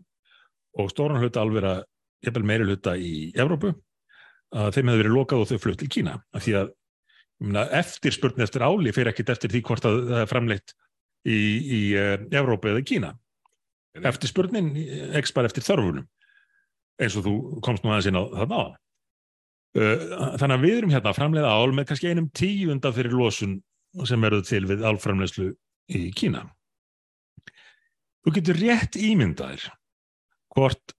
og 0.80 0.90
stóran 0.92 1.20
hluta 1.22 1.44
álvera, 1.44 1.78
jafnvel 2.24 2.46
meiri 2.46 2.68
hluta 2.68 2.96
í 2.96 3.30
Evrópu, 3.38 3.74
að 4.50 4.74
þeim 4.74 4.90
hefði 4.90 5.02
verið 5.04 5.16
lokað 5.16 5.44
og 5.44 5.50
þau 5.50 5.62
flutt 5.62 5.82
til 5.82 5.90
Kína. 5.90 6.18
Af 6.34 6.46
því 6.46 6.54
að 6.62 6.76
ég 7.40 7.48
meina, 7.48 7.64
eftirspurn 7.80 8.44
eftir 8.44 8.64
áli 8.64 8.92
fyrir 8.92 9.12
ekkit 9.12 9.32
eftir 9.34 9.52
því 9.52 9.64
hvort 9.66 9.88
að 9.88 9.98
það 10.10 10.22
er 10.22 10.30
framleitt 10.30 10.74
í, 11.24 11.38
í 11.38 11.80
uh, 11.96 12.16
Evrópu 12.30 12.72
eða 12.72 12.86
Kína 12.86 13.14
eftirspurnin 14.06 14.70
ekki 15.18 15.34
bara 15.34 15.50
eftir 15.50 15.64
þörfunum 15.66 16.06
eins 17.00 17.16
og 17.16 17.26
þú 17.26 17.34
komst 17.64 17.84
nú 17.84 17.92
aðeins 17.92 18.10
inn 18.10 18.20
á 18.20 18.24
það 18.28 18.52
náðan. 18.52 18.78
Þannig 20.40 20.54
að 20.56 20.64
við 20.64 20.76
erum 20.76 20.94
hérna 20.94 21.10
að 21.10 21.18
framleiða 21.18 21.52
ál 21.56 21.74
með 21.74 21.86
kannski 21.88 22.10
einum 22.10 22.30
tíunda 22.36 22.92
fyrir 22.94 23.16
losun 23.16 23.58
sem 24.06 24.26
verður 24.26 24.46
til 24.46 24.62
við 24.68 24.84
álframleyslu 24.86 25.48
í 25.96 26.02
Kína. 26.14 26.44
Þú 28.20 28.34
getur 28.36 28.60
rétt 28.60 28.98
ímyndaðir 29.00 29.64
hvort 30.54 30.94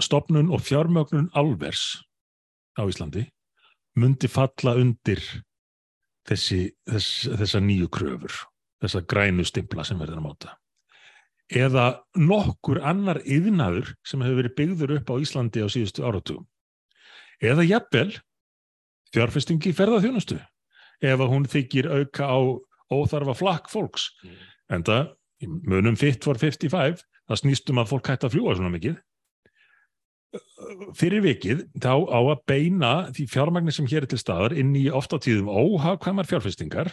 stopnun 0.00 0.52
og 0.54 0.62
fjármögnun 0.64 1.30
álvers 1.34 2.04
á 2.78 2.86
Íslandi 2.86 3.26
myndi 3.98 4.30
falla 4.30 4.76
undir 4.78 5.20
þessi, 6.28 6.64
þess, 6.88 7.28
þessa 7.40 7.62
nýju 7.62 7.88
kröfur, 7.92 8.42
þessa 8.82 9.04
grænu 9.08 9.46
stimpla 9.46 9.86
sem 9.86 10.00
verður 10.00 10.22
að 10.22 10.26
máta 10.26 10.56
eða 11.52 11.86
nokkur 12.16 12.80
annar 12.84 13.20
yðnaður 13.28 13.92
sem 14.06 14.22
hefur 14.24 14.40
verið 14.40 14.56
byggður 14.58 14.94
upp 14.98 15.12
á 15.12 15.14
Íslandi 15.22 15.64
á 15.64 15.68
síðustu 15.72 16.04
áratugum. 16.06 16.46
Eða 17.42 17.66
jafnvel 17.66 18.10
fjárfestingi 19.12 19.74
ferðarþjónustu 19.76 20.38
ef 21.02 21.18
að 21.18 21.32
hún 21.32 21.48
þykir 21.50 21.90
auka 21.90 22.28
á 22.30 22.38
óþarfa 22.92 23.34
flakk 23.36 23.70
fólks. 23.72 24.10
Mm. 24.22 24.36
En 24.72 24.86
það, 24.86 25.08
munum 25.68 25.98
fit 25.98 26.22
for 26.24 26.38
55, 26.38 27.02
það 27.28 27.40
snýstum 27.42 27.80
að 27.82 27.90
fólk 27.92 28.12
hætti 28.12 28.28
að 28.28 28.36
fljúa 28.36 28.56
svona 28.56 28.72
mikið. 28.72 29.00
Fyrir 30.96 31.20
vikið 31.24 31.66
þá 31.76 31.94
á 32.08 32.20
að 32.20 32.42
beina 32.48 32.92
því 33.12 33.26
fjármagnir 33.28 33.74
sem 33.76 33.88
hér 33.90 34.06
er 34.06 34.12
til 34.12 34.20
staðar 34.20 34.54
inn 34.56 34.72
í 34.78 34.86
ofta 34.92 35.18
tíðum 35.20 35.50
óhagkvæmar 35.52 36.28
fjárfestingar 36.28 36.92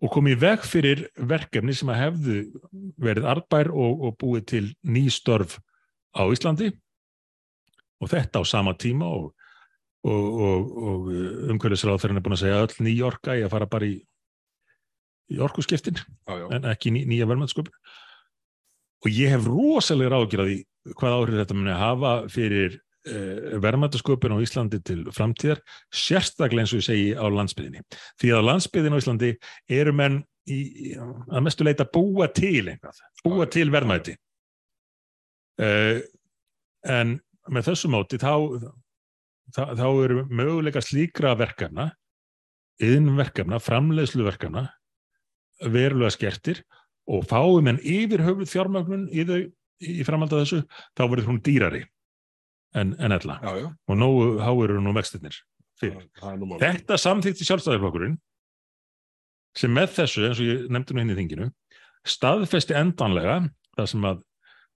og 0.00 0.12
komið 0.12 0.38
veg 0.40 0.64
fyrir 0.64 1.02
verkefni 1.30 1.74
sem 1.76 1.90
að 1.92 2.00
hefðu 2.00 2.36
verið 3.00 3.28
arbær 3.32 3.70
og, 3.72 4.06
og 4.06 4.16
búið 4.20 4.46
til 4.52 4.64
ný 4.84 5.06
störf 5.12 5.58
á 6.16 6.24
Íslandi 6.32 6.70
og 8.00 8.12
þetta 8.12 8.40
á 8.40 8.44
sama 8.48 8.74
tíma 8.80 9.08
og, 9.08 9.32
og, 10.08 10.70
og 10.92 11.10
umhverfisráðferðin 11.52 12.20
er 12.20 12.24
búin 12.24 12.36
að 12.38 12.44
segja 12.44 12.62
öll 12.64 12.86
nýjorka 12.86 13.36
í 13.36 13.44
að 13.44 13.52
fara 13.52 13.68
bara 13.70 13.88
í, 13.88 13.98
í 15.32 15.40
orkuskiptin 15.40 16.00
Já, 16.00 16.32
já. 16.32 16.46
en 16.56 16.68
ekki 16.72 16.94
ný, 16.96 17.04
nýja 17.08 17.28
verðmættsköpun 17.28 17.76
og 19.00 19.12
ég 19.12 19.32
hef 19.32 19.48
rosalega 19.48 20.16
ráðgjör 20.16 20.44
að 20.44 20.52
því 20.52 20.58
hvað 20.96 21.16
áhrif 21.16 21.40
þetta 21.40 21.56
muni 21.56 21.76
hafa 21.76 22.14
fyrir 22.32 22.76
uh, 22.76 23.58
verðmættasköpun 23.62 24.36
á 24.36 24.42
Íslandi 24.44 24.80
til 24.86 25.04
framtíðar, 25.14 25.62
sérstaklega 25.92 26.64
eins 26.64 26.74
og 26.74 26.82
ég 26.82 26.88
segi 26.88 27.06
á 27.16 27.24
landsbyðinni. 27.28 27.84
Því 28.20 28.32
að 28.32 28.42
á 28.42 28.48
landsbyðin 28.48 28.96
á 28.96 29.00
Íslandi 29.00 29.32
eru 29.80 29.94
menn 29.96 30.20
í, 30.50 30.60
að 30.96 31.46
mestu 31.46 31.66
leita 31.66 31.88
búa 31.88 32.30
til 32.34 32.66
einhvað, 32.72 33.00
búa 33.26 33.48
til 33.50 33.68
verðmæti. 33.72 34.16
Uh, 35.60 36.00
en 36.88 37.18
með 37.50 37.70
þessu 37.70 37.90
móti 37.92 38.20
þá, 38.20 38.32
þá, 39.52 39.64
þá 39.76 39.88
eru 39.90 40.24
möguleika 40.32 40.82
slíkra 40.84 41.34
verkefna, 41.36 41.90
yðnverkefna, 42.80 43.58
framleiðsluverkefna 43.60 44.70
verulega 45.68 46.14
skertir 46.14 46.62
og 47.10 47.26
fáum 47.28 47.68
en 47.68 47.80
yfir 47.84 48.22
höfuð 48.24 48.48
fjármögnun 48.48 49.08
í 49.12 49.24
þau 49.28 49.40
í 49.80 50.04
framhald 50.06 50.34
af 50.36 50.44
þessu, 50.44 50.62
þá 50.96 51.02
verður 51.06 51.30
hún 51.30 51.42
dýrari 51.44 51.84
en, 52.76 52.94
en 53.00 53.14
ella 53.16 53.38
Já, 53.42 53.52
já. 53.62 53.68
og 53.70 53.98
nógu 53.98 54.26
háir 54.44 54.74
er 54.76 54.82
nú 54.82 54.94
mál. 56.46 56.60
Þetta 56.60 56.98
samþykti 57.00 57.46
sjálfstæðarflokkurinn 57.48 58.18
sem 59.56 59.72
með 59.74 59.94
þessu, 59.96 60.26
eins 60.28 60.40
og 60.42 60.46
ég 60.46 60.66
nefndi 60.70 60.94
nú 60.94 61.02
hinn 61.02 61.14
í 61.14 61.16
þinginu, 61.18 61.48
staðfesti 62.06 62.76
endanlega, 62.78 63.40
það 63.78 63.88
sem 63.92 64.04
að 64.06 64.20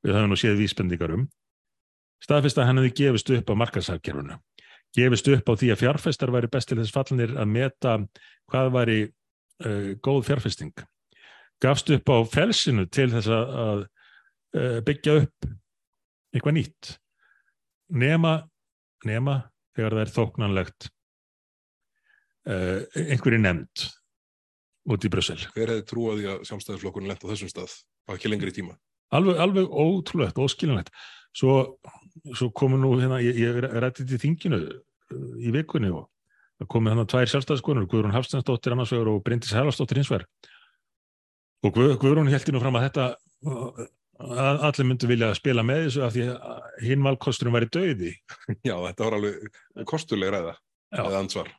við 0.04 0.16
höfum 0.16 0.32
nú 0.32 0.38
séð 0.40 0.58
vísbendingar 0.60 1.14
um, 1.14 1.26
staðfesti 2.24 2.62
að 2.62 2.68
hann 2.70 2.80
hefði 2.80 2.94
gefist 3.02 3.32
upp 3.36 3.52
á 3.52 3.54
markaðsafgerfunu, 3.62 4.38
gefist 4.96 5.30
upp 5.30 5.52
á 5.52 5.54
því 5.60 5.70
að 5.74 5.82
fjárfestar 5.84 6.32
væri 6.34 6.50
best 6.52 6.72
til 6.72 6.80
þess 6.80 6.94
fallinir 6.94 7.36
að 7.36 7.52
meta 7.52 7.94
hvað 8.50 8.72
væri 8.74 8.98
uh, 9.04 9.92
góð 10.04 10.24
fjárfesting. 10.30 10.74
Gafst 11.62 11.92
upp 11.94 12.10
á 12.10 12.16
felsinu 12.28 12.88
til 12.90 13.10
þess 13.12 13.30
að, 13.30 13.54
að 13.64 13.84
byggja 14.54 15.18
upp 15.24 15.48
eitthvað 16.34 16.56
nýtt. 16.58 16.94
Nema, 17.94 18.38
nema 19.06 19.38
þegar 19.74 19.96
það 19.96 20.04
er 20.04 20.12
þóknanlegt 20.14 20.88
uh, 22.48 22.80
einhverju 23.04 23.40
nefnd 23.42 23.84
út 24.94 25.06
í 25.06 25.10
Brussel. 25.12 25.38
Hver 25.54 25.72
hefði 25.72 25.86
trúað 25.88 26.20
því 26.20 26.30
að 26.32 26.46
sjálfstæðisflokkurinn 26.50 27.12
lent 27.12 27.24
á 27.24 27.30
þessum 27.30 27.52
stað 27.52 27.76
á 28.08 28.10
ekki 28.16 28.30
lengri 28.30 28.54
tíma? 28.54 28.76
Alveg, 29.14 29.38
alveg 29.40 29.70
ótrúlegt, 29.70 30.40
óskilinlegt. 30.40 30.90
Svo, 31.34 31.54
svo 32.34 32.50
komu 32.54 32.78
nú 32.80 32.94
hérna, 32.98 33.20
ég, 33.22 33.38
ég 33.42 33.60
rætti 33.82 34.06
til 34.08 34.20
þinginu 34.22 34.60
uh, 34.64 35.30
í 35.38 35.54
vikunni 35.54 35.92
og 35.94 36.08
það 36.60 36.70
komu 36.74 36.92
hérna 36.92 37.06
tvær 37.10 37.30
sjálfstæðiskonur, 37.30 37.88
Guðrún 37.90 38.14
Hafstensdóttir 38.14 38.74
annars 38.74 38.94
vegar 38.94 39.10
og 39.12 39.22
Bryndis 39.26 39.54
Herlastóttir 39.54 40.00
hins 40.00 40.12
vegar. 40.12 40.28
Og 41.64 41.74
Guð, 41.74 41.94
Guðrún 42.02 42.30
held 42.30 42.50
nú 42.52 42.60
fram 42.62 42.76
að 42.78 42.88
þetta 42.88 43.06
allir 44.18 44.86
myndu 44.86 45.08
vilja 45.10 45.32
spila 45.34 45.64
með 45.66 45.86
þessu 45.88 46.02
af 46.06 46.14
því 46.14 46.24
að 46.30 46.80
hinn 46.86 47.04
valkosturum 47.04 47.56
væri 47.56 47.70
döiði 47.74 48.12
Já, 48.68 48.76
þetta 48.86 49.04
var 49.06 49.16
alveg 49.18 49.86
kostuleg 49.90 50.34
ræða 50.34 50.54
Já. 50.54 51.02
eða 51.02 51.20
ansvar. 51.20 51.52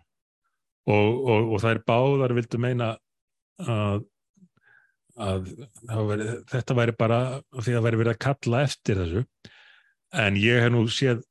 og, 0.87 1.09
og, 1.25 1.53
og 1.55 1.63
þær 1.63 1.81
báðar 1.87 2.35
vildu 2.37 2.61
meina 2.61 2.93
að, 3.59 4.05
að 5.19 5.51
það 5.83 6.11
væri, 6.11 6.27
þetta 6.53 6.77
væri 6.79 6.97
bara 6.99 7.21
því 7.51 7.65
að 7.65 7.77
það 7.77 7.87
væri 7.87 8.01
verið 8.03 8.13
að 8.13 8.23
kalla 8.25 8.61
eftir 8.65 9.01
þessu. 9.01 9.23
En 10.15 10.37
ég 10.39 10.61
hef 10.63 10.71
nú 10.71 10.85
séð 10.87 11.23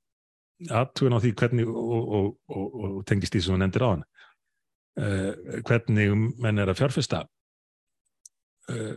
aðtugun 0.69 1.17
á 1.17 1.23
því 1.23 1.33
hvernig 1.41 1.71
og, 1.71 2.03
og, 2.19 2.29
og, 2.53 2.75
og 2.85 2.99
tengist 3.09 3.35
því 3.35 3.45
sem 3.45 3.57
hún 3.57 3.65
endur 3.67 3.87
á 3.87 3.89
hann 3.95 4.05
uh, 5.01 5.33
hvernig 5.65 6.15
menn 6.41 6.61
er 6.61 6.71
að 6.71 6.81
fjárfesta. 6.83 7.25
Uh, 8.71 8.95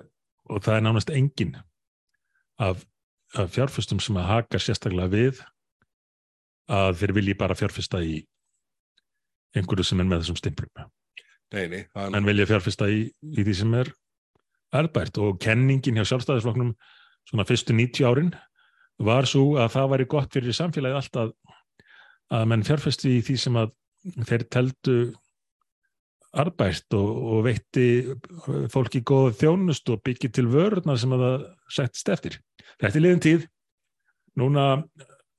og 0.48 0.64
það 0.64 0.78
er 0.78 0.86
nánast 0.86 1.12
engin 1.12 1.58
af, 2.64 2.82
af 3.38 3.54
fjárfestum 3.54 4.02
sem 4.04 4.18
að 4.20 4.30
haka 4.32 4.62
sérstaklega 4.62 5.14
við 5.14 5.42
að 6.68 6.98
þeir 7.02 7.16
vilji 7.20 7.38
bara 7.40 7.56
fjárfesta 7.58 8.02
í 8.04 8.20
einhverju 9.56 9.86
sem 9.88 10.02
er 10.04 10.10
með 10.10 10.24
þessum 10.26 10.40
stimplum 10.42 10.88
Nei, 11.56 11.64
nei, 11.72 11.82
það 11.94 12.04
er 12.04 12.12
menn 12.12 12.28
vilja 12.28 12.48
fjárfesta 12.50 12.90
í, 12.92 13.06
í 13.08 13.44
því 13.48 13.54
sem 13.56 13.76
er 13.80 13.94
erbært 14.76 15.20
og 15.24 15.38
kenningin 15.40 15.96
hjá 15.96 16.10
sjálfstæðisflokknum 16.10 16.74
svona 17.30 17.46
fyrstu 17.48 17.76
90 17.76 18.08
árin 18.10 18.34
var 19.08 19.28
svo 19.30 19.54
að 19.62 19.72
það 19.78 19.92
væri 19.94 20.08
gott 20.12 20.34
fyrir 20.34 20.58
samfélagið 20.58 21.00
allt 21.00 21.20
að, 21.22 21.32
að 22.36 22.50
menn 22.52 22.66
fjárfesti 22.68 23.14
í 23.16 23.24
því 23.24 23.38
sem 23.46 23.60
að 23.62 23.72
þeir 24.28 24.46
teldu 24.52 24.98
arbært 26.38 26.96
og, 26.98 27.22
og 27.34 27.44
veitti 27.48 27.88
fólki 28.74 29.04
góða 29.08 29.36
þjónust 29.42 29.90
og 29.94 30.02
byggi 30.06 30.32
til 30.34 30.48
vörurnar 30.52 31.00
sem 31.02 31.14
að 31.16 31.24
það 31.26 31.46
settist 31.78 32.12
eftir. 32.14 32.40
Þetta 32.78 33.00
er 33.00 33.06
liðin 33.06 33.24
tíð. 33.26 33.46
Núna 34.38 34.66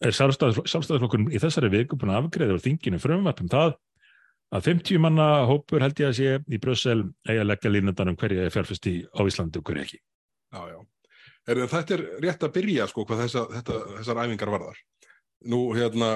er 0.05 0.15
sjálfstæðis, 0.15 0.63
sjálfstæðisflokkurinn 0.71 1.31
í 1.35 1.43
þessari 1.43 1.71
viku 1.73 1.99
búin 1.99 2.15
að 2.15 2.25
afgreða 2.25 2.57
úr 2.57 2.65
þinginu 2.65 3.01
frumvarpum 3.03 3.51
það 3.51 3.77
að 4.55 4.69
50 4.71 5.03
manna 5.03 5.27
hópur 5.49 5.83
held 5.85 5.99
ég 6.01 6.11
að 6.11 6.19
sé 6.19 6.37
í 6.41 6.61
Brussel 6.63 7.01
eigi 7.29 7.41
að 7.43 7.51
leggja 7.51 7.73
línundan 7.73 8.13
um 8.13 8.19
hverja 8.19 8.47
er 8.47 8.55
fjárfesti 8.55 8.95
á 9.13 9.21
Íslandi 9.29 9.61
og 9.61 9.67
hverja 9.69 9.89
ekki. 9.89 9.99
Já, 10.55 10.61
já. 10.73 10.79
Er, 11.49 11.65
þetta 11.69 11.97
er 11.97 12.05
rétt 12.25 12.45
að 12.45 12.55
byrja 12.57 12.87
sko 12.89 13.05
hvað 13.09 13.25
þessa, 13.25 13.45
þetta, 13.57 13.81
þessar 13.99 14.23
æfingar 14.25 14.53
varðar. 14.53 14.81
Nú 15.49 15.61
hérna 15.77 16.11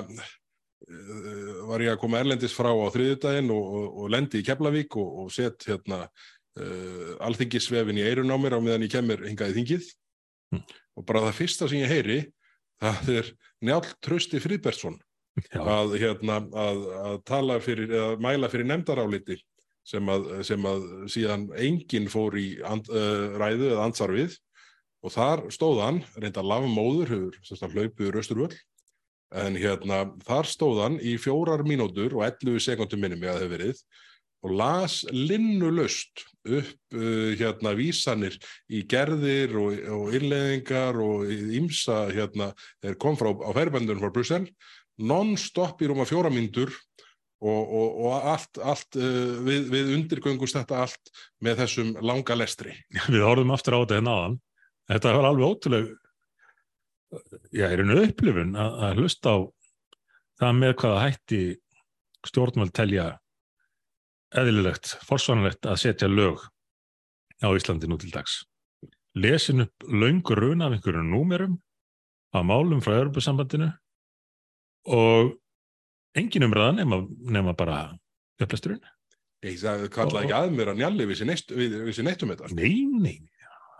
var 1.69 1.83
ég 1.85 1.93
að 1.95 2.01
koma 2.03 2.21
erlendis 2.23 2.55
frá 2.57 2.71
á 2.73 2.87
þriðudaginn 2.95 3.51
og, 3.55 3.67
og, 3.79 3.89
og 4.03 4.13
lendi 4.13 4.43
í 4.43 4.47
Keflavík 4.47 4.97
og, 5.01 5.25
og 5.25 5.33
sett 5.35 5.67
hérna 5.69 6.05
uh, 6.05 7.13
alþingisvefin 7.29 8.01
í 8.01 8.07
eirun 8.07 8.33
á 8.33 8.37
mér 8.41 8.59
á 8.59 8.61
meðan 8.61 8.87
ég 8.87 8.95
kemur 8.95 9.25
hingað 9.27 9.55
í 9.55 9.59
þingið. 9.61 9.91
Mm. 10.53 10.65
og 11.01 11.05
bara 11.09 11.23
það 11.25 11.39
fyrsta 11.39 11.67
sem 11.71 11.81
ég 11.81 11.89
heyri 11.89 12.19
það 12.83 13.11
er 13.15 13.29
Njál 13.65 13.87
Trausti 14.05 14.41
Friðbertsson 14.43 14.99
að, 15.57 15.95
hérna, 16.03 16.43
að, 16.53 16.83
að 17.01 17.17
tala 17.29 17.57
fyrir, 17.65 17.89
eða 17.89 18.19
mæla 18.21 18.51
fyrir 18.53 18.69
nefndaráliti 18.69 19.39
sem 19.89 20.11
að, 20.13 20.29
sem 20.47 20.67
að 20.69 20.85
síðan 21.11 21.47
enginn 21.59 22.11
fór 22.13 22.37
í 22.39 22.47
and, 22.69 22.91
uh, 22.93 23.39
ræðu 23.41 23.73
eða 23.73 23.87
ansvar 23.89 24.13
við. 24.15 24.37
Og 25.03 25.11
þar 25.11 25.41
stóð 25.51 25.81
hann, 25.83 25.97
reynda 26.15 26.45
lafmóður 26.47 27.11
hefur 27.11 27.73
hlaupið 27.73 28.13
rausturvöll 28.15 28.53
en 29.33 29.57
hérna, 29.57 30.05
þar 30.27 30.49
stóð 30.49 30.83
hann 30.85 30.99
í 31.01 31.17
fjórar 31.21 31.65
mínútur 31.67 32.19
og 32.19 32.27
11 32.27 32.63
sekundum 32.65 33.01
minni 33.03 33.19
mig 33.21 33.33
að 33.33 33.45
hefur 33.45 33.55
verið 33.57 33.85
og 34.43 34.55
las 34.59 35.01
linnulust 35.15 36.25
upp 36.43 36.97
uh, 36.99 37.33
hérna 37.39 37.75
vísanir 37.79 38.37
í 38.67 38.83
gerðir 38.91 39.55
og, 39.61 39.77
og 39.95 40.17
innleðingar 40.19 40.99
og 41.03 41.29
ímsa 41.31 42.09
hérna, 42.11 42.51
þeir 42.83 42.99
kom 43.03 43.19
frá 43.19 43.31
á 43.31 43.51
færibændunum 43.55 44.03
frá 44.03 44.15
Brussel 44.15 44.49
non-stop 44.99 45.83
í 45.83 45.91
rúma 45.91 46.07
fjóra 46.09 46.33
myndur 46.33 46.73
og, 47.43 47.63
og, 47.63 47.89
og 48.07 48.27
allt, 48.35 48.59
allt 48.63 48.99
uh, 48.99 49.39
við, 49.47 49.71
við 49.73 49.95
undirgöngust 49.97 50.59
þetta 50.59 50.83
allt 50.85 51.13
með 51.43 51.63
þessum 51.65 51.95
langa 52.03 52.39
lestri. 52.39 52.75
við 53.15 53.27
horfum 53.27 53.55
aftur 53.55 53.79
á 53.79 53.83
þetta 53.83 54.01
hérna 54.01 54.17
áðan. 54.19 54.41
Þetta 54.93 55.15
var 55.17 55.29
alveg 55.31 55.49
ótrúleg 55.49 55.91
já, 57.53 57.67
er 57.69 57.83
einu 57.83 57.99
upplifun 58.03 58.55
að, 58.59 58.79
að 58.87 59.03
hlusta 59.03 59.35
á 59.35 59.39
það 60.43 60.57
með 60.61 60.73
hvaða 60.83 61.03
hætti 61.07 61.43
stjórnvöld 62.29 62.73
telja 62.77 63.09
eðlilegt, 64.39 64.95
forsvanlegt 65.05 65.69
að 65.69 65.81
setja 65.83 66.09
lög 66.09 66.41
á 67.43 67.49
Íslandi 67.53 67.91
nú 67.91 67.99
til 68.01 68.13
dags. 68.15 68.43
Lesin 69.19 69.67
upp 69.67 69.87
löngur 69.91 70.41
runa 70.41 70.71
af 70.71 70.77
einhverjum 70.77 71.11
númerum 71.13 71.59
á 72.33 72.41
málum 72.41 72.81
frá 72.81 72.97
Europasambandinu 72.97 73.69
og 74.89 75.35
engin 76.17 76.47
umræða 76.49 76.79
nema, 76.79 77.03
nema 77.29 77.53
bara 77.59 77.83
upplesturinn. 78.41 78.81
Ég 79.43 79.59
sagði, 79.59 79.91
kallaði 79.93 80.29
ekki 80.29 80.39
að 80.39 80.53
mér 80.55 80.71
að 80.73 80.81
njalli 80.81 81.07
við 81.11 81.21
sér 81.21 82.07
neittum 82.07 82.33
þetta. 82.33 82.53
Nei, 82.55 82.87
nei, 82.87 83.17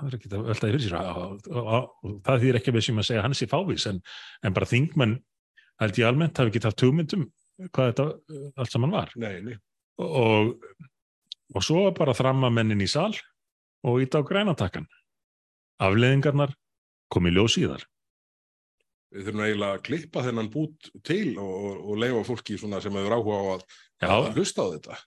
það 0.03 0.09
er 0.11 0.17
ekki 0.19 0.31
því 0.33 0.55
fyrir 0.61 0.85
sér. 0.85 0.97
Og, 0.99 2.17
það 2.27 2.41
þýðir 2.45 2.59
ekki 2.61 2.73
að 2.73 2.79
við 2.79 2.87
sem 2.89 3.03
að 3.03 3.09
segja 3.09 3.27
hann 3.27 3.37
sé 3.39 3.49
fávís 3.51 3.87
en, 3.91 4.01
en 4.43 4.57
bara 4.57 4.69
þingmenn 4.69 5.19
held 5.83 6.01
ég 6.01 6.09
almennt 6.09 6.39
hafi 6.39 6.53
ekki 6.53 6.65
haft 6.67 6.85
hugmyndum 6.87 7.29
hvað 7.69 7.93
þetta 7.93 8.09
uh, 8.09 8.49
allt 8.59 8.75
saman 8.75 8.95
var. 8.95 9.13
Nei, 9.21 9.37
nei. 9.45 9.55
og, 10.03 10.57
og 11.55 11.65
svo 11.65 11.87
bara 11.97 12.17
þramma 12.17 12.51
mennin 12.55 12.83
í 12.83 12.91
sal 12.91 13.13
og 13.87 14.03
íta 14.03 14.23
á 14.23 14.27
grænatakkan 14.27 14.89
afleðingarnar 15.83 16.55
kom 17.13 17.29
í 17.29 17.33
ljós 17.35 17.57
síðar. 17.59 17.87
Við 19.13 19.27
þurfum 19.27 19.43
eiginlega 19.45 19.77
að 19.77 19.83
klippa 19.89 20.23
þennan 20.25 20.51
bút 20.53 20.89
til 21.05 21.35
og, 21.37 21.53
og, 21.53 21.81
og 21.93 21.99
leifa 22.01 22.23
fólki 22.25 22.57
svona 22.57 22.81
sem 22.81 22.95
hefur 22.97 23.17
áhuga 23.19 23.41
á 23.41 23.45
að, 23.53 23.65
að 24.09 24.29
hlusta 24.39 24.65
á 24.65 24.73
þetta. 24.73 25.01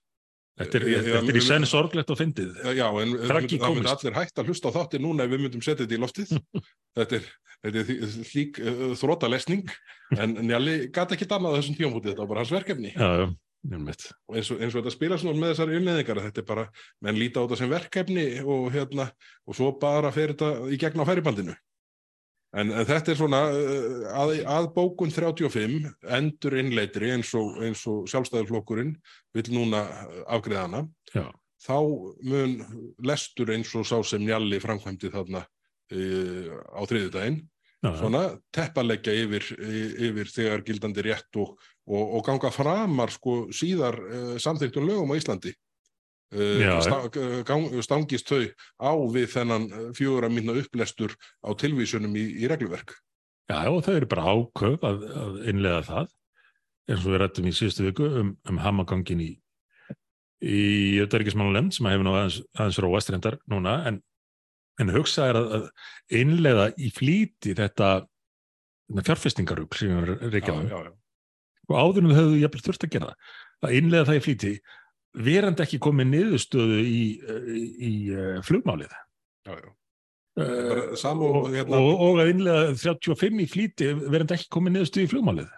Þetta 0.60 0.80
er, 0.80 0.86
þetta 1.06 1.22
er 1.34 1.40
í 1.40 1.44
senn 1.44 1.68
sorglegt 1.70 2.12
og 2.14 2.20
fyndið 2.20 2.60
Já, 2.78 2.86
en 3.02 3.16
það 3.28 3.40
myndi 3.46 3.92
allir 3.92 4.18
hægt 4.18 4.40
að 4.40 4.52
hlusta 4.52 4.72
á 4.72 4.76
þátti 4.78 5.02
núna 5.04 5.26
ef 5.26 5.34
við 5.34 5.44
myndum 5.46 5.64
setja 5.66 5.84
þetta 5.84 5.98
í 5.98 6.02
loftið. 6.02 6.36
þetta 7.00 7.18
er, 7.20 7.32
þetta 7.66 7.84
er 7.96 8.14
slík 8.16 8.62
uh, 8.64 8.86
þrótalesning, 9.00 9.74
en 10.16 10.38
Njalli 10.48 10.78
gæti 10.96 11.18
ekki 11.18 11.28
annað 11.30 11.60
þessum 11.60 11.80
tímamúti, 11.80 12.12
þetta 12.12 12.24
var 12.24 12.32
bara 12.32 12.46
hans 12.46 12.56
verkefni. 12.56 12.94
já, 12.96 13.10
já, 13.22 13.28
einmitt. 13.74 14.08
Og 14.30 14.40
eins 14.40 14.52
og, 14.54 14.62
eins 14.62 14.74
og 14.74 14.82
þetta 14.82 14.96
spila 14.96 15.20
svona 15.22 15.42
með 15.42 15.54
þessari 15.54 15.80
unnæðingar, 15.82 16.24
þetta 16.30 16.44
er 16.44 16.50
bara, 16.50 16.66
menn 17.06 17.20
líta 17.20 17.42
á 17.42 17.44
þetta 17.46 17.62
sem 17.62 17.72
verkefni 17.72 18.28
og 18.44 18.68
hérna, 18.76 19.10
og 19.46 19.58
svo 19.58 19.72
bara 19.82 20.14
fer 20.16 20.36
þetta 20.36 20.52
í 20.72 20.80
gegn 20.82 21.04
á 21.04 21.10
færibandinu. 21.10 21.56
En, 22.56 22.72
en 22.72 22.86
þetta 22.88 23.12
er 23.12 23.20
svona 23.20 23.42
uh, 23.52 24.04
að, 24.16 24.36
að 24.48 24.70
bókun 24.76 25.12
35 25.12 25.90
endur 26.18 26.60
innleitri 26.62 27.12
eins 27.16 27.34
og, 27.36 27.58
og 27.60 28.06
sjálfstæðurflokkurinn 28.12 28.94
vill 29.36 29.50
núna 29.52 29.84
afgreða 30.24 30.68
hana. 30.68 30.86
Já. 31.12 31.28
Þá 31.66 31.78
mun 32.30 32.56
lestur 33.08 33.52
eins 33.56 33.74
og 33.76 33.88
sá 33.90 33.98
sem 34.06 34.24
Njalli 34.24 34.62
framkvæmdi 34.64 35.12
þarna 35.14 35.44
uh, 35.44 36.56
á 36.72 36.82
þriðjudaginn 36.88 37.44
Já, 37.86 37.92
já. 37.92 37.98
svona 38.00 38.22
teppalegja 38.56 39.14
yfir, 39.14 39.46
yfir 40.08 40.30
þegar 40.32 40.64
gildandi 40.66 41.04
rétt 41.06 41.38
og, 41.38 41.52
og, 41.86 42.16
og 42.18 42.24
ganga 42.26 42.50
framar 42.54 43.12
sko 43.14 43.46
síðar 43.54 44.00
uh, 44.00 44.36
samþyktum 44.42 44.88
lögum 44.88 45.12
á 45.14 45.20
Íslandi 45.20 45.54
uh, 46.34 46.58
Já, 46.62 46.74
sta, 46.86 47.00
uh, 47.06 47.40
gang, 47.48 47.70
stangist 47.86 48.32
þau 48.32 48.42
á 48.82 48.92
við 49.14 49.32
þennan 49.36 49.70
uh, 49.70 49.88
fjóra 49.98 50.32
mínna 50.32 50.58
upplestur 50.58 51.16
á 51.46 51.54
tilvísunum 51.54 52.16
í, 52.18 52.28
í 52.42 52.52
regluverk. 52.52 52.98
Já, 53.52 53.68
og 53.70 53.84
þau 53.86 53.96
eru 54.00 54.10
bara 54.10 54.30
áköf 54.34 54.86
að, 54.88 55.10
að 55.22 55.42
innlega 55.52 55.82
það 55.86 56.14
eins 56.86 57.02
og 57.02 57.12
við 57.12 57.20
rættum 57.22 57.50
í 57.50 57.56
síðustu 57.56 57.88
viku 57.88 58.08
um, 58.22 58.32
um 58.50 58.62
hamagangin 58.62 59.24
í 59.26 59.32
í 60.44 61.00
auðvitaðryggismánulegnd 61.00 61.76
sem 61.76 61.88
hefur 61.90 62.06
nú 62.06 62.14
aðeins, 62.16 62.42
aðeins 62.58 62.82
róast 62.84 63.12
reyndar 63.12 63.38
núna 63.52 63.78
en, 63.90 64.02
en 64.82 64.94
hugsa 64.94 65.30
er 65.32 65.40
að, 65.40 65.54
að 65.58 66.20
innlega 66.20 66.68
í 66.76 66.92
flýti 66.94 67.56
þetta, 67.58 67.92
þetta 68.92 69.06
fjárfestingarugl 69.10 69.80
sem 69.80 69.96
við 69.96 70.26
reykjaðum 70.36 70.92
og 71.66 71.78
áður 71.80 72.04
en 72.04 72.12
við 72.12 72.20
höfum 72.20 72.42
jafnvel 72.44 72.66
þurft 72.68 72.88
að 72.88 72.96
gera 72.98 73.12
það 73.12 73.70
að 73.70 73.78
innlega 73.80 74.10
það 74.10 74.20
í 74.20 74.26
flýti 74.28 74.54
verandi 75.16 75.64
ekki 75.66 75.80
komið 75.84 76.12
niðurstöðu 76.12 76.80
í, 76.84 77.02
í, 77.56 77.66
í 77.90 77.92
uh, 78.16 78.40
flugmálið. 78.46 78.94
Já, 79.48 79.54
já. 79.56 79.70
uh, 80.42 80.48
Bara 80.70 80.86
sama 81.00 81.30
og, 81.30 81.52
hérna- 81.54 81.82
og, 81.82 82.06
og 82.08 82.24
að 82.24 82.32
innlega 82.34 82.74
35 82.82 83.44
í 83.46 83.50
flýti 83.52 83.92
verandi 84.04 84.38
ekki 84.38 84.52
komið 84.56 84.78
niðurstöðu 84.78 85.08
í 85.08 85.12
flugmálið. 85.14 85.54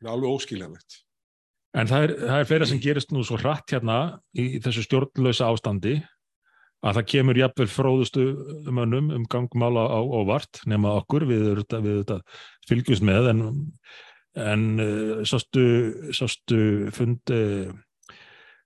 Það 0.00 0.08
er 0.08 0.14
alveg 0.14 0.36
óskiljanlegt. 0.36 1.00
En 1.80 1.86
það 1.86 2.04
er, 2.04 2.14
það 2.24 2.40
er 2.40 2.48
fleira 2.48 2.66
sem 2.66 2.80
gerist 2.82 3.12
nú 3.14 3.22
svo 3.26 3.38
hratt 3.38 3.70
hérna 3.70 3.98
í 4.34 4.56
þessu 4.62 4.82
stjórnlösa 4.88 5.50
ástandi 5.52 6.00
að 6.80 6.96
það 6.96 7.08
kemur 7.12 7.38
jafnvel 7.38 7.68
fróðustu 7.70 8.24
mönnum 8.72 9.10
um 9.14 9.26
gangmála 9.30 9.84
á 9.86 10.00
óvart 10.00 10.62
nema 10.70 10.96
okkur 11.02 11.26
við 11.28 11.50
auðvitað 11.52 12.24
fylgjumst 12.68 13.04
með 13.04 13.28
en, 13.34 13.42
en 14.40 14.64
uh, 14.80 15.20
sástu, 15.28 15.64
sástu 16.16 16.90
fund 16.96 17.34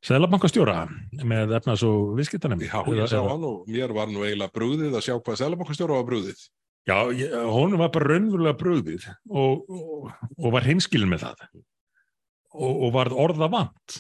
Sælabankastjóra 0.05 0.82
með 1.24 1.55
efnas 1.57 1.82
og 1.86 2.12
viðskiptanemnd. 2.18 2.66
Já, 2.66 2.82
ég 2.92 3.09
sá 3.09 3.22
hann 3.24 3.46
og 3.48 3.70
mér 3.72 3.94
var 3.96 4.11
nú 4.12 4.26
eiginlega 4.26 4.52
brúðið 4.52 4.98
að 4.98 5.07
sjá 5.07 5.14
hvað 5.16 5.40
Sælabankastjóra 5.40 5.96
var 5.96 6.09
brúðið 6.11 6.44
Já, 6.84 7.09
hún 7.48 7.78
var 7.80 7.88
bara 7.88 8.11
raunverulega 8.12 8.59
brugðið 8.61 9.07
og, 9.32 9.62
og, 9.72 10.11
og 10.36 10.52
var 10.52 10.66
hinskilin 10.68 11.09
með 11.09 11.22
það 11.24 11.46
og, 11.55 12.74
og 12.74 12.90
varð 12.92 13.16
orða 13.24 13.48
vant 13.55 13.94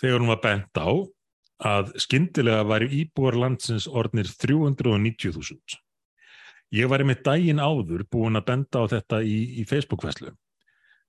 þegar 0.00 0.22
hún 0.22 0.32
var 0.32 0.40
bent 0.46 0.80
á 0.80 0.88
að 1.68 1.92
skyndilega 2.00 2.64
væri 2.70 2.88
íbúar 3.02 3.36
landsins 3.36 3.88
orðnir 3.90 4.30
390.000. 4.30 5.76
Ég 6.78 6.88
var 6.88 7.02
einmitt 7.02 7.24
daginn 7.26 7.60
áður 7.60 8.06
búin 8.08 8.38
að 8.38 8.46
benda 8.48 8.80
á 8.80 8.84
þetta 8.94 9.20
í, 9.26 9.36
í 9.60 9.66
Facebook-veslu. 9.68 10.32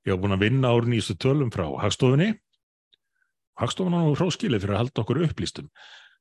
Ég 0.07 0.15
var 0.15 0.21
búin 0.23 0.35
að 0.35 0.43
vinna 0.47 0.73
árið 0.73 0.91
nýjastu 0.95 1.15
tölum 1.21 1.53
frá 1.53 1.69
Hagstofunni. 1.85 2.33
Hagstofun 3.59 3.97
á 3.97 4.01
hróskilið 4.15 4.63
fyrir 4.63 4.75
að 4.75 4.81
halda 4.83 5.03
okkur 5.03 5.21
upplýstum. 5.27 5.69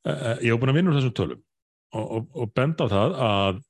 Eh, 0.07 0.45
Ég 0.49 0.55
var 0.55 0.63
búin 0.63 0.73
að 0.75 0.81
vinna 0.81 0.93
úr 0.93 0.99
þessum 0.99 1.17
tölum 1.17 1.43
og, 1.95 2.05
og, 2.05 2.29
og 2.35 2.53
benda 2.57 2.87
á 2.87 2.93
það 2.93 3.17
að 3.29 3.63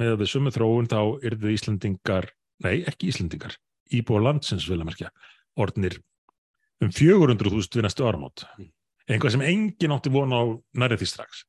með 0.00 0.14
við 0.22 0.30
sumu 0.32 0.52
þróun 0.54 0.88
þá 0.88 1.00
yrðu 1.28 1.52
Íslandingar, 1.52 2.30
nei 2.64 2.80
ekki 2.88 3.10
Íslandingar, 3.10 3.56
íbúar 3.92 4.24
landsins 4.24 4.68
vil 4.70 4.78
að 4.78 4.88
merkja, 4.88 5.10
orðnir 5.60 5.98
um 6.80 6.92
400.000 6.94 7.76
við 7.76 7.84
næstu 7.84 8.06
áramót. 8.08 8.46
Einhvað 9.10 9.34
sem 9.34 9.44
engin 9.44 9.92
átti 9.92 10.12
von 10.14 10.32
á 10.32 10.42
nærið 10.80 11.02
því 11.02 11.10
strax. 11.10 11.44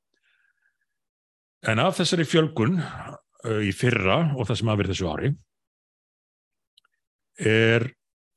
En 1.72 1.80
af 1.80 2.00
þessari 2.00 2.26
fjölgun 2.26 2.80
uh, 2.82 3.62
í 3.64 3.72
fyrra 3.76 4.34
og 4.34 4.50
það 4.50 4.60
sem 4.60 4.72
að 4.74 4.82
verið 4.82 4.94
þessu 4.96 5.10
ári 5.14 5.32
er 7.52 7.88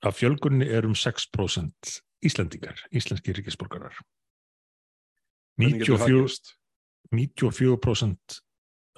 að 0.05 0.19
fjölgunni 0.21 0.69
er 0.69 0.87
um 0.87 0.95
6% 0.97 1.95
Íslandingar, 2.25 2.81
íslenski 2.95 3.35
ríkisborgarar. 3.37 3.99
Hvernig 5.59 5.85
getur 5.85 6.01
það 6.01 6.09
94, 6.09 6.23
gerst? 6.25 6.55
94% 7.15 8.41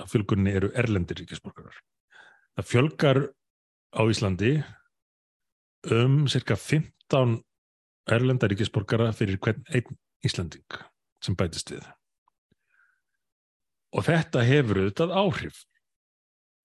af 0.03 0.13
fjölgunni 0.13 0.55
eru 0.57 0.71
erlendir 0.79 1.21
ríkisborgarar. 1.21 1.77
Það 2.57 2.71
fjölgar 2.71 3.23
á 3.93 4.03
Íslandi 4.09 4.53
um 5.93 6.25
cirka 6.31 6.57
15 6.57 7.39
erlenda 8.11 8.49
ríkisborgara 8.49 9.13
fyrir 9.17 9.39
hvern 9.43 9.65
einn 9.75 9.99
Íslanding 10.25 10.81
sem 11.23 11.37
bætist 11.39 11.71
við. 11.75 11.85
Og 13.97 14.05
þetta 14.07 14.43
hefur 14.45 14.83
auðvitað 14.83 15.15
áhrif. 15.17 15.65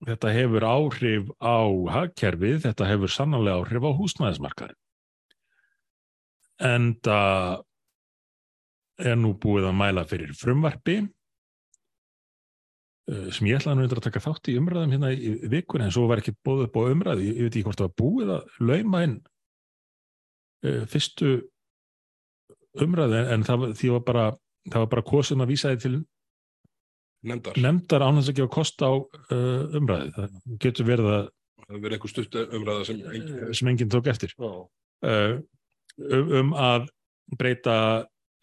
Þetta 0.02 0.32
hefur 0.34 0.66
áhrif 0.66 1.28
á 1.38 1.62
hagkerfið, 1.94 2.62
þetta 2.64 2.88
hefur 2.90 3.12
sannanlega 3.12 3.62
áhrif 3.62 3.86
á 3.86 3.90
húsnæðismarkaðin. 4.00 4.78
En 6.60 6.92
það 7.02 7.62
er 9.02 9.16
nú 9.18 9.32
búið 9.40 9.64
að 9.70 9.78
mæla 9.80 10.04
fyrir 10.06 10.34
frumvarpi 10.36 10.96
eh, 13.10 13.28
sem 13.34 13.48
ég 13.50 13.58
ætlaði 13.58 13.76
nú 13.78 13.82
reyndar 13.86 14.00
að 14.02 14.06
taka 14.08 14.22
þátt 14.26 14.50
í 14.52 14.56
umræðum 14.60 14.92
hérna 14.94 15.10
í 15.16 15.32
vikunni 15.50 15.88
en 15.88 15.94
svo 15.94 16.04
var 16.10 16.20
ekki 16.22 16.34
búið 16.46 16.66
upp 16.68 16.76
á 16.78 16.82
umræðu, 16.92 17.24
ég, 17.26 17.34
ég 17.40 17.48
veit 17.48 17.56
ekki 17.56 17.66
hvort 17.66 17.80
það 17.80 17.88
var 17.88 17.98
búið 18.02 18.28
að 18.36 18.42
lauma 18.70 19.00
inn 19.08 19.16
uh, 20.68 20.82
fyrstu 20.92 21.32
umræðu 22.84 23.18
en, 23.18 23.28
en 23.38 23.46
það, 23.48 23.56
var- 23.64 23.74
því 23.80 23.92
var 23.96 24.04
bara 24.12 24.24
það 24.70 24.80
var 24.84 24.90
bara 24.94 25.06
kosum 25.12 25.42
að 25.44 25.50
vísa 25.54 25.72
því 25.74 25.80
til 25.86 25.96
Nefndar, 27.22 27.54
nefndar 27.62 28.02
án 28.02 28.16
þess 28.18 28.32
að 28.32 28.38
gefa 28.40 28.50
kost 28.50 28.82
á 28.82 28.90
uh, 28.98 29.76
umræðu, 29.78 30.08
það 30.16 30.38
getur 30.64 30.86
verið 30.88 31.06
að 31.14 31.26
það 31.62 31.76
verið 31.84 31.94
einhver 31.96 32.10
stutt 32.10 32.38
umræða 32.42 32.86
sem 32.88 33.02
engin 33.14 33.52
sem 33.54 33.68
enginn 33.70 33.92
tók 33.92 34.08
eftir. 34.10 34.32
Uh, 34.42 35.36
um, 35.98 36.32
um 36.40 36.52
að 36.58 36.88
breyta 37.38 37.76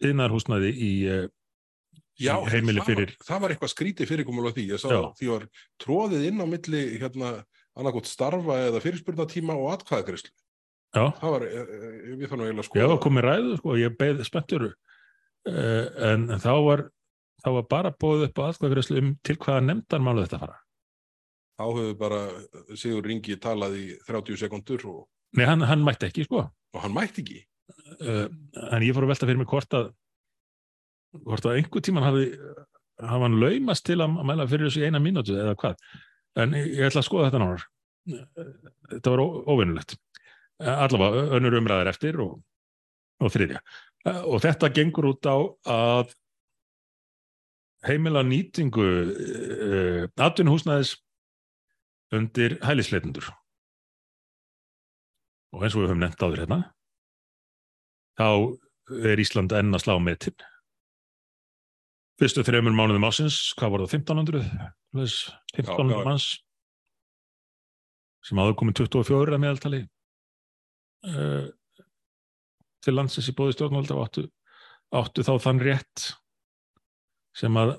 yðnarhúsnaði 0.04 0.72
í 0.74 0.92
uh, 1.10 1.26
Já, 2.20 2.34
heimili 2.52 2.82
fyrir 2.84 3.14
var, 3.14 3.24
það 3.24 3.40
var 3.40 3.52
eitthvað 3.54 3.70
skrítið 3.72 4.08
fyrirkomulega 4.10 4.56
því. 4.58 4.64
Ég 4.74 4.80
sá 4.82 4.90
Já. 4.92 4.98
því 5.16 5.28
var 5.30 5.46
tróðið 5.80 6.26
inn 6.28 6.42
á 6.44 6.46
milli 6.52 6.82
hérna 7.00 7.30
annarkot 7.80 8.10
starfa 8.10 8.58
eða 8.66 8.82
fyrirspurnatíma 8.84 9.56
og 9.56 9.70
atkvæðagreyslu. 9.78 10.28
já, 10.92 11.04
Það 11.16 11.32
var, 11.32 11.46
eh, 11.48 11.60
eh, 11.60 12.10
við 12.20 12.28
þannig 12.28 12.50
eiginlega 12.50 12.66
sko. 12.66 12.76
Já, 12.76 12.86
það 12.90 13.00
komið 13.06 13.24
ræðu, 13.24 13.56
sko, 13.62 13.76
ég 13.80 13.96
beð 13.96 14.24
spenntur 14.28 14.66
en 15.48 16.28
þá 16.36 16.52
var 16.66 16.82
þá 17.40 17.52
var 17.56 17.68
bara 17.70 17.92
bóðið 17.94 18.26
upp 18.28 18.40
á 18.40 18.42
aðkvæðgræslu 18.50 19.00
um 19.00 19.14
til 19.24 19.36
hvaða 19.40 19.64
nefndarmálu 19.68 20.26
þetta 20.26 20.42
fara. 20.42 20.58
Þá 21.60 21.64
hefur 21.76 21.96
bara 22.00 22.20
Sigur 22.76 23.06
Ringi 23.06 23.36
talað 23.40 23.76
í 23.80 23.86
30 24.08 24.40
sekundur 24.40 24.86
og, 24.90 25.00
Nei, 25.38 25.46
hann, 25.46 25.62
hann 25.66 25.84
mætti 25.86 26.08
ekki, 26.08 26.26
sko. 26.26 26.44
og 26.74 26.84
hann 26.84 26.94
mætti 26.94 27.22
ekki. 27.24 27.40
Uh, 28.00 28.26
en 28.74 28.84
ég 28.84 28.94
fór 28.96 29.06
að 29.06 29.12
velta 29.12 29.28
fyrir 29.28 29.40
mig 29.40 29.50
hvort 29.50 29.74
að 29.76 29.90
hvort 31.26 31.46
að 31.46 31.58
einhver 31.58 31.82
tíman 31.82 32.06
hafi 32.06 32.28
hafa 33.00 33.26
hann 33.26 33.40
laumast 33.40 33.84
til 33.86 33.98
að 34.02 34.20
mæla 34.26 34.46
fyrir 34.50 34.68
þessu 34.68 34.86
eina 34.86 35.00
mínútu 35.02 35.34
eða 35.38 35.56
hvað. 35.58 35.82
En 36.38 36.54
ég, 36.54 36.78
ætla 36.86 37.02
að 37.02 37.08
skoða 37.08 37.28
þetta 37.28 37.42
náður. 37.42 37.66
Þetta 38.92 39.14
var 39.14 39.22
óvinnulegt. 39.24 39.96
Uh, 40.60 40.74
allavega, 40.86 41.26
önnur 41.38 41.58
umræðar 41.60 41.92
eftir 41.92 42.20
og, 42.22 42.38
og 43.22 43.34
þriðja. 43.34 43.62
Og 44.30 44.40
þetta 44.42 44.72
gengur 44.72 45.10
út 45.10 45.28
á 45.28 45.36
að 45.70 46.14
heimila 47.88 48.22
nýtingu 48.26 48.86
uh, 48.86 50.02
atvinnuhúsnæðis 50.20 50.96
undir 52.16 52.58
hælisleitundur. 52.64 53.30
Og 55.50 55.64
eins 55.64 55.74
og 55.74 55.82
við 55.82 55.90
höfum 55.90 56.02
nefnt 56.04 56.22
áður 56.22 56.44
hérna, 56.44 56.60
þá 58.20 58.28
er 59.10 59.22
Ísland 59.22 59.54
enn 59.56 59.74
að 59.74 59.84
slá 59.84 59.96
metin. 60.02 60.36
Fyrstu 62.20 62.44
þreymur 62.46 62.76
mánuðum 62.76 63.08
ásins, 63.08 63.40
hvað 63.58 63.74
var 63.74 63.82
það, 63.84 63.96
1500? 63.98 64.70
Þess, 64.94 65.18
1500 65.56 65.96
Já, 65.96 66.06
manns 66.06 66.28
sem 68.26 68.40
áður 68.40 68.58
komið 68.60 68.82
24 68.82 69.36
að 69.36 69.42
meðaltali 69.42 69.80
uh, 71.08 71.46
til 72.84 72.96
landsins 72.96 73.30
í 73.30 73.36
bóði 73.36 73.56
stjórnvalda 73.56 73.96
og 73.96 74.02
áttu, 74.04 74.26
áttu 75.00 75.24
þá 75.24 75.32
þann 75.46 75.62
rétt 75.64 76.10
sem 77.36 77.56
að, 77.60 77.76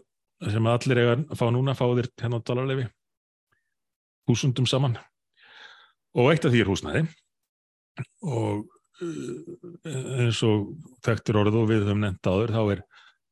sem 0.47 0.65
að 0.65 0.77
allir 0.79 1.01
eiga 1.03 1.15
að 1.19 1.37
fá 1.37 1.45
núna, 1.53 1.77
fá 1.77 1.85
þér 1.89 2.09
hennar 2.23 2.43
dalarlefi 2.47 2.87
húsundum 4.29 4.69
saman 4.69 4.97
og 6.17 6.31
eitt 6.31 6.45
af 6.45 6.53
því 6.53 6.63
er 6.63 6.71
húsnæði 6.71 7.05
og 8.21 8.65
uh, 9.01 9.41
eins 10.21 10.41
og 10.47 10.57
þekktur 11.05 11.41
orð 11.43 11.55
og 11.63 11.69
við 11.71 11.83
höfum 11.85 12.01
nefnt 12.05 12.29
áður 12.31 12.55
þá 12.55 12.63
er 12.75 12.81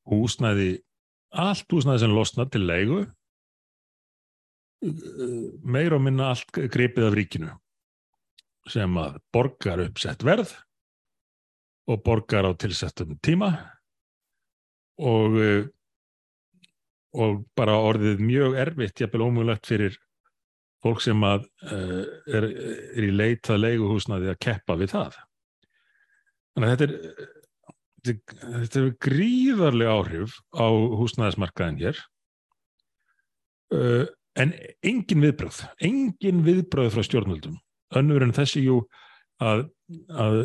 húsnæði 0.10 0.70
allt 1.45 1.68
húsnæði 1.74 1.99
sem 2.03 2.16
losnar 2.16 2.47
til 2.51 2.64
leigu 2.68 2.99
uh, 3.05 3.10
meira 5.64 5.95
og 5.99 6.05
minna 6.05 6.26
allt 6.34 6.49
gripið 6.53 7.10
af 7.10 7.18
ríkinu 7.18 7.51
sem 8.70 8.91
að 9.01 9.12
borgar 9.34 9.80
uppsett 9.88 10.22
verð 10.26 10.51
og 11.89 11.97
borgar 12.05 12.45
á 12.45 12.51
tilsettum 12.53 13.18
tíma 13.26 13.49
og 14.99 15.30
uh, 15.39 15.64
og 17.18 17.43
bara 17.57 17.78
orðið 17.82 18.22
mjög 18.22 18.57
erfitt, 18.62 19.01
jafnvel 19.01 19.26
ómögulegt 19.26 19.70
fyrir 19.70 19.97
fólk 20.84 21.01
sem 21.03 21.25
að 21.27 21.47
uh, 21.67 22.05
er, 22.27 22.47
er 22.95 23.07
í 23.07 23.11
leit 23.11 23.49
að 23.51 23.63
leiguhúsnaði 23.65 24.32
að 24.32 24.39
keppa 24.45 24.77
við 24.80 24.93
það. 24.93 25.17
Þannig 26.55 26.69
að 26.69 26.73
þetta 26.73 26.88
er, 26.88 27.27
þetta, 28.05 28.80
er 28.82 28.93
gríðarlega 29.07 29.97
áhrif 29.97 30.38
á 30.55 30.67
húsnæðismarkaðin 31.01 31.82
hér 31.84 31.99
uh, 33.75 34.05
en 34.39 34.55
engin 34.86 35.25
viðbröð, 35.25 35.61
engin 35.84 36.43
viðbröð 36.47 36.93
frá 36.95 37.05
stjórnvöldum. 37.05 37.59
Önnur 37.99 38.23
en 38.23 38.36
þessi 38.36 38.63
jú 38.63 38.82
að, 39.41 39.67
að 40.13 40.41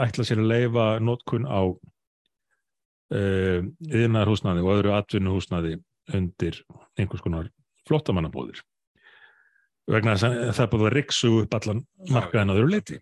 ætla 0.00 0.26
sér 0.26 0.42
að 0.42 0.50
leifa 0.50 0.86
notkun 1.04 1.46
á 1.46 1.62
uh, 1.70 3.58
yðnarhúsnaði 3.86 4.64
og 4.64 4.76
öðru 4.78 4.94
atvinnuhúsnaði 4.98 5.78
undir 6.14 6.62
einhvers 6.98 7.22
konar 7.24 7.50
flottamannabóðir 7.88 8.62
vegna 9.90 10.14
þess 10.14 10.28
að 10.28 10.54
það 10.54 10.64
er 10.64 10.70
búið 10.72 10.86
að 10.86 10.94
riksu 10.98 11.32
upp 11.42 11.58
allan 11.58 11.82
markaðin 12.10 12.54
að 12.54 12.62
öðru 12.62 12.72
leiti. 12.72 13.00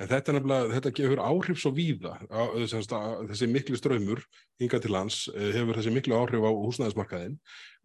En 0.00 0.08
þetta 0.10 0.34
þetta 0.72 0.92
gefur 0.96 1.20
áhrif 1.22 1.60
svo 1.62 1.72
víða, 1.76 2.16
á, 2.26 2.42
þessi 2.58 3.48
miklu 3.50 3.78
ströymur 3.78 4.22
hingað 4.60 4.86
til 4.86 4.92
lands 4.94 5.18
eh, 5.34 5.52
hefur 5.54 5.78
þessi 5.78 5.92
miklu 5.94 6.16
áhrif 6.16 6.42
á 6.42 6.50
húsnæðismarkaðin 6.50 7.36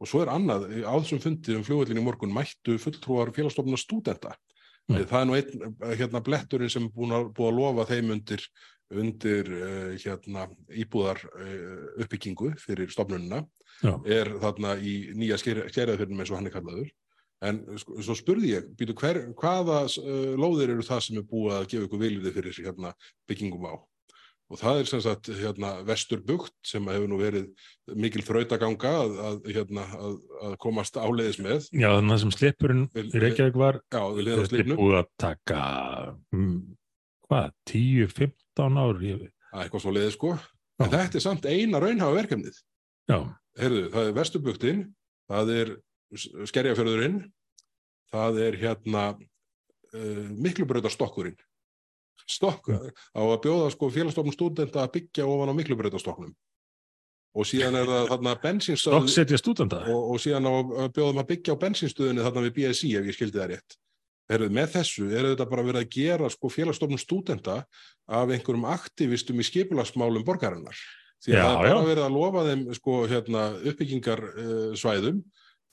og 0.01 0.09
svo 0.09 0.23
er 0.23 0.31
annað, 0.33 0.69
eh, 0.71 0.87
á 0.87 0.95
þessum 0.97 1.21
fundi 1.21 1.57
um 1.57 1.65
flugvöldin 1.67 1.99
í 2.01 2.05
morgun 2.05 2.33
mættu 2.33 2.77
fulltrúar 2.81 3.33
félagsstofna 3.35 3.79
stúdenta. 3.81 4.33
Mm. 4.87 5.03
Það 5.03 5.19
er 5.19 5.29
nú 5.29 5.37
einn 5.37 5.67
eh, 5.67 5.93
hérna, 5.99 6.23
bletturinn 6.25 6.73
sem 6.73 6.87
er 6.87 6.95
búin 6.95 7.13
að, 7.17 7.29
búið 7.37 7.51
að 7.51 7.59
lofa 7.59 7.87
þeim 7.91 8.13
undir, 8.15 8.47
undir 9.03 9.53
hérna, 9.99 10.47
íbúðar 10.71 11.19
uppbyggingu 11.99 12.53
fyrir 12.61 12.89
stofnunina, 12.93 13.43
Já. 13.83 13.97
er 14.07 14.31
þarna 14.41 14.77
í 14.79 15.11
nýja 15.11 15.37
skeraðfyrnum 15.43 16.23
eins 16.23 16.31
og 16.31 16.39
hann 16.39 16.49
er 16.49 16.55
kallaður. 16.55 16.87
En 17.45 17.59
sko, 17.77 17.99
svo 18.01 18.15
spurði 18.17 18.55
ég, 18.55 18.71
býtu, 18.79 18.95
hver, 18.97 19.19
hvaða 19.37 19.83
uh, 19.85 20.31
lóðir 20.39 20.73
eru 20.73 20.85
það 20.85 21.03
sem 21.05 21.19
er 21.19 21.27
búið 21.29 21.59
að 21.59 21.67
gefa 21.73 21.87
ykkur 21.87 22.01
viljiði 22.01 22.33
fyrir 22.33 22.59
hérna, 22.65 22.93
byggingum 23.29 23.67
á? 23.69 23.75
Og 24.47 24.59
það 24.61 24.79
er 24.79 24.87
sem 24.87 25.01
sagt 25.03 25.29
hérna, 25.35 25.73
vesturbugt 25.85 26.55
sem 26.65 26.85
hefur 26.87 27.09
nú 27.11 27.17
verið 27.19 27.49
mikil 27.99 28.23
þrautaganga 28.23 28.93
að, 29.03 29.17
að, 29.29 29.39
hérna, 29.57 29.83
að, 29.99 30.13
að 30.47 30.53
komast 30.63 30.97
áleiðis 30.97 31.39
með. 31.43 31.67
Já, 31.75 31.89
þannig 31.97 32.15
að 32.15 32.21
sem 32.23 32.33
sleppurinn 32.37 32.85
í 32.95 33.23
Reykjavík 33.25 33.59
var 33.59 33.81
þetta 33.91 34.61
er 34.61 34.71
búið 34.71 34.99
að 35.01 35.09
taka 35.19 35.63
mm, 36.31 36.55
hvað, 37.27 37.51
10-15 37.73 38.79
ár 38.85 39.03
ég, 39.03 39.27
Það 39.51 39.59
er 39.59 39.67
eitthvað 39.67 39.83
svo 39.83 39.93
leiði 39.97 40.13
sko. 40.15 40.31
Já. 40.37 40.85
En 40.85 40.93
þetta 40.93 41.19
er 41.19 41.25
samt 41.25 41.45
eina 41.49 41.81
raunhafa 41.83 42.17
verkefnið. 42.21 42.57
Já, 43.11 43.19
Heyrðu, 43.57 43.83
það 43.93 44.07
er 44.07 44.15
vesturbugtin, 44.15 44.81
það 45.31 45.51
er 45.55 45.71
skerjafjörðurinn, 46.15 47.21
það 48.13 48.41
er 48.47 48.59
hérna 48.61 49.03
uh, 49.17 50.25
miklubrautarstokkurinn. 50.37 51.37
Stokk, 52.27 52.67
á 53.15 53.21
að 53.23 53.39
bjóða 53.45 53.71
sko 53.71 53.87
félagsstofnum 53.93 54.35
stúdenta 54.35 54.83
að 54.83 54.93
byggja 54.97 55.27
ofan 55.29 55.53
á 55.53 55.55
miklubrautastokknum. 55.55 56.33
Og 57.37 57.45
síðan 57.47 57.77
er 57.79 57.87
það 57.87 58.07
þarna 58.11 58.33
bensinstöð 58.41 58.95
stokksetja 58.97 59.39
stúdenda 59.39 59.79
og, 59.93 60.13
og 60.13 60.21
síðan 60.23 60.49
á 60.49 60.53
að 60.57 60.89
bjóðum 60.95 61.21
að 61.21 61.29
byggja 61.31 61.55
á 61.55 61.61
bensinstöðinni 61.61 62.25
þarna 62.25 62.43
við 62.47 62.55
BSI 62.57 62.89
ef 62.97 63.07
ég 63.07 63.15
skildi 63.15 63.39
það 63.39 63.51
rétt. 63.53 63.77
Heyrðu, 64.27 64.47
með 64.57 64.71
þessu 64.73 65.05
er 65.07 65.29
þetta 65.29 65.47
bara 65.47 65.63
verið 65.69 65.81
að 65.85 65.91
gera 65.93 66.29
sko 66.33 66.49
félagsstofnum 66.51 66.99
stúdenta 66.99 67.61
af 68.11 68.33
einhverjum 68.33 68.65
aktivistum 68.73 69.39
í 69.39 69.45
skipulagsmálum 69.47 70.25
borgarinnar. 70.27 70.81
Því 71.23 71.33
að 71.33 71.37
Já, 71.37 71.45
það 71.45 71.53
er 71.53 71.61
bara 71.61 71.69
já. 71.77 71.89
verið 71.91 72.03
að 72.03 72.17
lofa 72.17 72.43
þeim 72.49 72.65
sko 72.77 72.97
hérna 73.07 73.45
uppbyggingar 73.71 74.23
uh, 74.27 74.73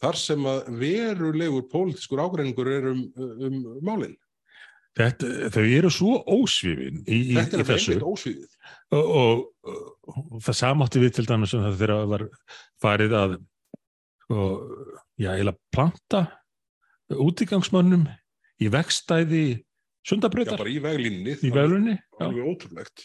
þar 0.05 0.21
sem 0.21 0.47
að 0.51 0.69
verulegur 0.83 1.65
pólitískur 1.73 2.23
ágreiningur 2.25 2.71
er 2.75 2.91
um, 2.93 3.03
um 3.17 3.59
málinn. 3.85 4.15
Þetta, 4.95 5.27
þau 5.51 5.65
eru 5.65 5.89
svo 5.91 6.21
ósvífin 6.31 7.01
í, 7.11 7.17
í, 7.33 7.35
í 7.35 7.65
þessu 7.67 7.97
ósvíðið. 8.07 8.53
og, 8.95 9.09
og, 9.19 9.81
og 10.07 10.37
það 10.45 10.59
samátti 10.61 11.03
við 11.03 11.17
til 11.17 11.25
dæmis 11.27 11.55
um 11.57 11.65
það 11.65 11.81
þegar 11.81 12.05
var 12.13 12.25
farið 12.85 13.17
að 13.19 13.35
já, 15.19 15.31
eiginlega 15.35 15.59
planta 15.75 16.21
útigangsmönnum 17.11 18.07
í 18.63 18.71
vegstæði 18.73 19.45
Já, 19.55 19.63
sundabrautar 20.13 20.61
bara 20.63 20.71
í 20.71 20.79
veglínni. 20.85 21.35
í 21.43 21.51
veglunni 21.53 21.97
já. 21.97 22.25
Alveg 22.29 22.49
ótrúlegt. 22.55 23.05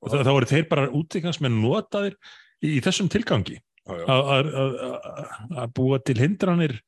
og 0.00 0.12
það, 0.12 0.24
þá 0.24 0.32
voru 0.32 0.50
þeir 0.54 0.66
bara 0.70 0.88
útigangsmenn 0.94 1.60
notaðir 1.62 2.16
í, 2.62 2.78
í 2.78 2.80
þessum 2.84 3.10
tilgangi 3.12 3.58
Já, 3.58 3.60
já. 3.60 3.67
Að- 3.88 5.72
búa 5.74 5.98
til 6.04 6.18
hindranir 6.20 6.78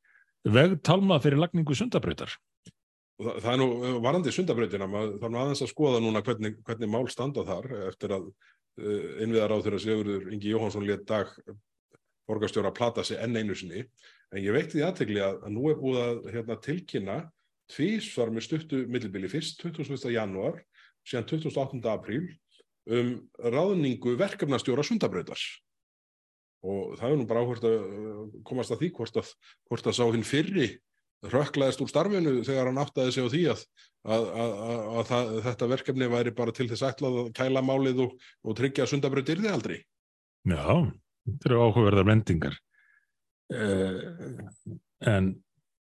vegtalma 0.45 1.21
fyrir 1.21 1.41
lagningu 1.41 1.77
sundabrautar 1.77 2.33
það, 3.21 3.41
það 3.45 3.53
er 3.53 3.61
nú 3.61 4.01
varandi 4.05 4.33
sundabrautina, 4.35 4.89
maður 4.91 5.19
þarf 5.23 5.33
nú 5.35 5.41
aðeins 5.43 5.65
að 5.65 5.73
skoða 5.73 6.01
núna 6.05 6.23
hvernig, 6.27 6.61
hvernig 6.67 6.93
mál 6.93 7.09
standa 7.13 7.45
þar 7.49 7.69
eftir 7.91 8.15
að 8.17 8.31
uh, 8.31 9.11
innviðar 9.25 9.57
á 9.57 9.63
þeirra 9.65 9.83
Sigurður 9.85 10.31
Ingi 10.35 10.55
Jóhansson 10.55 10.87
létt 10.89 11.07
dag 11.09 11.33
borgarstjóra 12.31 12.71
að 12.71 12.79
plata 12.79 13.05
sig 13.07 13.19
enn 13.21 13.37
einu 13.37 13.57
sinni. 13.59 13.85
En 14.31 14.43
ég 14.45 14.55
veitti 14.55 14.79
því 14.79 14.85
aðtegli 14.87 15.23
að, 15.25 15.41
að 15.47 15.55
nú 15.57 15.71
er 15.71 15.79
búið 15.81 16.03
að 16.05 16.29
hérna, 16.37 16.59
tilkynna 16.63 17.17
tvísvar 17.71 18.31
með 18.35 18.47
stuttu 18.47 18.85
millibili 18.91 19.31
fyrst 19.31 19.63
21. 19.63 20.13
janúar, 20.15 20.61
síðan 21.07 21.27
28. 21.31 21.81
apríl 21.91 22.29
um 22.91 23.11
ráðningu 23.43 24.15
verkefnastjóra 24.19 24.85
sundabrautar. 24.87 25.39
Og 26.61 26.95
það 27.01 27.13
er 27.13 27.19
nú 27.19 27.27
bara 27.29 27.43
áhvert 27.45 27.67
að 27.67 27.77
uh, 27.81 28.23
komast 28.47 28.73
að 28.75 28.83
því 28.83 28.93
hvort 28.99 29.21
að, 29.21 29.35
hvort 29.71 29.87
að 29.89 29.97
sá 29.97 30.05
hinn 30.11 30.27
fyrri 30.29 30.71
rökklaðist 31.31 31.83
úr 31.85 31.91
starfinu 31.91 32.41
þegar 32.47 32.71
hann 32.71 32.81
áttaði 32.81 33.13
sig 33.13 33.27
á 33.29 33.33
því 33.33 33.43
að, 33.53 33.63
að, 34.05 34.27
að, 34.43 34.55
að, 34.65 34.81
að 35.01 35.07
það, 35.11 35.31
þetta 35.47 35.69
verkefni 35.75 36.09
væri 36.15 36.33
bara 36.37 36.55
til 36.57 36.69
þess 36.71 36.87
ætlað 36.89 37.19
að 37.21 37.31
kæla 37.37 37.63
málið 37.65 38.03
og, 38.07 38.15
og 38.45 38.57
tryggja 38.57 38.87
að 38.87 38.93
sundabraut 38.95 39.33
yrði 39.35 39.53
aldrei. 39.53 39.79
Já, 40.49 40.65
þetta 41.29 41.51
eru 41.51 41.63
áhugaverðar 41.67 42.09
vendingar. 42.09 42.59
Uh, 43.51 44.01
en 45.11 45.33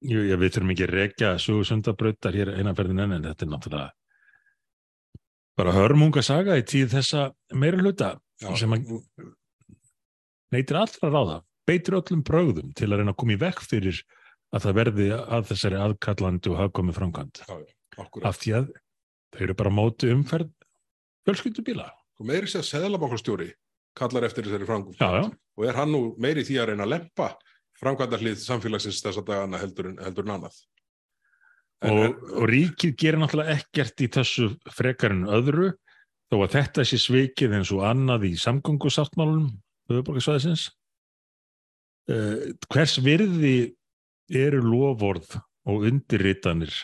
jú, 0.03 0.23
já, 0.27 0.37
við 0.41 0.55
þurfum 0.57 0.75
ekki 0.75 0.87
að 0.89 0.95
rekja 0.97 1.35
sögu 1.43 1.67
sundabrautar 1.69 2.39
hér 2.39 2.55
einaferðin 2.57 3.05
enn 3.05 3.19
en 3.19 3.29
þetta 3.29 3.47
er 3.47 3.53
náttúrulega 3.53 3.91
bara 5.59 5.75
hörmunga 5.77 6.23
saga 6.25 6.57
í 6.57 6.65
tíð 6.67 6.95
þessa 6.97 7.27
meira 7.61 7.81
hluta 7.83 8.15
sem 8.59 8.73
að 8.73 8.95
neytir 10.53 10.79
allra 10.81 11.11
ráða, 11.11 11.39
beitir 11.69 11.97
öllum 11.99 12.25
brögðum 12.27 12.73
til 12.79 12.91
að 12.91 13.03
reyna 13.03 13.15
að 13.15 13.21
koma 13.23 13.37
í 13.37 13.41
vekk 13.41 13.63
fyrir 13.65 14.03
að 14.53 14.67
það 14.67 14.79
verði 14.79 15.09
að 15.17 15.47
þessari 15.51 15.81
aðkallandi 15.81 16.53
og 16.53 16.59
hafkomi 16.61 16.97
framkvæmt. 16.97 17.43
Af 18.25 18.41
því 18.41 18.55
að 18.59 18.73
þau 19.33 19.43
eru 19.47 19.57
bara 19.57 19.73
móti 19.73 20.11
umferð 20.13 20.51
fjölskyldubíla. 21.27 21.89
Og 22.21 22.29
meiri 22.29 22.51
sér 22.51 22.67
seðlabankarstjóri 22.67 23.49
kallar 23.97 24.27
eftir 24.29 24.49
þessari 24.49 24.97
já. 24.99 25.31
Og 25.57 25.65
er 25.69 25.77
hann 25.77 25.93
nú 25.93 26.03
meiri 26.21 26.45
því 26.45 26.61
að 26.61 26.71
reyna 26.73 26.87
að 26.87 26.95
lempa 26.95 27.33
framkvæmdarlið 27.83 28.39
samfélagsins 28.43 29.03
þessa 29.03 29.25
dagana 29.27 29.61
heldur 29.61 29.91
en, 29.91 29.99
heldur 30.05 30.29
en 30.29 30.37
annað. 30.37 30.61
En, 31.83 31.99
og, 31.99 32.21
og 32.39 32.47
ríkið 32.47 32.95
gerir 32.99 33.19
náttúrulega 33.19 33.57
ekkert 33.59 34.05
í 34.05 34.09
þessu 34.15 34.53
frekar 34.71 35.17
en 35.17 35.25
öðru 35.27 35.73
þó 36.31 36.37
að 36.45 36.55
þetta 36.55 36.85
sé 36.87 36.99
svikið 37.03 37.57
eins 37.59 37.73
og 37.75 37.83
annað 37.89 38.29
í 38.31 38.33
samgöngusáttmálunum 38.41 39.51
höfuborgarsvæðisins 39.91 40.69
uh, 42.11 42.53
hvers 42.73 42.97
virði 43.03 43.57
eru 44.33 44.63
lofórð 44.65 45.37
og 45.69 45.87
undirritanir 45.91 46.75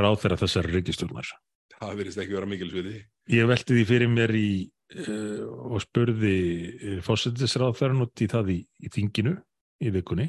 ráð 0.00 0.22
þeirra 0.24 0.40
þessar 0.40 0.68
ríkistjórnar? 0.72 1.30
Það 1.76 1.96
verðist 1.98 2.20
ekki 2.22 2.36
vera 2.36 2.48
mikilsviði. 2.48 2.98
Ég 3.32 3.48
velti 3.50 3.76
því 3.76 3.84
fyrir 3.88 4.10
mér 4.12 4.34
í 4.38 4.50
uh, 4.62 5.46
og 5.72 5.82
spurði 5.84 6.36
uh, 6.72 6.98
fósettisráðferðan 7.06 8.06
út 8.06 8.24
í 8.24 8.28
það 8.32 8.52
í, 8.56 8.58
í 8.82 8.92
þinginu 8.92 9.36
í 9.82 9.94
vikunni. 9.94 10.28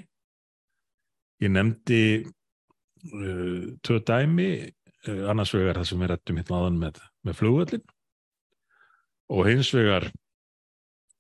Ég 1.44 1.52
nefndi 1.52 2.00
tvö 3.04 3.98
dæmi, 4.08 4.46
annars 5.28 5.52
vegar 5.52 5.82
það 5.82 5.88
sem 5.90 6.00
við 6.00 6.10
rættum 6.14 6.38
hérna 6.40 6.60
aðan 6.62 6.78
með, 6.80 7.00
með 7.28 7.36
flugvöllin 7.36 7.82
og 9.36 9.50
hins 9.50 9.72
vegar 9.76 10.06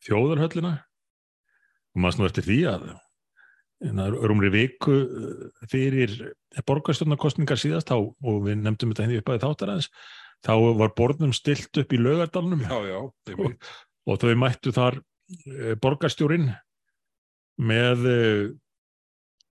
þjóðarhöllina. 0.05 0.73
Og 1.93 2.03
maður 2.03 2.17
snú 2.17 2.27
eftir 2.29 2.47
því 2.47 2.59
að 2.71 2.85
rúmri 4.23 4.49
viku 4.53 4.97
uh, 5.03 5.47
fyrir 5.71 6.13
borgarstjórnarkostningar 6.67 7.59
síðast 7.59 7.89
þá, 7.91 7.97
og 7.99 8.43
við 8.45 8.61
nefndum 8.61 8.93
þetta 8.93 9.07
henni 9.07 9.19
upp 9.19 9.31
að 9.33 9.41
þáttar 9.43 9.73
aðeins 9.73 9.89
þá 10.43 10.53
var 10.79 10.93
borðnum 10.97 11.33
stilt 11.35 11.79
upp 11.81 11.95
í 11.95 11.99
lögardalunum 11.99 12.63
og, 12.71 13.55
og 14.07 14.21
þau 14.21 14.33
mættu 14.39 14.73
þar 14.75 14.99
uh, 14.99 15.73
borgarstjórin 15.83 16.51
með 17.59 18.07
uh, 18.07 18.45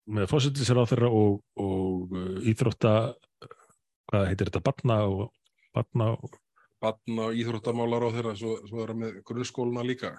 með 0.05 0.29
fósittisráþurra 0.29 1.09
og, 1.09 1.39
og 1.57 2.13
uh, 2.13 2.41
íþrótta 2.45 2.95
hvað 4.05 4.27
heitir 4.29 4.51
þetta, 4.51 4.65
barna 4.65 4.99
og 5.09 5.31
barna 5.75 6.11
og, 6.13 6.35
Barna 6.85 7.29
og 7.29 7.39
íþróttamálar 7.41 8.05
á 8.05 8.09
þeirra, 8.13 8.35
svo, 8.37 8.57
svo 8.69 8.83
er 8.83 8.93
það 8.93 9.01
með 9.01 9.15
grunnskóluna 9.25 9.85
líka. 9.85 10.11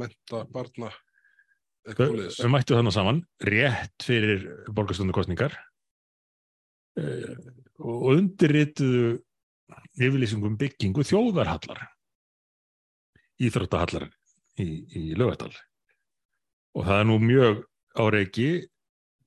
menta 0.00 0.44
barna, 0.54 0.90
þau, 0.90 1.90
eitthvað 1.90 2.10
svoleiðis. 2.10 2.40
þau 2.40 2.52
mættu 2.54 2.78
þannig 2.78 2.96
saman 2.96 3.20
rétt 3.50 4.08
fyrir 4.08 4.48
borgarstjórnarkostningar 4.72 5.56
uh, 7.02 7.36
og 7.84 8.08
undirrituðu 8.14 9.14
yfirlýsingum 9.98 10.56
byggingu 10.60 11.04
þjóðarhallar 11.06 11.84
íþróttahallar 13.42 14.08
í, 14.60 14.68
í 14.88 15.04
lögatal 15.18 15.52
og 16.74 16.86
það 16.86 17.00
er 17.00 17.08
nú 17.08 17.18
mjög 17.22 17.64
áreiki 17.94 18.48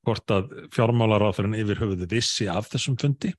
hvort 0.08 0.32
að 0.32 0.54
fjármálaráþurinn 0.76 1.58
yfir 1.60 1.82
höfuðu 1.82 2.08
vissi 2.12 2.48
af 2.52 2.70
þessum 2.72 2.98
fundi 3.00 3.34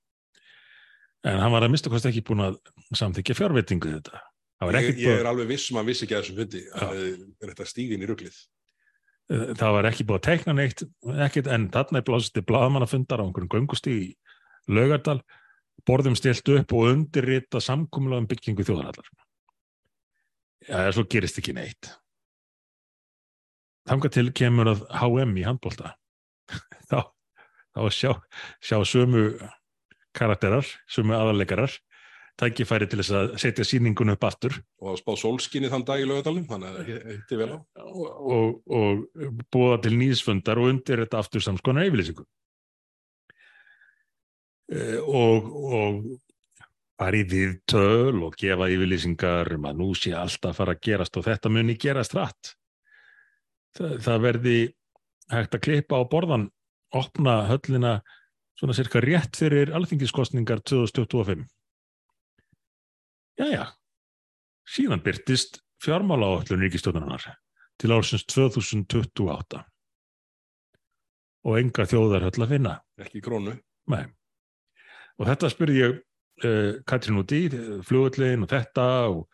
en 1.27 1.41
hann 1.43 1.55
var 1.55 1.67
að 1.67 1.73
mista 1.75 1.91
kosti 1.93 2.11
ekki 2.13 2.25
búin 2.29 2.45
að 2.47 2.59
samþykja 2.99 3.37
fjárveitingu 3.39 3.97
þetta. 3.97 4.23
Það 4.59 4.79
Ég, 4.83 4.97
ég 5.05 5.21
er 5.21 5.29
alveg 5.31 5.51
viss 5.53 5.71
um 5.71 5.79
að 5.79 5.93
vissi 5.93 6.05
ekki 6.05 6.17
að 6.17 6.25
þessum 6.25 6.39
fundi. 6.41 6.63
Það 6.73 7.03
er 7.03 7.51
þetta 7.53 7.67
stígin 7.71 8.03
í 8.03 8.09
rugglið. 8.11 8.39
það 9.61 9.75
var 9.77 9.87
ekki 9.91 10.07
búið 10.09 10.19
að 10.19 10.27
teikna 10.27 10.55
neitt 10.57 10.83
ekkit, 11.27 11.51
en 11.53 11.69
þarna 11.71 12.01
er 12.01 12.07
blásið 12.09 12.39
til 12.39 12.45
blaðamannafundar 12.49 13.23
á 13.23 13.25
einhverjum 13.27 13.53
göngustíg 13.55 14.01
í 14.03 14.09
laugardal. 14.73 15.21
Borðum 15.87 16.17
stilt 16.19 16.49
upp 16.51 16.75
og 16.75 16.91
undirrita 16.91 17.63
samkumlega 17.63 18.25
um 18.25 18.29
byggingu 18.29 18.67
þjóðarhallar. 18.67 19.13
Já, 20.67 20.91
svo 20.97 21.05
gerist 21.07 21.39
ekki 21.39 21.55
neitt. 21.55 21.93
Þangað 23.89 24.17
til 24.17 24.27
kemur 24.37 24.73
að 24.75 24.83
HM 25.01 25.39
í 25.39 25.47
handbólta 25.47 25.95
þá, 26.91 27.09
þá 27.77 27.81
sjá, 27.95 28.11
sjá 28.61 28.77
sömu 28.85 29.31
karakterar, 30.17 30.67
sömu 30.91 31.17
aðarleikarar 31.17 31.75
tækifæri 32.39 32.87
til 32.87 33.01
þess 33.01 33.15
að 33.19 33.33
setja 33.43 33.65
sýningun 33.67 34.13
upp 34.15 34.25
aftur. 34.29 34.55
Og 34.79 34.99
spá 35.01 35.11
sólskinni 35.19 35.71
þann 35.73 35.85
dag 35.89 35.99
í 35.99 36.07
lögadalum, 36.07 36.45
þannig 36.47 36.69
að 36.69 36.77
það 36.79 37.09
hitti 37.11 37.39
vel 37.41 37.49
á. 37.51 37.59
og, 37.83 38.61
og, 38.79 39.01
og 39.19 39.41
búa 39.51 39.79
til 39.83 39.97
nýðsfundar 39.99 40.61
og 40.63 40.71
undir 40.71 41.03
þetta 41.03 41.19
aftur 41.19 41.43
samskonar 41.43 41.89
yfirlýsingu. 41.89 42.27
Eh, 44.71 45.01
og, 45.03 45.51
og 45.73 45.99
fara 46.99 47.19
í 47.19 47.27
viðtöl 47.31 48.23
og 48.27 48.37
gefa 48.39 48.69
yfirlýsingar 48.71 49.55
um 49.57 49.67
að 49.71 49.83
nú 49.83 49.91
sé 49.99 50.15
alltaf 50.19 50.59
fara 50.59 50.75
að 50.77 50.83
gerast 50.85 51.19
og 51.19 51.27
þetta 51.27 51.53
muni 51.53 51.77
gerast 51.81 52.15
rætt 52.19 52.55
það, 53.79 53.95
það 54.05 54.25
verði 54.27 54.57
hægt 55.33 55.57
að 55.57 55.65
klippa 55.65 56.01
á 56.01 56.11
borðan 56.11 56.49
opna 56.97 57.41
höllina 57.49 57.95
svona 58.59 58.77
cirka 58.77 59.03
rétt 59.05 59.39
fyrir 59.39 59.73
alþingiskostningar 59.79 60.63
2025 60.67 61.47
Jæja 63.39 63.71
síðan 64.69 65.03
byrtist 65.05 65.63
fjármálaáallun 65.85 66.65
ríkistjóðunar 66.67 67.25
til 67.79 67.95
ársins 67.95 68.27
2028 68.27 69.63
og 71.49 71.59
enga 71.61 71.87
þjóðar 71.89 72.27
höll 72.27 72.45
að 72.45 72.53
finna 72.53 72.75
Ekki 72.99 73.23
krónu. 73.23 73.55
Nei. 73.91 74.05
Og 75.19 75.29
þetta 75.29 75.51
spurði 75.53 75.79
ég 75.79 75.95
uh, 76.45 76.73
Katrín 76.89 77.21
út 77.21 77.33
í, 77.35 77.45
flugullin 77.87 78.45
og 78.45 78.51
þetta 78.51 78.87
og, 79.13 79.25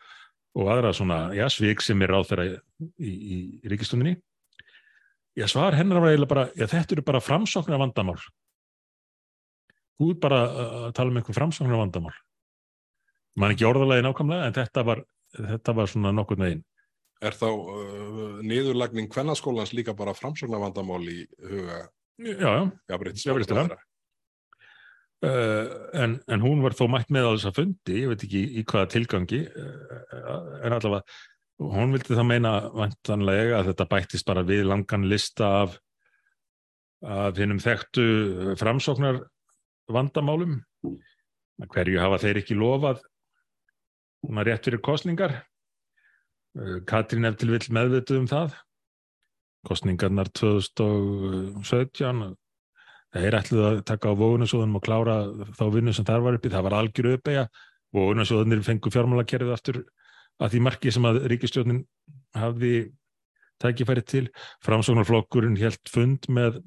og 0.55 0.71
aðra 0.71 0.93
svona, 0.95 1.19
já, 1.35 1.47
svik 1.51 1.83
sem 1.83 2.01
er 2.05 2.13
ráð 2.13 2.29
þeirra 2.31 2.47
í, 2.47 2.55
í, 3.01 3.11
í 3.65 3.73
ríkistundinni. 3.73 4.15
Já, 5.35 5.47
svar 5.51 5.75
hennar 5.75 5.99
var 5.99 6.13
eiginlega 6.13 6.31
bara, 6.31 6.47
já, 6.55 6.67
þetta 6.71 6.95
eru 6.95 7.05
bara 7.09 7.23
framsóknar 7.23 7.81
vandamál. 7.81 8.19
Er 10.03 10.15
bara 10.19 10.39
að 10.45 10.93
tala 10.97 11.11
um 11.11 11.19
einhver 11.19 11.37
framsóknar 11.37 11.79
vandamál. 11.79 12.15
Man 13.39 13.53
ekki 13.53 13.67
orðalagi 13.67 14.03
nákvæmlega, 14.05 14.47
en 14.49 14.55
þetta 14.55 14.83
var, 14.87 15.01
þetta 15.35 15.75
var 15.75 15.91
svona 15.91 16.13
nokkur 16.15 16.39
neginn. 16.39 16.63
Er 17.23 17.35
þá 17.35 17.47
uh, 17.47 18.39
niðurlagning 18.43 19.07
kvennaskólans 19.11 19.71
líka 19.75 19.95
bara 19.95 20.15
framsóknarvandamál 20.15 21.03
í 21.07 21.21
huga 21.39 21.85
Já, 22.19 22.47
já. 22.47 22.63
jafnréttis? 22.91 23.23
Jafnréttisráðherra. 23.27 23.79
Uh, 25.25 25.71
en, 25.95 26.17
en 26.27 26.43
hún 26.43 26.61
var 26.63 26.75
þó 26.75 26.85
mætt 26.91 27.09
með 27.11 27.31
á 27.31 27.35
þessa 27.37 27.53
fundi, 27.55 28.01
ég 28.03 28.11
veit 28.11 28.25
ekki 28.27 28.41
í, 28.43 28.49
í 28.59 28.65
hvaða 28.67 28.91
tilgangi 28.93 29.39
uh, 29.47 30.59
en 30.59 30.75
allavega 30.75 31.01
hún 31.71 31.95
vildi 31.95 32.17
það 32.17 32.27
meina 32.27 32.51
vantanlega 32.75 33.61
að 33.61 33.71
þetta 33.71 33.87
bættist 33.93 34.27
bara 34.27 34.43
við 34.45 34.65
langan 34.67 35.07
lista 35.07 35.51
af 35.63 35.79
af 37.05 37.37
hinnum 37.37 37.59
þekktu 37.61 38.05
framsóknar 38.59 39.21
vandamálum. 39.91 40.61
Hverju 41.71 42.01
hafa 42.01 42.17
þeir 42.23 42.41
ekki 42.41 42.57
lofað 42.57 43.03
hún 44.25 44.41
er 44.41 44.49
rétt 44.49 44.65
fyrir 44.67 44.81
kostningar 44.83 45.33
uh, 45.37 46.79
Katrín 46.87 47.27
ef 47.29 47.37
til 47.39 47.51
vill 47.53 47.67
meðvituð 47.77 48.23
um 48.23 48.31
það? 48.31 48.49
Kostningarnar 49.65 50.29
2017 50.35 52.35
þeir 53.15 53.37
ætluðu 53.39 53.65
að 53.69 53.77
taka 53.87 54.11
á 54.11 54.19
vóðunarsjóðunum 54.19 54.79
og 54.79 54.85
klára 54.85 55.15
þá 55.55 55.65
vinnu 55.73 55.91
sem 55.95 56.07
þar 56.07 56.25
var 56.25 56.37
uppi, 56.37 56.51
það 56.51 56.65
var 56.67 56.77
algjör 56.81 57.13
uppeyja. 57.15 57.45
Vóðunarsjóðunir 57.95 58.65
fengu 58.65 58.89
fjármálakerfið 58.91 59.55
aftur 59.55 59.77
að 60.43 60.51
því 60.51 60.59
marki 60.67 60.89
sem 60.91 61.05
að 61.07 61.15
ríkistjórnin 61.31 61.81
hafði 62.35 62.75
tækifæri 63.63 64.03
til, 64.03 64.25
framsóknarflokkurinn 64.65 65.55
helt 65.61 65.85
fund 65.89 66.21
með 66.27 66.59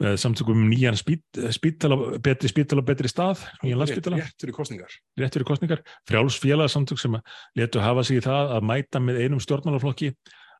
samtökum 0.00 0.58
um 0.58 0.70
nýjan 0.70 0.96
spít, 0.98 1.22
spítala, 1.54 1.96
betri 2.18 2.50
spítal 2.50 2.80
og 2.82 2.86
betri 2.88 3.08
stað 3.08 3.44
nýjan 3.62 3.78
landspítala, 3.78 4.18
Rétt 4.18 4.40
fyrir 4.42 4.56
kostningar. 4.56 4.90
rétt 5.20 5.36
fyrir 5.36 5.46
kostningar 5.46 5.84
frjáls 6.08 6.38
félagsamtök 6.42 6.98
sem 6.98 7.14
letu 7.54 7.80
hafa 7.80 8.02
sig 8.02 8.18
í 8.18 8.24
það 8.24 8.56
að 8.56 8.66
mæta 8.66 9.00
með 9.00 9.20
einum 9.22 9.40
stjórnmálaflokki 9.44 10.10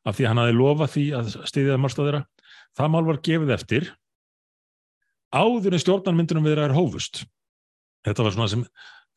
af 0.05 0.15
því 0.15 0.23
að 0.23 0.29
hann 0.31 0.41
hafi 0.43 0.55
lofað 0.55 0.91
því 0.95 1.05
að 1.19 1.31
stiðja 1.51 1.77
málstað 1.81 2.07
þeirra, 2.09 2.25
það 2.77 2.91
mál 2.95 3.05
var 3.09 3.21
gefið 3.27 3.55
eftir 3.57 3.89
áður 5.35 5.75
en 5.75 5.83
stjórnarmyndunum 5.83 6.45
við 6.47 6.61
er 6.63 6.75
hófust. 6.75 7.25
Þetta 8.05 8.23
var 8.23 8.35
svona 8.35 8.51
sem, 8.51 8.65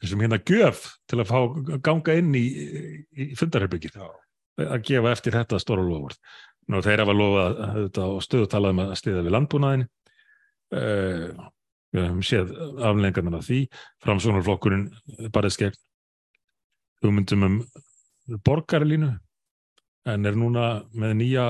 sem 0.03 0.23
hérna 0.25 0.41
gjöf 0.41 0.87
til 1.07 1.21
að 1.21 1.31
fá 1.31 1.39
ganga 1.85 2.17
inn 2.19 2.33
í, 2.35 2.47
í, 2.49 2.95
í 3.13 3.35
fundarherbyggið 3.39 4.01
Já. 4.01 4.09
að 4.67 4.83
gefa 4.89 5.13
eftir 5.13 5.37
þetta 5.37 5.61
stóra 5.63 5.85
lofvort. 5.85 6.19
Nú 6.69 6.83
þeir 6.85 7.05
hafa 7.05 7.15
lofað 7.17 7.61
þetta 7.77 8.09
og 8.09 8.25
stöðu 8.25 8.49
talaðum 8.53 8.83
að 8.85 8.97
stiða 9.01 9.23
við 9.25 9.37
landbúnaðin 9.37 9.87
uh, 10.77 11.49
við 11.95 12.05
höfum 12.05 12.25
séð 12.27 12.51
aflengarnar 12.85 13.39
af 13.41 13.47
því 13.49 13.61
framsóknarflokkurinn 14.05 14.89
barðist 15.33 15.63
gegn 15.63 15.79
hugmyndum 17.05 17.47
um 17.47 17.57
borgarlínu 18.45 19.15
en 20.09 20.27
er 20.29 20.37
núna 20.37 20.67
með 20.97 21.15
nýja, 21.21 21.47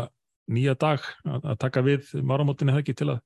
nýja 0.50 0.74
dag 0.78 1.02
að, 1.26 1.54
taka 1.58 1.82
við 1.86 2.12
máramótinni 2.22 2.74
það 2.74 2.84
ekki 2.84 2.96
til 2.98 3.10
að 3.14 3.20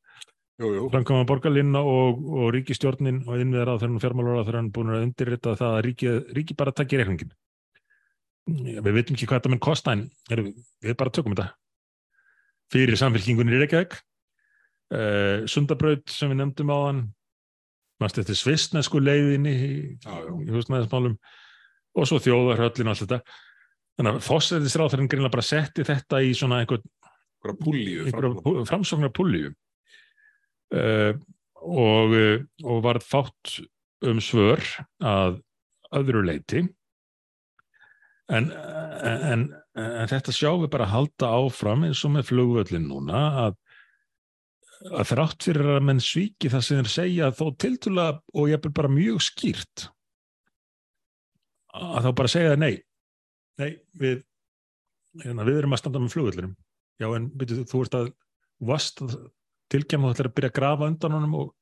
framkvæma 0.63 1.27
borgarlínuna 1.27 1.81
og, 1.89 2.21
og 2.37 2.53
ríkistjórnin 2.55 3.23
og 3.27 3.41
innviðar 3.41 3.75
á 3.75 3.81
þeirra 3.81 4.03
fjármálar 4.05 4.43
á 4.43 4.47
þeirra 4.47 4.63
búin 4.75 4.93
að 4.93 5.07
undirrita 5.09 5.57
það 5.59 5.77
að 5.79 5.83
ríki, 5.89 6.13
ríki 6.37 6.57
bara 6.59 6.75
takki 6.77 7.01
reikningin. 7.01 7.33
Við 8.53 8.93
veitum 8.93 9.17
ekki 9.17 9.29
hvað 9.31 9.41
þetta 9.41 9.53
mun 9.53 9.63
kosta 9.63 9.95
en 9.97 10.07
við 10.29 10.97
bara 10.99 11.15
tökum 11.15 11.35
þetta 11.35 11.51
fyrir 12.73 12.99
samfélkingunni 13.01 13.57
í 13.57 13.63
Reykjavík. 13.63 13.99
Uh, 14.93 15.45
Sundabraut 15.49 16.11
sem 16.13 16.33
við 16.33 16.43
nefndum 16.43 16.73
á 16.75 16.79
hann, 16.89 17.05
mannst 18.03 18.19
eftir 18.21 18.37
svistnesku 18.37 19.01
leiðinni 19.01 19.53
í, 19.53 19.73
í 19.97 20.51
húsnæðismálum. 20.53 21.17
Og 21.97 22.09
svo 22.09 22.19
þjóðarhöllin 22.25 22.89
og 22.89 22.95
allt 22.95 23.05
þetta. 23.07 23.39
Þannig 23.99 24.17
að 24.19 24.27
fósættisráþurinn 24.27 25.09
greinlega 25.13 25.35
bara 25.35 25.45
setti 25.45 25.85
þetta 25.85 26.23
í 26.25 26.33
svona 26.37 26.63
einhverja 26.63 26.89
framsóknar 27.43 29.13
púlíu 29.15 29.51
uh, 30.75 31.15
og, 31.63 32.15
uh, 32.15 32.45
og 32.65 32.83
var 32.85 33.01
fátt 33.05 33.59
um 34.07 34.21
svör 34.23 34.63
að 35.03 35.41
öðru 35.95 36.23
leiti 36.27 36.63
en, 38.33 38.51
en, 38.53 39.49
en 39.77 40.09
þetta 40.09 40.33
sjáum 40.35 40.63
við 40.65 40.73
bara 40.73 40.87
að 40.87 40.95
halda 40.95 41.33
áfram 41.43 41.85
eins 41.87 42.05
og 42.07 42.15
með 42.17 42.31
flugvöllin 42.31 42.89
núna 42.89 43.23
að, 43.47 43.59
að 44.91 45.09
þrátt 45.13 45.47
fyrir 45.47 45.71
að 45.77 45.85
menn 45.87 46.01
svíki 46.03 46.51
það 46.53 46.65
sem 46.67 46.81
þeir 46.81 46.93
segja 46.93 47.31
þó 47.37 47.45
tiltúlega 47.61 48.19
og 48.35 48.51
ég 48.51 48.59
er 48.59 48.75
bara 48.75 48.91
mjög 48.93 49.23
skýrt 49.29 49.87
að 51.73 52.09
þá 52.09 52.11
bara 52.19 52.33
segja 52.33 52.59
nei 52.59 52.75
nei, 53.61 53.79
við 53.93 54.23
hérna, 55.23 55.47
við 55.47 55.61
erum 55.61 55.77
að 55.77 55.83
standa 55.83 56.03
með 56.03 56.15
flugvöllinum 56.17 56.55
já 57.03 57.09
en 57.17 57.29
byrju, 57.39 57.67
þú 57.69 57.85
ert 57.87 57.99
að 57.99 58.11
vast 58.73 59.03
tilkjæma 59.73 60.11
þú 60.11 60.15
ætlar 60.17 60.31
að 60.31 60.37
byrja 60.39 60.53
að 60.53 60.59
grafa 60.59 60.91
undan 60.91 61.17
honum 61.19 61.39
og, 61.41 61.55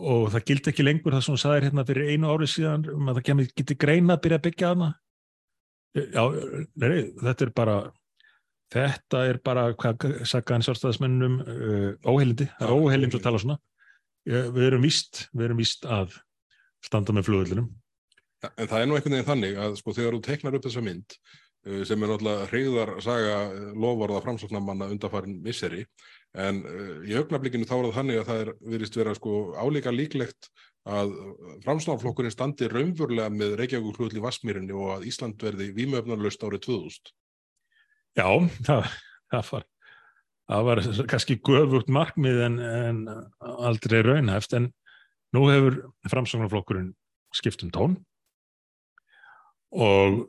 og 0.00 0.28
það 0.34 0.46
gildi 0.50 0.72
ekki 0.72 0.86
lengur 0.86 1.16
það 1.16 1.26
sem 1.26 1.36
þú 1.36 1.42
sagðir 1.44 1.68
hérna 1.68 1.86
fyrir 1.88 2.12
einu 2.12 2.30
ári 2.30 2.50
síðan 2.50 2.86
um 2.92 3.10
að 3.10 3.18
það 3.18 3.26
kemur, 3.30 3.50
geti 3.58 3.78
greina 3.78 4.16
að 4.16 4.24
byrja 4.26 4.40
að 4.40 4.46
byggja 4.48 4.72
hana 4.74 4.90
já, 5.94 6.24
nei, 6.82 6.96
þetta 7.22 7.46
er 7.46 7.54
bara 7.56 7.78
þetta 8.74 9.22
er 9.30 9.38
bara 9.44 9.68
hvað 9.78 10.08
sagði 10.26 10.56
hann 10.56 10.66
sjálfstæðismennum 10.66 11.38
uh, 11.44 11.88
óheilindi, 12.10 12.48
það 12.58 12.66
er 12.68 12.74
óheilind 12.74 13.16
að 13.16 13.24
tala 13.24 13.40
svona. 13.42 13.60
Uh, 14.26 14.50
við 14.54 14.68
erum 14.70 14.84
víst 14.84 15.24
við 15.32 15.48
erum 15.48 15.62
víst 15.62 15.88
að 15.88 16.18
standa 16.84 17.14
með 17.16 17.30
flugvöllinum 17.30 17.72
En 18.58 18.68
það 18.68 18.82
er 18.82 18.88
nú 18.88 18.98
einhvern 18.98 19.16
veginn 19.16 19.30
þannig 19.30 19.58
að 19.60 19.78
sko 19.80 19.94
þegar 19.96 20.16
þú 20.16 20.22
teknar 20.26 20.56
upp 20.58 20.66
þessa 20.66 20.82
mynd 20.84 21.16
uh, 21.16 21.82
sem 21.88 22.04
er 22.04 22.12
náttúrulega 22.12 22.50
hreyðar 22.50 22.92
saga 23.04 23.38
lovorða 23.72 24.22
framsóknarmanna 24.24 24.90
undarfarin 24.92 25.40
misseri 25.44 25.84
en 26.36 26.60
uh, 26.68 27.00
í 27.08 27.16
augnablikinu 27.16 27.68
þá 27.68 27.74
er 27.78 27.86
það 27.88 27.98
þannig 28.00 28.20
að 28.20 28.30
það 28.30 28.44
er 28.44 28.52
virðist 28.74 28.98
vera 29.00 29.16
sko 29.16 29.34
álíka 29.56 29.94
líklegt 29.94 30.50
að 30.84 31.14
framsóknarflokkurinn 31.64 32.34
standi 32.34 32.68
raunverulega 32.68 33.32
með 33.32 33.54
Reykjavík 33.60 34.00
hlutli 34.00 34.20
Vasmírinni 34.20 34.74
og 34.76 34.98
að 34.98 35.06
Ísland 35.08 35.40
verði 35.40 35.70
vímöfnarlaust 35.76 36.44
árið 36.44 36.66
2000. 36.66 37.14
Já, 38.14 38.28
það, 38.66 38.90
það 39.32 39.48
var 39.50 39.64
það 40.44 40.66
var 40.68 40.82
kannski 41.10 41.38
göfugt 41.44 41.90
markmið 41.92 42.42
en, 42.48 42.58
en 42.60 43.00
aldrei 43.40 44.02
raunhæft 44.04 44.56
en 44.58 44.68
nú 45.34 45.46
hefur 45.50 45.80
framsóknarflokkurinn 46.10 46.92
skipt 47.34 47.64
um 47.66 47.72
tón 47.74 47.96
og 49.74 50.20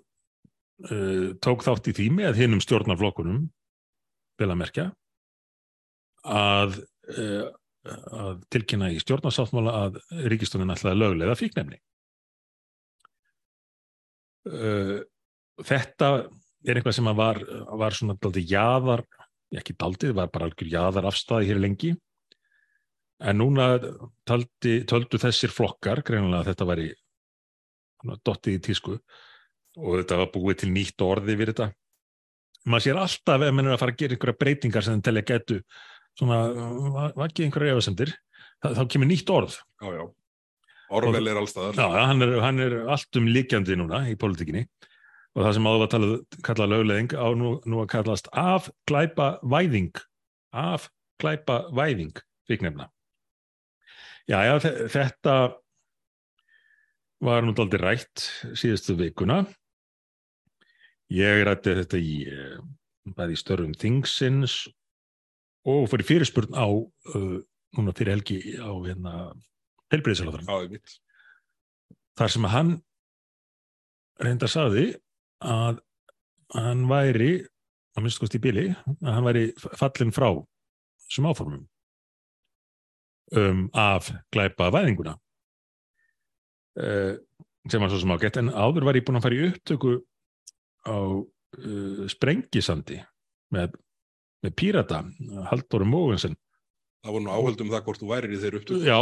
uh, 0.89 1.27
tók 1.43 1.65
þátt 1.65 1.91
í 1.91 1.95
því 1.97 2.07
með 2.15 2.39
hinnum 2.41 2.63
stjórnarflokkunum 2.63 3.43
vel 4.39 4.49
að 4.49 4.61
merkja 4.63 4.87
að, 6.25 6.79
uh, 7.13 7.51
að 8.15 8.39
tilkynna 8.55 8.89
í 8.95 9.01
stjórnarsáttmála 9.03 9.75
að 9.83 9.99
ríkistónin 10.31 10.73
ætlaði 10.73 10.97
löglega 10.97 11.35
fíknefni. 11.37 11.77
Uh, 14.49 15.03
þetta 15.61 16.09
er 16.65 16.79
eitthvað 16.79 16.97
sem 16.97 17.11
var, 17.17 17.39
var 17.79 17.95
svona 17.95 18.17
daldi 18.21 18.43
jáðar, 18.49 19.05
ekki 19.55 19.75
daldið, 19.79 20.15
var 20.17 20.31
bara 20.33 20.49
algjör 20.49 20.71
jáðar 20.71 21.07
afstæði 21.11 21.51
hér 21.51 21.61
lengi 21.61 21.93
en 23.23 23.39
núna 23.39 23.75
taldi, 24.27 24.81
töldu 24.89 25.19
þessir 25.21 25.53
flokkar, 25.53 26.01
greinilega 26.05 26.43
að 26.43 26.51
þetta 26.51 26.67
væri 26.71 26.89
dottið 28.25 28.57
í 28.57 28.61
tísku 28.67 28.97
og 29.75 29.97
þetta 30.01 30.19
var 30.21 30.31
búið 30.33 30.61
til 30.63 30.71
nýtt 30.73 31.03
orði 31.03 31.35
við 31.35 31.51
þetta. 31.53 31.69
Maður 32.65 32.85
sér 32.85 32.99
alltaf 33.01 33.45
ef 33.45 33.55
mann 33.55 33.69
er 33.69 33.75
að 33.75 33.81
fara 33.83 33.93
að 33.93 34.01
gera 34.01 34.15
einhverja 34.15 34.39
breytingar 34.41 34.85
sem 34.85 35.01
telja 35.05 35.25
getu 35.27 35.57
svona, 36.17 36.39
vakið 37.17 37.47
einhverja 37.47 37.75
efasemdir, 37.75 38.13
þá 38.63 38.83
kemur 38.91 39.09
nýtt 39.09 39.33
orð. 39.35 39.57
Orvel 40.95 41.31
er 41.31 41.39
allstaðar. 41.41 41.79
Já, 41.79 42.05
hann 42.09 42.25
er, 42.25 42.35
hann 42.43 42.61
er 42.61 42.75
allt 42.93 43.19
um 43.19 43.29
líkjandi 43.29 43.77
núna 43.79 44.03
í 44.09 44.15
pólitíkinni 44.19 44.65
og 45.35 45.43
það 45.43 45.53
sem 45.57 45.67
áður 45.67 45.81
var 45.81 45.91
talað, 45.91 46.15
kallað 46.47 46.71
lögleðing 46.71 47.15
á 47.19 47.27
nú, 47.35 47.49
nú 47.67 47.81
að 47.83 47.91
kallast 47.91 48.29
afglæpa 48.31 49.27
væðing. 49.43 49.91
Afglæpa 50.55 51.57
væðing, 51.75 52.15
fikk 52.47 52.63
nefna. 52.63 52.87
Já, 54.25 54.39
já, 54.47 54.55
þetta 54.89 55.35
var 57.25 57.45
nú 57.45 57.53
aldrei 57.59 57.83
rætt 57.83 58.23
síðustu 58.57 58.95
vikuna. 58.97 59.43
Ég 61.13 61.43
rætti 61.45 61.75
þetta 61.77 61.99
í, 62.01 62.15
bæði 63.13 63.35
í 63.35 63.41
störfum 63.43 63.75
Thingsins 63.77 64.63
og 65.67 65.89
fyrir 65.91 66.07
fyrirspurn 66.07 66.55
á, 66.57 66.65
uh, 66.65 67.37
núna 67.75 67.93
fyrir 67.97 68.15
helgi 68.15 68.39
á 68.57 68.71
hérna 68.71 69.13
veit. 70.71 70.95
Þar 72.15 72.31
sem 72.31 72.47
hann 72.49 72.71
reynda 74.23 74.49
saði 74.49 74.93
að 75.43 75.81
hann 76.55 76.85
væri, 76.89 77.31
að 77.95 78.05
minnst 78.05 78.21
kosti 78.21 78.39
í 78.39 78.43
bíli, 78.43 78.65
að 79.03 79.11
hann 79.11 79.27
væri 79.27 79.45
fallin 79.57 80.13
frá 80.15 80.29
sem 81.11 81.27
áformum 81.27 81.65
um, 83.37 83.65
af 83.73 84.09
glæpa 84.33 84.71
væðinguna 84.73 85.15
uh, 86.81 87.13
sem 87.69 87.81
var 87.81 87.91
svo 87.91 88.01
sem 88.01 88.13
ágætt 88.15 88.39
en 88.41 88.53
áður 88.53 88.87
var 88.87 88.97
ég 88.99 89.05
búin 89.05 89.19
að 89.19 89.27
fara 89.27 89.37
í 89.37 89.49
upptöku 89.49 89.97
á 90.85 90.97
uh, 90.97 92.01
Sprengisandi 92.11 93.01
með, 93.53 93.77
með 94.45 94.57
Pírata 94.57 95.03
Halldóru 95.51 95.87
Mógensen 95.89 96.37
Það 97.05 97.13
voru 97.13 97.25
nú 97.27 97.33
áhöldum 97.37 97.67
það 97.69 97.81
hvort 97.85 98.01
þú 98.01 98.07
værir 98.09 98.31
í 98.33 98.37
þeirra 98.41 98.59
upptöku. 98.59 98.77
Já, 98.81 98.97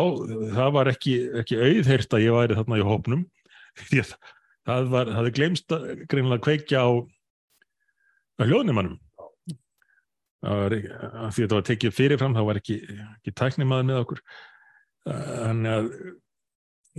það 0.58 0.72
var 0.76 0.90
ekki, 0.92 1.12
ekki 1.40 1.56
auðheirt 1.56 2.16
að 2.18 2.24
ég 2.26 2.34
væri 2.36 2.58
þarna 2.58 2.80
í 2.82 2.84
hópnum 2.84 3.22
því 3.88 4.02
að 4.02 4.10
það 4.68 4.90
var, 4.94 5.12
það 5.12 5.20
hefði 5.20 5.36
glemst 5.40 5.76
að 5.76 5.88
greinilega 6.12 6.46
kveikja 6.48 6.84
á 6.84 6.92
hljóðnumannum 8.44 9.00
því 10.44 10.50
að 10.52 11.38
þetta 11.38 11.56
var 11.56 11.66
tekið 11.70 11.96
fyrirfram, 11.96 12.36
það 12.36 12.50
var 12.50 12.60
ekki, 12.60 12.78
ekki 13.16 13.34
tæknimaður 13.40 13.88
með 13.88 14.00
okkur. 14.02 14.22
Þannig 15.08 15.74
að 15.78 15.90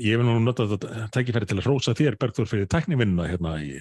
ég 0.05 0.21
vil 0.21 0.27
nú 0.29 0.37
nota 0.43 0.67
þetta 0.71 1.09
tækifæri 1.15 1.49
til 1.51 1.59
að 1.59 1.67
hrósa 1.69 1.97
þér 1.97 2.19
Bergþór 2.21 2.49
fyrir 2.51 2.71
tæknivinnuna 2.73 3.29
hérna 3.29 3.57
í 3.61 3.77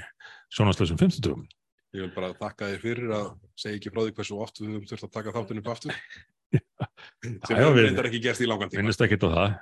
sjónaslösum 0.53 0.99
50. 0.99 1.47
Ég 1.93 2.05
vil 2.05 2.11
bara 2.15 2.34
þakka 2.36 2.73
þér 2.73 2.84
fyrir 2.84 3.15
að 3.15 3.31
segja 3.59 3.79
ekki 3.79 3.93
frá 3.93 4.03
því 4.03 4.15
hversu 4.17 4.38
oft 4.43 4.59
við 4.59 4.73
höfum 4.73 4.88
þurft 4.91 5.07
að 5.07 5.15
taka 5.15 5.34
þáttinu 5.36 5.63
upp 5.63 5.71
aftur 5.75 5.97
sem 7.47 7.59
við 7.59 7.84
reyndar 7.86 8.09
ekki 8.09 8.21
gerst 8.23 8.43
í 8.43 8.49
langan 8.49 8.71
tíma. 8.71 8.81
Minnist 8.81 9.03
ekki 9.05 9.19
á 9.21 9.27
það 9.27 9.57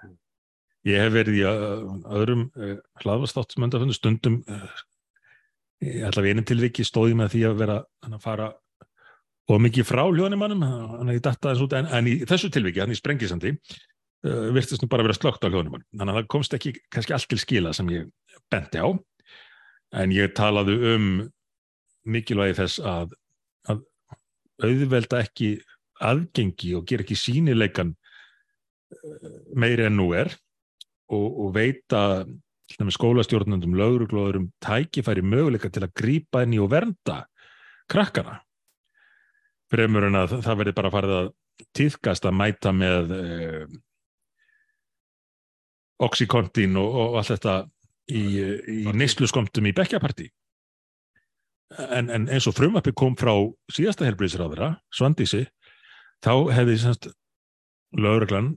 Ég 0.88 0.98
hef 0.98 1.14
verið 1.14 1.38
í 1.38 1.44
öðrum 1.46 2.48
uh, 2.58 2.78
hlaðvastáttsmöndafundu 3.04 3.94
stundum 3.94 4.40
uh, 4.50 4.80
allavega 6.08 6.36
einum 6.36 6.48
tilviki 6.48 6.86
stóði 6.86 7.18
með 7.18 7.36
því 7.36 7.46
að 7.50 7.62
vera 7.62 7.78
að 8.08 8.18
fara 8.24 8.50
og 9.52 9.62
mikið 9.66 9.88
frá 9.88 10.04
hljóðnumannum 10.08 10.66
en, 10.66 11.12
en 11.12 12.10
í 12.10 12.18
þessu 12.30 12.50
tilviki, 12.54 12.82
þannig 12.82 13.00
sprengisandi 13.00 13.54
uh, 13.54 14.50
virtist 14.56 14.82
nú 14.82 14.90
bara 14.90 15.06
að 15.06 15.12
vera 15.12 15.20
slögt 15.20 15.46
á 15.46 15.50
hljóðnumann 15.52 15.86
þannig 15.90 16.14
að 16.14 16.20
það 16.20 16.30
komst 16.34 16.58
ekki 16.58 16.76
kannski 16.94 17.16
allt 17.18 17.30
til 17.30 17.42
skila 17.42 17.74
sem 17.78 17.90
ég 17.94 18.10
benti 18.52 18.82
á. 18.82 18.90
En 20.02 20.14
ég 20.16 20.32
talaði 20.38 20.78
um 20.94 21.08
mikilvægi 22.08 22.58
þess 22.62 22.82
að, 22.88 23.12
að 23.70 23.82
auðvelda 24.64 25.20
ekki 25.26 25.50
aðgengi 26.02 26.72
og 26.78 26.88
gera 26.90 27.06
ekki 27.06 27.18
sínileikan 27.20 27.92
meiri 29.54 29.86
en 29.86 30.00
nú 30.00 30.08
er 30.18 30.32
og, 31.12 31.28
og 31.46 31.52
veita 31.56 32.04
skólastjórnundum, 32.72 33.76
lögruglóðurum 33.76 34.48
tækifæri 34.64 35.24
möguleika 35.28 35.70
til 35.70 35.84
að 35.84 35.94
grípa 36.00 36.46
inn 36.46 36.56
í 36.56 36.62
og 36.64 36.72
vernda 36.72 37.26
krakkana. 37.92 38.40
Fremur 39.72 40.08
en 40.08 40.20
að 40.22 40.38
það 40.40 40.60
verði 40.62 40.76
bara 40.78 40.92
farið 40.94 41.16
að 41.18 41.32
týðkast 41.78 42.26
að 42.26 42.38
mæta 42.40 42.72
með 42.74 43.12
eh, 43.18 43.66
oxykontin 46.02 46.80
og, 46.80 46.96
og 47.04 47.18
allt 47.20 47.34
þetta 47.36 47.58
í, 48.12 48.24
í 48.88 48.94
neysluskomtum 48.96 49.68
í 49.70 49.76
bekkjapartí 49.78 50.32
en, 51.78 52.10
en 52.10 52.28
eins 52.32 52.48
og 52.50 52.56
frumappi 52.58 52.94
kom 52.98 53.16
frá 53.20 53.34
síðasta 53.72 54.08
helbriðsraðara, 54.08 54.74
Svandísi 54.94 55.46
þá 56.24 56.34
hefði 56.56 56.78
semst 56.82 57.10
lögreglan 57.98 58.56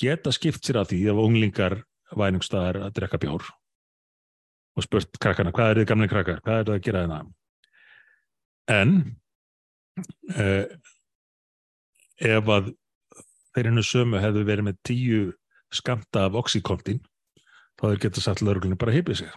geta 0.00 0.32
skipt 0.34 0.64
sér 0.66 0.82
að 0.82 0.92
því 0.92 1.00
ef 1.12 1.22
unglingar 1.22 1.78
vænumstaðar 2.16 2.82
að 2.86 2.94
drekka 2.98 3.20
bjór? 3.22 3.48
Og 4.76 4.84
spurt 4.84 5.18
krakkana 5.22 5.54
hvað 5.56 5.72
er 5.72 5.80
þið 5.80 5.90
gamlega 5.90 6.12
krakkar, 6.12 6.42
hvað 6.44 6.60
er 6.60 6.68
það 6.68 6.76
að 6.76 6.86
gera 6.86 7.04
þetta 7.06 7.24
en 8.66 8.92
eh, 10.34 10.66
ef 12.26 12.52
að 12.52 12.72
þeir 13.54 13.70
hennu 13.70 13.84
sömu 13.86 14.20
hefðu 14.20 14.44
verið 14.48 14.68
með 14.68 14.80
tíu 14.86 15.20
skamta 15.72 16.26
af 16.26 16.38
oxykontin 16.42 17.02
þá 17.76 17.88
hefur 17.88 18.02
getað 18.06 18.24
satt 18.24 18.42
lauruglunni 18.42 18.78
bara 18.80 18.92
að 18.92 19.00
hipið 19.00 19.20
sig. 19.22 19.36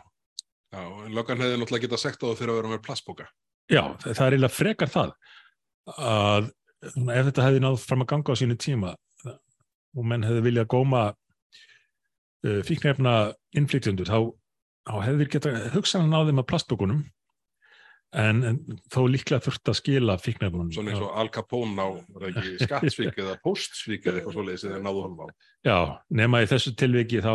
Já, 0.69 0.81
en 1.05 1.15
löggan 1.15 1.41
hefði 1.41 1.59
náttúrulega 1.59 1.87
getað 1.87 2.03
sekt 2.03 2.23
á 2.23 2.27
það 2.29 2.39
fyrir 2.41 2.53
að 2.53 2.59
vera 2.59 2.71
með 2.73 2.83
plastboka 2.85 3.27
Já, 3.69 3.83
það 4.01 4.25
er 4.25 4.35
eiginlega 4.35 4.53
frekar 4.53 4.91
það 4.93 5.13
að 5.99 6.49
ef 6.79 7.29
þetta 7.29 7.45
hefði 7.45 7.63
náð 7.63 7.79
fram 7.83 8.03
að 8.05 8.09
ganga 8.13 8.33
á 8.33 8.39
sínu 8.39 8.57
tíma 8.61 8.93
og 9.97 10.09
menn 10.09 10.25
hefði 10.27 10.45
viljað 10.49 10.69
góma 10.71 11.05
uh, 11.11 12.59
fíknefna 12.67 13.15
innflytjendur 13.57 14.09
þá, 14.09 14.19
þá 14.89 14.95
hefði 15.07 15.29
geta 15.35 15.55
hugsanlega 15.75 16.13
náðum 16.13 16.43
að 16.43 16.49
plastbókunum 16.51 17.05
en, 18.17 18.41
en 18.43 18.59
þó 18.89 19.01
líklega 19.11 19.43
þurft 19.45 19.69
að 19.69 19.77
skila 19.79 20.17
fíknefnunum 20.21 20.71
Svona 20.73 20.93
eins 20.93 21.03
og 21.05 21.15
Al 21.21 21.29
Capone 21.33 21.85
á 21.85 21.89
skattsvík 22.63 23.19
eða 23.21 23.37
postsvík 23.43 24.07
eða 24.07 24.21
eitthvað 24.21 24.37
svoleiðis 24.37 24.65
eða 24.69 24.81
náðu 24.85 25.03
honum 25.05 25.25
á. 25.25 25.27
Já, 25.67 25.77
nema 26.21 26.43
í 26.43 26.49
þessu 26.49 26.73
tilviki 26.79 27.21
þá, 27.25 27.33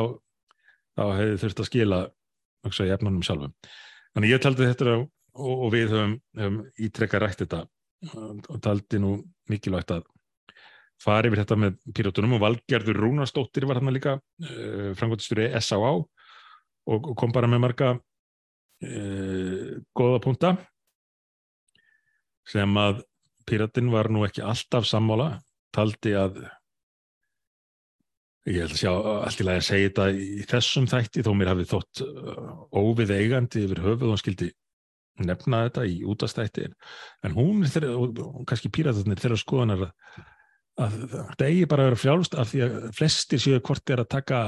þá 0.99 1.05
hefði 1.21 1.37
þurft 1.45 1.63
að 1.63 1.71
skila 1.71 2.01
hugsa, 2.65 2.89
í 2.89 2.95
efnunum 2.95 3.27
sjálfum. 3.27 3.55
Þannig 4.15 4.35
ég 4.35 4.43
taldi 4.43 4.71
þetta 4.71 4.97
og, 4.97 5.07
og 5.55 5.71
við 5.75 5.95
höfum, 5.95 6.19
höfum 6.39 6.59
ítrekka 6.89 7.23
rætt 7.23 7.45
þetta 7.45 7.65
og 8.15 8.59
taldi 8.65 9.01
nú 9.01 9.17
mikilvægt 9.51 9.95
að 9.95 10.05
fara 11.03 11.29
yfir 11.29 11.43
þetta 11.43 11.59
með 11.61 11.79
píratunum 11.97 12.37
og 12.37 12.43
Valgerður 12.45 13.01
Rúnarsdóttir 13.03 13.67
var 13.69 13.81
hann 13.81 13.95
líka 13.95 14.19
uh, 14.19 14.91
frangotistjóri 14.99 15.51
S.A.A. 15.61 15.95
Og, 16.85 17.09
kom 17.17 17.33
bara 17.33 17.49
með 17.51 17.63
marga 17.65 17.95
uh, 17.95 19.71
góða 19.97 20.21
punta 20.25 20.55
sem 22.49 22.77
að 22.77 23.03
píratin 23.49 23.89
var 23.93 24.11
nú 24.13 24.25
ekki 24.27 24.45
alltaf 24.45 24.87
sammála 24.89 25.39
taldi 25.75 26.13
að 26.17 26.43
ég 28.45 28.61
held 28.61 28.75
að 28.75 28.81
sjá 28.83 28.93
allt 28.93 29.41
í 29.41 29.47
lagi 29.47 29.63
að 29.63 29.69
segja 29.71 29.89
þetta 29.89 30.07
í 30.13 30.45
þessum 30.51 30.89
þætti 30.91 31.25
þó 31.25 31.31
mér 31.37 31.51
hafi 31.55 31.67
þótt 31.71 32.05
uh, 32.05 32.53
óvið 32.77 33.15
eigandi 33.17 33.65
yfir 33.65 33.81
höfuð 33.85 34.13
og 34.13 34.21
skildi 34.21 34.51
nefna 35.25 35.65
þetta 35.69 35.85
í 35.87 36.01
útastætti 36.11 36.67
en 37.25 37.37
hún 37.37 37.65
og 37.65 38.19
og 38.19 38.45
kannski 38.49 38.71
píratarnir 38.75 39.21
þeirra 39.21 39.39
skoðanar 39.41 39.85
að, 39.87 39.93
að 40.81 40.97
þetta 41.13 41.49
eigi 41.49 41.67
bara 41.71 41.85
að 41.85 41.91
vera 41.91 42.01
frjálst 42.03 42.35
af 42.39 42.51
því 42.51 42.63
að 42.67 42.77
flestir 42.99 43.43
séu 43.43 43.61
hvort 43.63 43.91
er 43.95 44.03
að 44.03 44.11
taka 44.17 44.41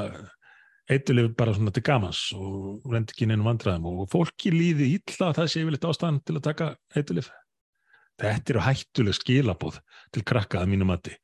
eitthulif 0.90 1.32
bara 1.38 1.54
svona 1.54 1.72
til 1.74 1.82
gamans 1.86 2.20
og 2.36 2.86
rendi 2.92 3.14
ekki 3.14 3.26
neinum 3.26 3.48
vandræðum 3.50 3.88
og 3.90 4.08
fólki 4.10 4.52
líði 4.54 4.92
illa 4.98 5.30
að 5.30 5.40
það 5.40 5.50
sé 5.50 5.62
yfirleitt 5.62 5.86
ástæðan 5.90 6.22
til 6.22 6.36
að 6.38 6.46
taka 6.46 6.70
eitthulif 6.94 7.30
þetta 8.20 8.54
eru 8.54 8.64
hættuleg 8.64 9.16
skilabóð 9.16 9.78
til 10.14 10.24
krakka 10.26 10.62
að 10.62 10.72
mínu 10.72 10.88
mati. 10.88 11.14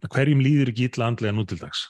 Hverjum 0.00 0.42
líður 0.42 0.72
ekki 0.72 0.88
illa 0.88 1.10
andlega 1.10 1.36
nú 1.36 1.44
til 1.48 1.60
dags? 1.60 1.86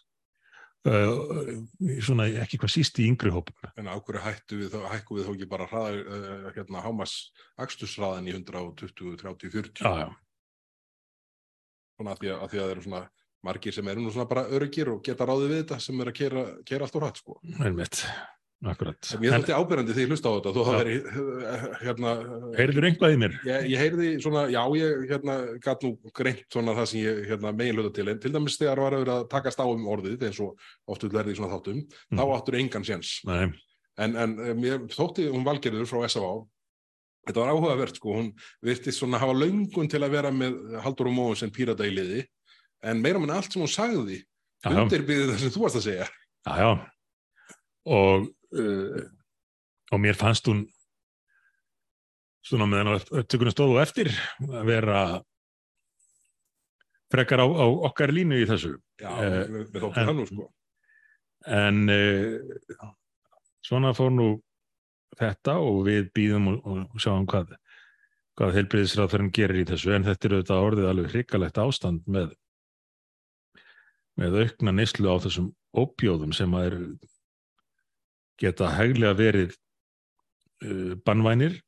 Uh, 0.89 1.61
svona 2.01 2.25
ekki 2.41 2.57
hvað 2.61 2.73
síst 2.73 2.99
í 3.03 3.07
yngri 3.11 3.33
hópum. 3.35 3.69
En 3.77 3.91
á 3.93 4.01
hverju 4.01 4.23
hættu 4.25 4.61
við 4.63 4.73
þá, 4.73 4.79
hækku 4.95 5.19
við 5.19 5.27
þó 5.27 5.33
ekki 5.35 5.49
bara 5.51 5.67
hraða, 5.69 5.99
uh, 6.01 6.47
hérna, 6.57 6.81
hámas 6.85 7.17
akstusraðan 7.61 8.31
í 8.31 8.33
120, 8.33 9.19
30, 9.21 9.53
40 9.53 9.85
já, 9.85 10.07
já, 10.07 10.09
svona 12.01 12.17
að 12.17 12.25
því 12.25 12.33
að, 12.35 12.41
að 12.41 12.51
því 12.55 12.59
að 12.59 12.67
það 12.67 12.75
eru 12.79 12.87
svona 12.89 13.05
margir 13.51 13.73
sem 13.79 13.89
eru 13.95 14.03
nú 14.05 14.11
svona 14.13 14.29
bara 14.29 14.49
öryggir 14.53 14.91
og 14.93 15.01
geta 15.07 15.25
ráðið 15.29 15.49
við 15.55 15.63
þetta 15.63 15.81
sem 15.87 16.01
er 16.05 16.11
að 16.13 16.21
kera 16.21 16.85
allt 16.85 16.97
úr 17.01 17.07
hatt 17.09 17.21
sko. 17.23 17.39
einmitt 17.61 18.03
akkurat 18.61 19.09
ég 19.25 19.33
þótti 19.33 19.55
ábyrjandi 19.57 19.95
þegar 19.97 20.03
ég 20.05 20.11
hlusta 20.13 20.29
á 20.29 20.37
þetta, 20.37 20.51
Já. 20.53 20.65
hafa 20.67 20.81
verið, 20.83 21.07
hérna, 21.81 22.11
heyrður 22.59 22.87
einhvað 22.91 23.15
í 23.15 23.21
mér? 23.23 23.37
ég, 23.49 23.69
ég 23.73 23.81
heyrði 23.81 24.09
svona, 24.21 24.43
já, 24.53 24.61
ég 24.77 25.07
hérna 25.09 25.37
gatt 25.65 25.87
nú 25.87 25.95
greint 26.19 26.43
svona 26.53 26.75
það 26.77 26.91
sem 26.91 27.01
ég 27.07 27.23
hérna 27.31 27.55
megin 27.57 27.79
hluta 27.81 27.95
til, 27.97 28.05
en 28.13 28.21
til 28.21 28.35
dæmis 28.35 28.59
þegar 28.61 28.83
var 28.85 28.99
að 28.99 29.05
vera 29.07 29.17
að 29.23 29.31
takast 29.33 29.63
á 29.63 29.65
um 29.65 29.89
orðið, 29.89 30.21
eins 30.29 30.43
og 30.45 30.61
oft 30.93 31.07
vil 31.07 31.15
verði 31.15 31.33
í 31.33 31.39
svona 31.41 31.55
þáttum, 31.55 31.81
þá 31.89 32.21
Mhm. 32.21 32.35
áttur 32.37 32.59
engan 32.61 32.85
séns. 32.85 33.15
Nei, 33.25 33.49
En, 34.01 34.15
en 34.17 34.37
eh, 34.41 34.53
mér 34.55 34.85
þótti 34.93 35.27
hún 35.33 35.43
valgerður 35.45 35.89
frá 35.89 36.05
S.A.A. 36.09 36.45
Þetta 37.29 37.43
var 37.43 37.53
áhugavert, 37.53 37.99
sko, 38.01 38.15
hún 38.17 38.29
virtist 38.65 38.99
svona 39.03 39.21
hafa 39.21 39.35
löngun 39.37 39.91
til 39.93 40.01
að 40.03 40.15
vera 40.17 40.31
með 40.33 40.57
Haldur 40.85 41.11
og 41.11 41.15
Móðun 41.19 41.39
sem 41.43 41.53
pírata 41.53 41.85
í 41.87 41.93
liði, 41.93 42.25
en 42.83 43.03
meira 43.05 43.21
mann 43.21 43.35
allt 43.35 43.53
sem 43.53 43.61
hún 43.61 43.71
sagði, 43.71 44.23
undirbyggði 44.67 45.27
það 45.35 45.41
sem 45.45 45.53
þú 45.55 45.65
varst 45.67 45.81
að 45.81 45.87
segja. 45.89 46.07
já, 46.47 46.55
já. 46.65 46.71
og 47.93 48.29
uh, 48.57 49.03
og 49.91 50.01
mér 50.01 50.17
fannst 50.17 50.47
hún 50.49 50.63
svona 52.47 52.67
meðan 52.71 52.95
á 52.95 53.05
upptökunum 53.21 53.53
stóðu 53.53 53.77
á 53.77 53.85
eftir 53.85 54.09
að 54.49 54.65
vera 54.71 55.01
frekar 57.13 57.43
á, 57.43 57.47
á 57.47 57.67
okkar 57.91 58.13
línu 58.15 58.39
í 58.41 58.47
þessu 58.49 58.77
Já, 59.01 59.11
Eh, 59.17 59.43
við, 59.49 59.67
þóttum 59.81 59.95
það 59.97 60.15
nú, 60.17 60.25
sko. 60.29 60.47
en 61.49 61.83
uh, 61.93 62.91
svona 63.65 63.93
fór 63.97 64.13
nú 64.13 64.29
þetta 65.19 65.57
og 65.65 65.83
við 65.89 66.11
býðum 66.17 66.53
og, 66.53 66.61
og 66.87 67.03
sjáum 67.03 67.27
hvað 67.31 67.57
hvað 68.41 68.57
heilbriðisráðferðin 68.57 69.33
gerir 69.37 69.61
í 69.61 69.67
þessu. 69.69 69.91
En 69.93 70.07
þetta 70.07 70.27
er 70.27 70.35
auðvitað 70.39 70.67
orðið 70.67 70.91
alveg 70.91 71.11
hrikalegt 71.13 71.59
ástand 71.61 72.07
með 72.09 72.31
með 74.21 74.37
aukna 74.43 74.73
neyslu 74.75 75.13
á 75.13 75.17
þessum 75.23 75.51
óbjóðum 75.77 76.33
sem 76.37 76.55
að 76.57 76.67
eru 76.71 76.87
geta 78.41 78.73
hæglega 78.75 79.17
verið 79.17 79.55
uh, 80.65 80.97
bannvænir 81.05 81.61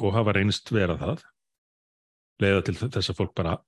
og 0.00 0.14
hafa 0.16 0.36
reynst 0.36 0.70
vera 0.72 0.96
það 1.00 1.24
leiða 2.42 2.64
til 2.66 2.76
þess 2.78 3.12
að 3.12 3.18
fólk 3.20 3.34
bara 3.36 3.58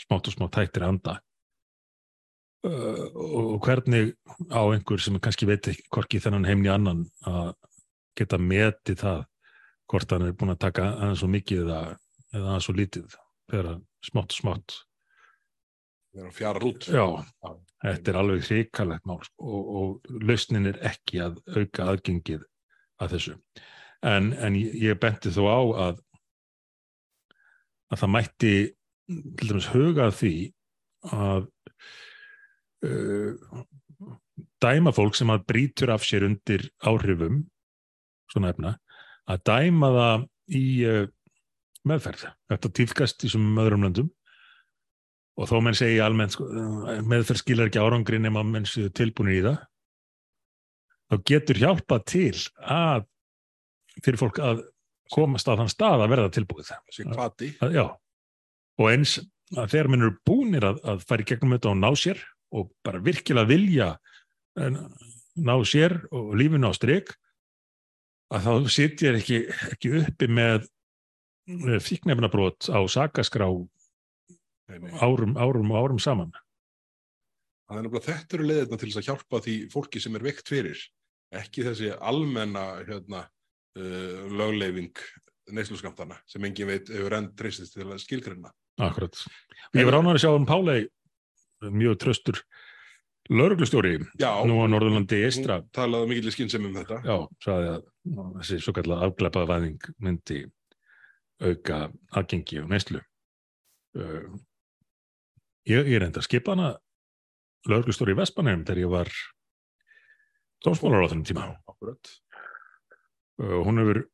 smátt 0.00 0.28
og 0.30 0.36
smátt 0.36 0.58
hættir 0.60 0.84
að 0.84 0.94
anda. 0.94 1.14
Uh, 2.66 3.04
og 3.14 3.60
hvernig 3.66 4.14
á 4.50 4.62
einhver 4.64 5.02
sem 5.02 5.18
kannski 5.22 5.48
veit 5.48 5.70
ekki 5.70 5.86
hvorki 5.92 6.22
þennan 6.22 6.48
heimni 6.48 6.72
annan 6.72 7.04
að 7.26 7.54
geta 8.16 8.38
metið 8.40 9.00
það 9.02 9.22
hvort 9.86 10.12
hann 10.14 10.26
er 10.26 10.34
búin 10.38 10.54
að 10.54 10.62
taka 10.66 10.88
aðeins 10.96 11.22
svo 11.22 11.30
mikið 11.30 11.62
eða, 11.62 11.80
eða 12.32 12.48
aðeins 12.50 12.68
svo 12.68 12.74
lítið 12.76 13.16
þegar 13.50 13.70
að 13.74 13.80
smátt 14.06 14.36
smátt. 14.36 14.76
Fjarar 16.32 16.64
út. 16.64 16.86
já, 16.88 17.04
þetta 17.84 18.10
er 18.12 18.18
alveg 18.22 18.46
hrikalegt 18.48 19.08
mál 19.08 19.18
sko, 19.26 19.44
og, 19.44 19.72
og 19.76 20.22
lausnin 20.24 20.70
er 20.70 20.78
ekki 20.88 21.20
að 21.20 21.42
auka 21.52 21.90
aðgengið 21.92 22.46
að 23.04 23.16
þessu. 23.16 23.34
En, 24.06 24.30
en 24.32 24.56
ég 24.56 24.96
benti 25.00 25.32
þó 25.34 25.42
á 25.44 25.60
að 25.88 26.02
að 27.92 28.02
það 28.02 28.12
mætti 28.14 28.54
til 29.06 29.50
dæmis 29.50 29.68
huga 29.70 30.08
að 30.08 30.16
því 30.20 30.32
að 31.14 31.44
uh, 32.86 33.60
dæma 34.62 34.92
fólk 34.96 35.18
sem 35.18 35.30
að 35.32 35.44
brýtur 35.50 35.92
af 35.94 36.06
sér 36.06 36.26
undir 36.26 36.66
áhrifum 36.82 37.44
svona 38.32 38.52
efna 38.54 38.74
að 39.30 39.42
dæma 39.48 39.90
það 39.96 40.26
í 40.56 40.66
uh, 40.86 41.00
meðferð. 41.86 42.26
Þetta 42.52 42.72
tífkast 42.80 43.22
í 43.22 43.28
þessum 43.28 43.58
öðrum 43.62 43.86
löndum. 43.86 44.12
Og 45.36 45.50
þó 45.50 45.58
menn 45.64 45.76
segi 45.76 45.98
almennt 46.00 46.38
uh, 46.40 47.02
meðferð 47.06 47.42
skilar 47.42 47.70
ekki 47.70 47.82
árangri 47.82 48.20
nema 48.22 48.42
að 48.42 48.52
menn 48.54 48.68
séu 48.68 48.92
tilbúinir 48.94 49.40
í 49.40 49.44
það. 49.48 49.58
Þá 51.06 51.16
getur 51.30 51.60
hjálpað 51.62 52.06
til 52.10 52.32
að 52.62 53.04
fyrir 54.02 54.20
fólk 54.20 54.40
að 54.42 54.64
komast 55.12 55.48
að 55.48 55.62
þann 55.62 55.72
stað 55.72 56.02
að 56.04 56.12
verða 56.14 56.32
tilbúið. 56.34 56.72
Að, 56.72 57.74
já, 57.76 57.84
og 58.80 58.88
eins 58.90 59.18
að 59.54 59.70
þegar 59.74 59.90
minn 59.92 60.06
eru 60.06 60.16
búnir 60.26 60.66
að, 60.66 60.80
að 60.82 61.22
í 61.22 61.28
gegnum 61.30 61.54
þetta 61.54 61.70
og 61.70 61.78
ná 61.78 61.90
sér 61.98 62.22
og 62.56 62.72
bara 62.86 63.02
virkilega 63.04 63.50
vilja 63.50 63.88
eh, 64.58 64.80
ná 65.36 65.54
sér 65.68 65.96
og 66.10 66.34
lífinu 66.38 66.70
á 66.70 66.74
strik 66.74 67.12
að 68.34 68.46
þá 68.46 68.70
sitja 68.72 69.12
ekki, 69.16 69.42
ekki 69.70 69.92
uppi 70.00 70.28
með 70.30 70.66
fíknefnabrót 71.82 72.68
á 72.74 72.80
sakaskrá 72.90 73.46
árum, 74.98 75.36
árum 75.38 75.70
og 75.70 75.78
árum 75.78 76.02
saman. 76.02 76.32
Það 77.66 77.78
er 77.78 77.86
nefnilega 77.86 78.06
þetta 78.06 78.36
eru 78.36 78.48
leiðirna 78.48 78.78
til 78.80 78.90
að 78.90 79.08
hjálpa 79.08 79.42
því 79.42 79.54
fólki 79.70 80.02
sem 80.02 80.18
er 80.18 80.26
veikt 80.26 80.50
fyrir. 80.50 80.82
Ekki 81.34 81.64
þessi 81.66 81.92
almenna 81.94 82.66
hérna, 82.86 83.24
uh, 83.78 84.26
lögleifing 84.30 84.94
neysluskamtana 85.54 86.18
sem 86.26 86.44
engin 86.46 86.70
veit 86.70 86.90
hefur 86.90 87.16
enn 87.18 87.32
treystist 87.38 87.74
til 87.74 87.86
að 87.86 88.02
skilgreina. 88.02 88.50
Akkurat. 88.82 89.18
Ég 89.74 89.86
var 89.86 89.98
ánægður 89.98 90.18
að 90.18 90.22
sjá 90.24 90.30
um 90.34 90.46
Pálei 90.46 90.80
mjög 91.72 91.98
tröstur 92.02 92.42
lauruglustjóri 93.32 93.96
nú 93.98 94.58
á 94.62 94.66
Norðurlandi 94.70 95.20
hún 95.24 95.68
talaði 95.74 96.10
mikill 96.10 96.32
skynsem 96.34 96.66
um 96.68 96.74
þetta. 96.76 96.98
Já, 97.06 97.16
sagði 97.42 97.70
að 97.72 97.86
þessi 98.38 98.58
svo 98.62 98.74
kallar 98.76 99.04
afglæpaða 99.06 99.50
væðing 99.54 99.88
myndi 100.02 100.42
auka 101.42 101.80
aðgengi 102.16 102.60
og 102.62 102.70
neyslu. 102.72 103.02
Uh, 103.96 104.36
ég, 105.68 105.88
ég 105.88 106.02
reyndi 106.02 106.20
að 106.20 106.28
skipa 106.28 106.54
hana 106.54 106.74
lauruglustjóri 107.66 108.14
í 108.14 108.20
Vespanheim 108.20 108.64
þegar 108.66 108.82
ég 108.84 108.92
var 108.92 109.12
dómsmálar 110.64 111.06
á 111.06 111.10
þennum 111.12 111.28
tíma. 111.28 111.48
Akkurat. 111.66 112.12
Uh, 113.42 113.60
hún 113.66 113.82
hefur 113.82 114.04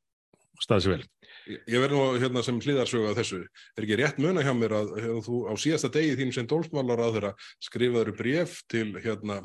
staðið 0.63 0.87
sér 0.87 0.97
vel. 0.97 1.05
Ég, 1.51 1.63
ég 1.67 1.83
verð 1.83 1.97
nú 1.97 2.03
hérna 2.23 2.43
sem 2.47 2.61
hliðarsögu 2.63 3.09
að 3.11 3.19
þessu. 3.19 3.41
Er 3.77 3.87
ekki 3.87 3.99
rétt 3.99 4.21
muna 4.23 4.45
hjá 4.45 4.53
mér 4.55 4.77
að 4.79 4.93
hefur 5.01 5.25
þú 5.27 5.39
á 5.51 5.53
síðasta 5.59 5.91
degi 5.95 6.19
þín 6.21 6.35
sem 6.37 6.49
dólsmálar 6.51 7.03
að 7.03 7.17
þeirra 7.17 7.33
skrifaður 7.67 8.13
bref 8.19 8.61
til 8.71 8.89
hérna 9.03 9.41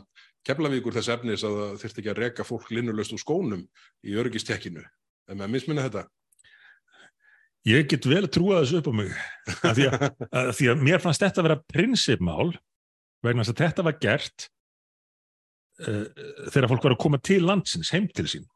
Keflavíkur 0.48 0.96
þess 0.96 1.12
efnis 1.12 1.44
að 1.44 1.58
það 1.60 1.80
þyrfti 1.82 2.02
ekki 2.04 2.12
að 2.14 2.22
reka 2.22 2.46
fólk 2.48 2.70
linnulöst 2.72 3.16
úr 3.16 3.20
skónum 3.20 3.66
í 4.08 4.14
örgistekkinu. 4.20 4.84
En 5.28 5.42
með 5.42 5.56
misminna 5.58 5.88
þetta? 5.88 6.06
Ég 7.68 7.88
get 7.92 8.06
vel 8.08 8.28
trúa 8.32 8.62
þessu 8.62 8.80
upp 8.80 8.88
á 8.88 8.94
mig 8.96 9.16
af 9.58 9.74
því 9.76 9.88
að, 9.90 10.06
að 10.40 10.52
því 10.60 10.70
að 10.72 10.86
mér 10.88 11.04
fannst 11.04 11.26
þetta 11.26 11.42
að 11.42 11.50
vera 11.50 11.64
prinsipmál 11.74 12.54
vegna 13.26 13.44
þess 13.44 13.56
að 13.56 13.64
þetta 13.66 13.86
var 13.90 13.98
gert 14.06 14.48
uh, 15.84 16.06
þegar 16.54 16.70
fólk 16.72 16.88
var 16.88 16.96
að 16.96 17.02
koma 17.04 17.20
til 17.20 17.42
landsins, 17.44 17.92
heim 17.92 18.08
til 18.16 18.28
sín 18.32 18.48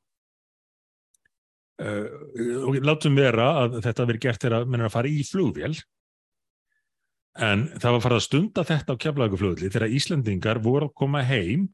og 1.82 2.78
látum 2.86 3.18
vera 3.18 3.48
að 3.64 3.80
þetta 3.86 4.06
verið 4.10 4.24
gert 4.28 4.46
þegar 4.46 4.66
er 4.66 4.86
að 4.86 4.94
fara 4.94 5.12
í 5.12 5.24
flugvél. 5.26 5.74
En 7.42 7.70
það 7.80 7.96
var 7.96 8.04
farið 8.04 8.20
að 8.20 8.26
stunda 8.26 8.64
þetta 8.68 8.96
á 8.96 9.02
keflaguflugli 9.06 9.70
þegar 9.72 9.94
Íslendingar 9.96 10.60
voru 10.64 10.90
að 10.90 10.98
koma 11.00 11.24
heim 11.24 11.70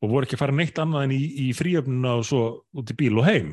og 0.00 0.12
voru 0.12 0.26
ekki 0.26 0.38
að 0.38 0.42
fara 0.44 0.56
neitt 0.56 0.78
annað 0.80 1.08
en 1.08 1.16
í, 1.16 1.22
í 1.44 1.48
fríöfnuna 1.56 2.14
og 2.20 2.24
svo 2.26 2.44
út 2.78 2.92
í 2.94 2.96
bíl 2.98 3.18
og 3.18 3.26
heim. 3.28 3.50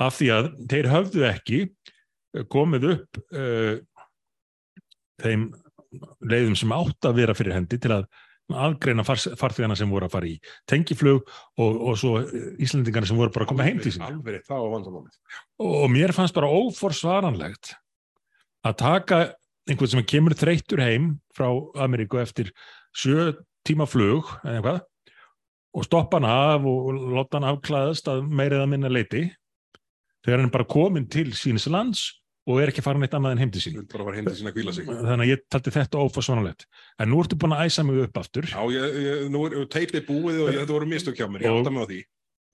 Af 0.00 0.18
því 0.18 0.30
að 0.34 0.48
þeir 0.70 0.90
höfðu 0.90 1.26
ekki 1.28 1.60
eh, 1.64 2.46
komið 2.50 2.88
upp 2.94 3.20
uh, 3.36 3.76
þeim 5.22 5.50
leiðum 6.26 6.56
sem 6.58 6.72
átt 6.74 7.06
að 7.06 7.20
vera 7.20 7.36
fyrir 7.38 7.54
hendi 7.58 7.78
til 7.78 7.92
að 7.94 8.08
aðgreina 8.52 9.04
farþegana 9.06 9.76
sem 9.78 9.88
voru 9.88 10.08
að 10.08 10.16
fara 10.16 10.28
í 10.28 10.34
tengiflug 10.68 11.22
og, 11.24 11.78
og 11.80 11.94
svo 12.00 12.18
Íslandingarna 12.60 13.08
sem 13.08 13.18
voru 13.18 13.32
bara 13.32 13.46
að 13.46 13.52
koma 13.54 13.66
heim 13.66 13.80
til 13.80 13.94
sín 13.94 14.04
Alveg, 14.04 14.42
það 14.44 14.60
var 14.66 14.74
vandamálið. 14.74 15.16
og 15.64 15.86
mér 15.92 16.12
fannst 16.16 16.36
bara 16.36 16.50
óforsvaranlegt 16.52 17.72
að 18.64 18.76
taka 18.82 19.20
einhvern 19.68 19.92
sem 19.94 20.04
kemur 20.08 20.36
þreyttur 20.36 20.82
heim 20.84 21.14
frá 21.36 21.48
Ameríku 21.80 22.20
eftir 22.20 22.52
sjö 22.96 23.32
tíma 23.64 23.88
flug 23.88 24.28
eða 24.42 24.58
eitthvað 24.58 24.82
og 25.74 25.86
stoppa 25.88 26.20
hann 26.20 26.28
af 26.28 26.68
og 26.68 27.00
láta 27.16 27.40
hann 27.40 27.48
afklæðast 27.54 28.10
að 28.12 28.28
meira 28.28 28.60
eða 28.60 28.70
minna 28.70 28.92
leiti 28.92 29.24
þegar 30.24 30.38
hann 30.42 30.50
er 30.50 30.54
bara 30.58 30.68
komin 30.68 31.08
til 31.10 31.32
síns 31.36 31.66
lands 31.70 32.10
og 32.44 32.60
er 32.60 32.70
ekki 32.70 32.82
farin 32.84 33.04
eitt 33.06 33.14
annað 33.16 33.36
en 33.36 33.40
heim 33.40 33.52
til 33.54 33.62
sín. 33.64 33.76
Heim 33.78 33.86
til 34.28 34.66
að 34.68 34.88
þannig 34.90 35.24
að 35.24 35.30
ég 35.30 35.44
taldi 35.52 35.72
þetta 35.72 36.02
óforsvaranlegt 36.04 36.66
en 37.00 37.10
nú 37.10 37.20
ertu 37.22 37.38
búin 37.40 37.54
að 37.56 37.70
æsa 37.70 37.84
mig 37.86 38.02
upp 38.04 38.18
aftur. 38.20 38.48
Já, 38.50 38.60
ég, 38.74 38.96
ég, 39.04 39.22
nú 39.32 39.44
er 39.48 39.68
teipið 39.72 40.04
búið 40.08 40.40
og 40.44 40.50
þetta 40.52 40.74
voru 40.74 40.88
mistök 40.90 41.20
hjá 41.20 41.28
mér, 41.30 41.46
ég 41.46 41.56
átta 41.56 41.72
mig 41.72 41.86
á 41.86 41.88
því. 41.88 42.00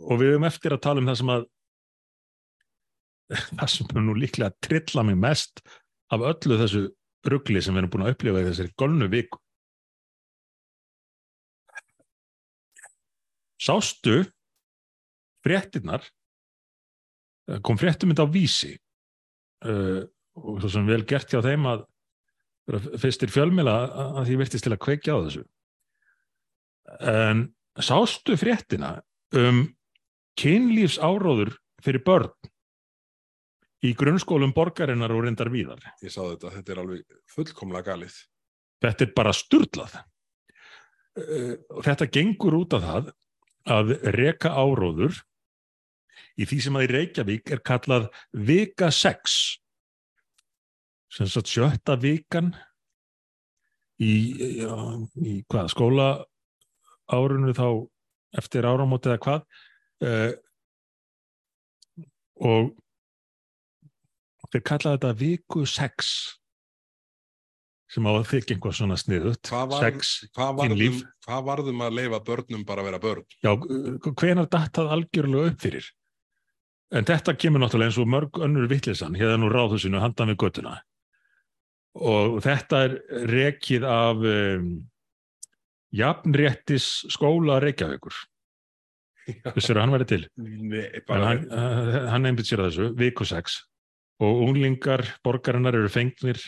og 0.07 0.21
við 0.21 0.33
höfum 0.35 0.47
eftir 0.47 0.77
að 0.77 0.83
tala 0.87 1.03
um 1.03 1.11
það 1.11 1.19
sem 1.21 1.33
að 1.35 1.47
það 3.59 3.73
sem 3.75 3.95
er 3.95 4.07
nú 4.07 4.17
líklega 4.19 4.51
að 4.53 4.59
trilla 4.69 5.07
mig 5.07 5.19
mest 5.27 5.63
af 6.15 6.27
öllu 6.31 6.59
þessu 6.61 6.83
ruggli 7.31 7.63
sem 7.63 7.75
við 7.75 7.83
erum 7.83 7.93
búin 7.95 8.05
að 8.07 8.15
upplifa 8.15 8.43
í 8.43 8.47
þessari 8.47 8.75
golnu 8.79 9.09
viku. 9.11 9.41
Sástu 13.61 14.23
fréttinnar 15.45 16.07
eh, 17.51 17.59
kom 17.61 17.77
fréttum 17.81 18.15
þetta 18.15 18.25
á 18.25 18.33
vísi 18.33 18.73
uh, 19.67 20.03
og 20.41 20.61
svo 20.63 20.73
sem 20.73 20.87
vel 20.89 21.03
gert 21.09 21.33
hjá 21.33 21.43
þeim 21.45 21.67
að 21.71 21.87
fyrstir 23.03 23.33
fjölmila 23.33 23.75
að 24.21 24.29
því 24.29 24.37
virtist 24.39 24.65
til 24.67 24.75
að 24.77 24.83
kveikja 24.85 25.17
á 25.17 25.19
þessu 25.27 25.43
en 27.01 27.43
sástu 27.83 28.37
fréttina 28.39 29.01
um 29.37 29.65
kynlífs 30.39 30.99
áróður 31.03 31.55
fyrir 31.83 32.05
börn 32.07 32.51
í 33.87 33.95
grunnskólum 33.97 34.53
borgarinnar 34.53 35.13
og 35.15 35.25
reyndar 35.25 35.49
víðar. 35.53 35.81
Ég 36.05 36.13
sá 36.13 36.21
þetta, 36.21 36.53
þetta 36.57 36.73
er 36.75 36.81
alveg 36.83 37.21
fullkomlega 37.33 37.95
galið. 37.95 38.19
Þetta 38.85 39.07
er 39.07 39.15
bara 39.17 39.33
sturlað. 39.37 39.97
Uh, 41.17 41.55
og 41.73 41.83
Þetta 41.87 42.11
gengur 42.13 42.59
út 42.61 42.77
af 42.77 42.85
það 42.85 43.11
að 43.71 43.95
reka 44.17 44.53
áróður 44.57 45.21
í 46.41 46.47
því 46.49 46.59
sem 46.65 46.79
að 46.81 46.87
í 46.87 46.91
Reykjavík 46.95 47.53
er 47.57 47.63
kallað 47.67 48.09
vika 48.49 48.91
6 48.95 49.39
sem 51.11 51.27
sagt 51.31 51.51
sjötta 51.51 51.97
vikan 52.01 52.53
í, 54.01 54.13
já, 54.63 54.75
í 55.27 55.41
hvað, 55.51 55.71
skóla 55.75 56.09
árunu 57.11 57.51
þá 57.57 57.67
eftir 58.39 58.69
áramóti 58.71 59.11
eða 59.11 59.23
hvað 59.25 59.41
uh, 60.07 60.33
og 62.41 62.71
þeir 64.51 64.65
kalla 64.67 64.93
þetta 64.97 65.11
viku 65.21 65.65
6 65.69 66.13
sem 67.91 68.07
á 68.07 68.11
að 68.15 68.29
þykja 68.31 68.55
einhvað 68.55 68.77
svona 68.79 68.97
sniðut 69.03 69.49
Hvað 69.51 69.73
var- 69.73 69.85
6, 69.99 70.11
Hvað 70.39 70.53
varðum, 70.61 70.99
hvað 71.27 71.41
varðum 71.51 71.81
að 71.87 71.97
leifa 71.99 72.21
börnum 72.29 72.65
bara 72.67 72.85
að 72.85 72.89
vera 72.91 73.01
börn? 73.03 73.25
já, 73.43 73.51
hvenar 74.15 74.47
datt 74.51 74.79
það 74.79 74.93
algjörlega 74.97 75.51
upp 75.53 75.65
fyrir 75.67 75.89
en 76.91 77.07
þetta 77.07 77.37
kemur 77.39 77.63
náttúrulega 77.63 77.93
eins 77.93 77.99
og 78.03 78.09
mörg 78.11 78.41
önnur 78.43 78.69
vittlisann 78.71 79.19
hérna 79.19 79.39
nú 79.41 79.51
ráðhúsinu 79.53 80.03
handan 80.03 80.33
við 80.33 80.41
göttuna 80.45 80.79
og 81.99 82.39
þetta 82.45 82.83
er 82.87 82.97
rekið 83.31 83.87
af 83.89 84.27
um, 84.31 84.69
jafnréttis 85.97 86.87
skóla 87.11 87.59
Reykjavíkur. 87.63 88.15
Vissir 89.55 89.79
að 89.79 89.85
hann 89.85 89.95
væri 89.95 90.07
til? 90.11 90.23
Nei, 90.39 90.87
hann, 91.09 91.45
hann 92.11 92.31
einbytt 92.31 92.49
sér 92.49 92.65
að 92.65 92.71
þessu 92.71 92.89
viku 92.99 93.27
6 93.27 93.59
og 94.21 94.43
unglingar 94.47 95.05
borgarinnar 95.25 95.79
eru 95.79 95.91
fengnir 95.93 96.41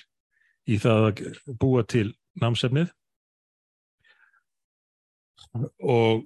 í 0.68 0.78
það 0.82 1.06
að 1.08 1.22
búa 1.60 1.84
til 1.88 2.10
námsefnið. 2.42 2.90
Og 5.82 6.24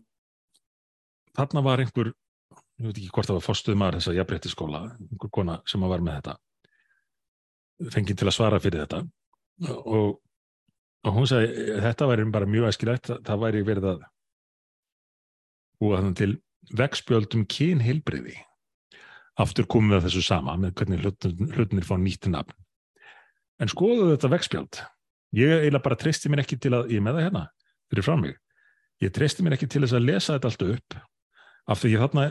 þarna 1.36 1.62
var 1.66 1.82
einhver 1.82 2.12
ég 2.76 2.88
veit 2.88 2.98
ekki 2.98 3.12
hvort 3.14 3.30
það 3.30 3.38
var 3.38 3.46
fórstuð 3.46 3.78
maður 3.80 3.98
þess 3.98 4.10
að 4.12 4.18
jafnrétti 4.20 4.52
skóla, 4.52 4.82
einhver 5.00 5.32
kona 5.32 5.60
sem 5.68 5.84
var 5.86 6.04
með 6.04 6.18
þetta 6.20 6.36
fengið 7.92 8.20
til 8.20 8.28
að 8.28 8.36
svara 8.36 8.60
fyrir 8.62 8.84
þetta. 8.84 9.02
Og, 9.76 10.18
og 11.06 11.16
hún 11.16 11.28
sagði 11.28 11.78
þetta 11.84 12.08
væri 12.10 12.26
bara 12.32 12.48
mjög 12.50 12.68
æskilegt 12.70 13.10
það, 13.12 13.40
væri 13.44 13.64
verið 13.66 13.88
að 13.92 14.04
búa 15.80 16.00
þannig 16.00 16.18
til 16.20 16.30
vegspjöldum 16.76 17.46
kynheilbriði 17.52 18.36
aftur 19.40 19.68
komum 19.68 19.92
við 19.92 20.00
að 20.00 20.06
þessu 20.08 20.24
sama 20.24 20.56
með 20.60 20.72
hvernig 20.80 21.02
hlutin, 21.04 21.50
hlutinir 21.52 21.84
fá 21.84 21.96
nýtt 22.00 22.28
nafn. 22.32 22.56
En 23.60 23.72
skoðu 23.72 24.10
þetta 24.14 24.32
vegspjöld 24.32 24.80
ég 25.36 25.52
eiginlega 25.60 25.84
bara 25.84 25.98
treysti 26.00 26.32
mér 26.32 26.44
ekki 26.44 26.58
til 26.60 26.72
að 26.76 26.94
ég 26.94 27.04
með 27.04 27.18
það 27.18 27.26
hérna, 27.26 27.42
fyrir 27.92 28.06
fram 28.06 28.24
mig. 28.24 28.38
Ég 29.04 29.12
treysti 29.12 29.44
mér 29.44 29.56
ekki 29.56 29.68
til 29.68 29.84
þess 29.84 29.96
að 29.96 30.08
lesa 30.08 30.36
þetta 30.36 30.52
allt 30.52 30.66
upp 30.66 30.98
af 31.66 31.82
því 31.82 31.92
að 31.96 32.02
þarna 32.04 32.24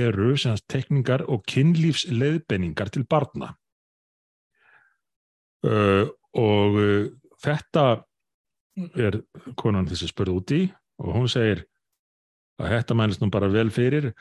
eru 0.00 0.34
tekningar 0.70 1.24
og 1.26 1.44
kynlífsleiðbenningar 1.50 2.92
til 2.94 3.04
barna. 3.10 3.54
Uh, 5.66 6.06
og 6.38 6.76
uh, 6.78 7.08
þetta 7.42 7.86
er 8.94 9.18
konan 9.58 9.88
þessi 9.88 10.10
spurð 10.12 10.36
út 10.36 10.52
í 10.54 10.60
og 11.02 11.14
hún 11.16 11.30
segir 11.32 11.64
að 12.60 12.76
þetta 12.76 12.96
mælist 12.96 13.22
nú 13.22 13.30
bara 13.32 13.48
vel 13.50 13.70
fyrir 13.74 14.12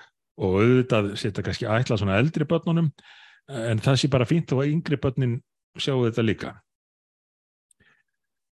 og 0.41 0.57
auðvitað 0.61 1.11
setja 1.19 1.43
kannski 1.43 1.67
ætla 1.69 1.99
svona 1.99 2.17
eldri 2.19 2.47
börnunum 2.47 2.89
en 3.51 3.83
það 3.83 3.99
sé 4.01 4.09
bara 4.11 4.27
fínt 4.27 4.49
þó 4.49 4.63
að 4.63 4.71
yngri 4.71 4.97
börnin 4.99 5.37
sjáu 5.77 6.07
þetta 6.07 6.25
líka. 6.25 6.55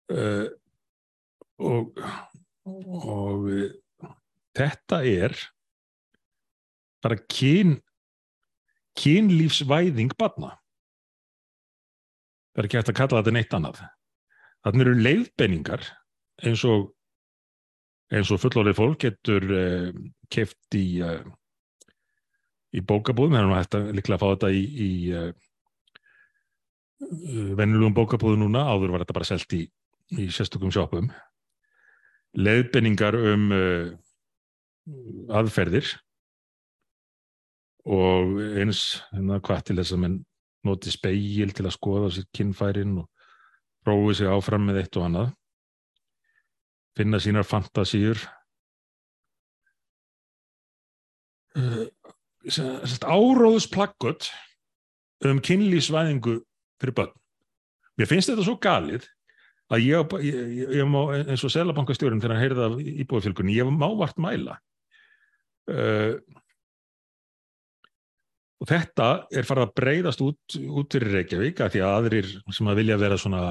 Uh, 0.08 0.48
og 1.60 1.92
og 2.68 3.48
uh, 3.52 3.68
þetta 4.56 5.02
er 5.04 5.36
bara 7.08 7.20
kyn 7.32 7.78
kynlífsvæðing 8.98 10.14
barna. 10.18 10.56
Það 12.52 12.62
er 12.64 12.68
ekki 12.68 12.80
hægt 12.80 12.92
að 12.94 13.00
kalla 13.00 13.22
þetta 13.22 13.34
neitt 13.36 13.54
annað. 13.54 13.82
Þannig 14.66 14.84
eru 14.84 15.02
leiðbenningar 15.06 15.84
eins 16.48 16.64
og 16.68 16.88
eins 18.14 18.32
og 18.34 18.42
fullorðið 18.42 18.80
fólk 18.80 19.04
getur 19.04 19.46
uh, 19.52 19.92
keft 20.34 20.78
í 20.78 20.86
uh, 21.06 21.22
í 22.76 22.84
bókabúðum, 22.84 23.36
það 23.36 23.46
er 23.46 23.54
hægt 23.56 23.78
að 23.78 23.92
líklega 23.96 24.18
að 24.18 24.24
fá 24.24 24.30
þetta 24.34 24.50
í, 24.54 24.64
í 24.88 24.92
uh, 25.16 25.30
venjulegum 27.58 27.96
bókabúðum 27.96 28.44
núna, 28.46 28.66
áður 28.68 28.94
var 28.94 29.04
þetta 29.04 29.18
bara 29.20 29.30
selt 29.30 29.56
í, 29.56 29.64
í 30.18 30.28
sérstökum 30.34 30.74
sjópum 30.74 31.12
leiðbenningar 32.38 33.18
um 33.34 33.48
uh, 33.56 33.88
aðferðir 35.40 35.94
og 37.88 38.40
eins 38.60 39.02
hérna, 39.14 39.40
hvað 39.44 39.68
til 39.68 39.78
þess 39.80 39.96
að 39.96 40.02
menn 40.04 40.18
noti 40.68 40.92
speigil 40.92 41.54
til 41.56 41.68
að 41.68 41.76
skoða 41.78 42.10
sér 42.12 42.28
kinnfærin 42.36 42.98
og 43.02 43.08
prófi 43.86 44.18
sig 44.20 44.32
áfram 44.32 44.66
með 44.68 44.82
eitt 44.82 45.00
og 45.00 45.08
annað 45.08 45.30
finna 46.98 47.20
sínar 47.22 47.46
fantasíur 47.48 48.20
uh, 51.58 51.86
áróðusplakkut 53.06 54.32
um 55.28 55.40
kynlífsvæðingu 55.44 56.40
fyrir 56.82 56.96
börn. 56.98 57.14
Mér 57.98 58.10
finnst 58.10 58.30
þetta 58.30 58.46
svo 58.46 58.58
galið 58.62 59.08
að 59.74 59.84
ég, 59.84 60.14
ég, 60.24 60.52
ég, 60.62 60.74
ég 60.80 60.90
má, 60.90 61.00
eins 61.18 61.44
og 61.44 61.52
selabankastjórun 61.52 62.22
þegar 62.24 62.36
hann 62.38 62.44
heyrði 62.46 62.66
af 62.68 62.76
íbúðafylgunni, 63.04 63.58
ég 63.58 63.72
má 63.74 63.88
vart 64.00 64.20
mæla. 64.22 64.60
Uh, 65.68 66.16
Og 68.58 68.70
þetta 68.72 69.08
er 69.38 69.46
farið 69.46 69.68
að 69.68 69.74
breyðast 69.78 70.22
út, 70.26 70.56
út 70.58 70.96
fyrir 70.96 71.14
Reykjavík 71.20 71.60
að 71.62 71.76
því 71.76 71.82
að 71.86 71.96
aðrir 71.98 72.30
sem 72.58 72.70
að 72.72 72.80
vilja 72.80 72.98
vera 72.98 73.20
svona 73.22 73.42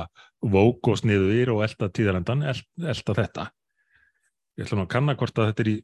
vók 0.43 0.91
og 0.91 0.99
sniður 0.99 1.53
og 1.55 1.63
elda 1.67 1.89
tíðarendan, 1.95 2.43
elda 2.47 3.15
þetta. 3.21 3.45
Ég 4.59 4.67
ætla 4.67 4.79
nú 4.81 4.87
að 4.87 4.95
kanna 4.97 5.15
hvort 5.21 5.39
að 5.39 5.53
þetta 5.53 5.63
er 5.63 5.71
í, 5.71 5.77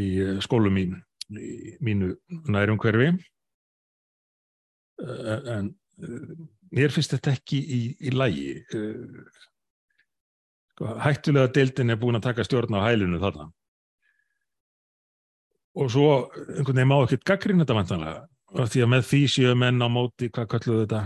í 0.00 0.08
skólum 0.42 0.80
í, 0.80 0.86
í 1.38 1.76
mínu 1.86 2.10
nærum 2.50 2.80
hverfi. 2.82 3.12
En 4.98 5.70
eh, 5.70 6.34
mér 6.74 6.96
finnst 6.96 7.14
þetta 7.14 7.36
ekki 7.36 7.62
í, 7.62 7.80
í 8.10 8.14
lægi. 8.16 8.58
Sko, 10.74 10.96
hættulega 11.06 11.54
deildin 11.54 11.94
er 11.94 12.02
búin 12.02 12.18
að 12.18 12.26
taka 12.26 12.48
stjórn 12.48 12.74
á 12.74 12.90
hælunu 12.90 13.22
þarna 13.22 13.52
og 15.78 15.90
svo 15.92 16.06
einhvern 16.56 16.76
veginn 16.76 16.90
má 16.90 16.96
ekkert 17.04 17.26
gaggrinn 17.28 17.62
þetta 17.62 17.76
vantanlega 17.78 18.66
því 18.70 18.82
að 18.84 18.90
með 18.90 19.04
því 19.10 19.20
séu 19.30 19.52
menn 19.58 19.84
á 19.84 19.88
móti 19.92 20.30
hvað 20.30 20.48
kalluðu 20.54 20.86
þetta? 20.86 21.02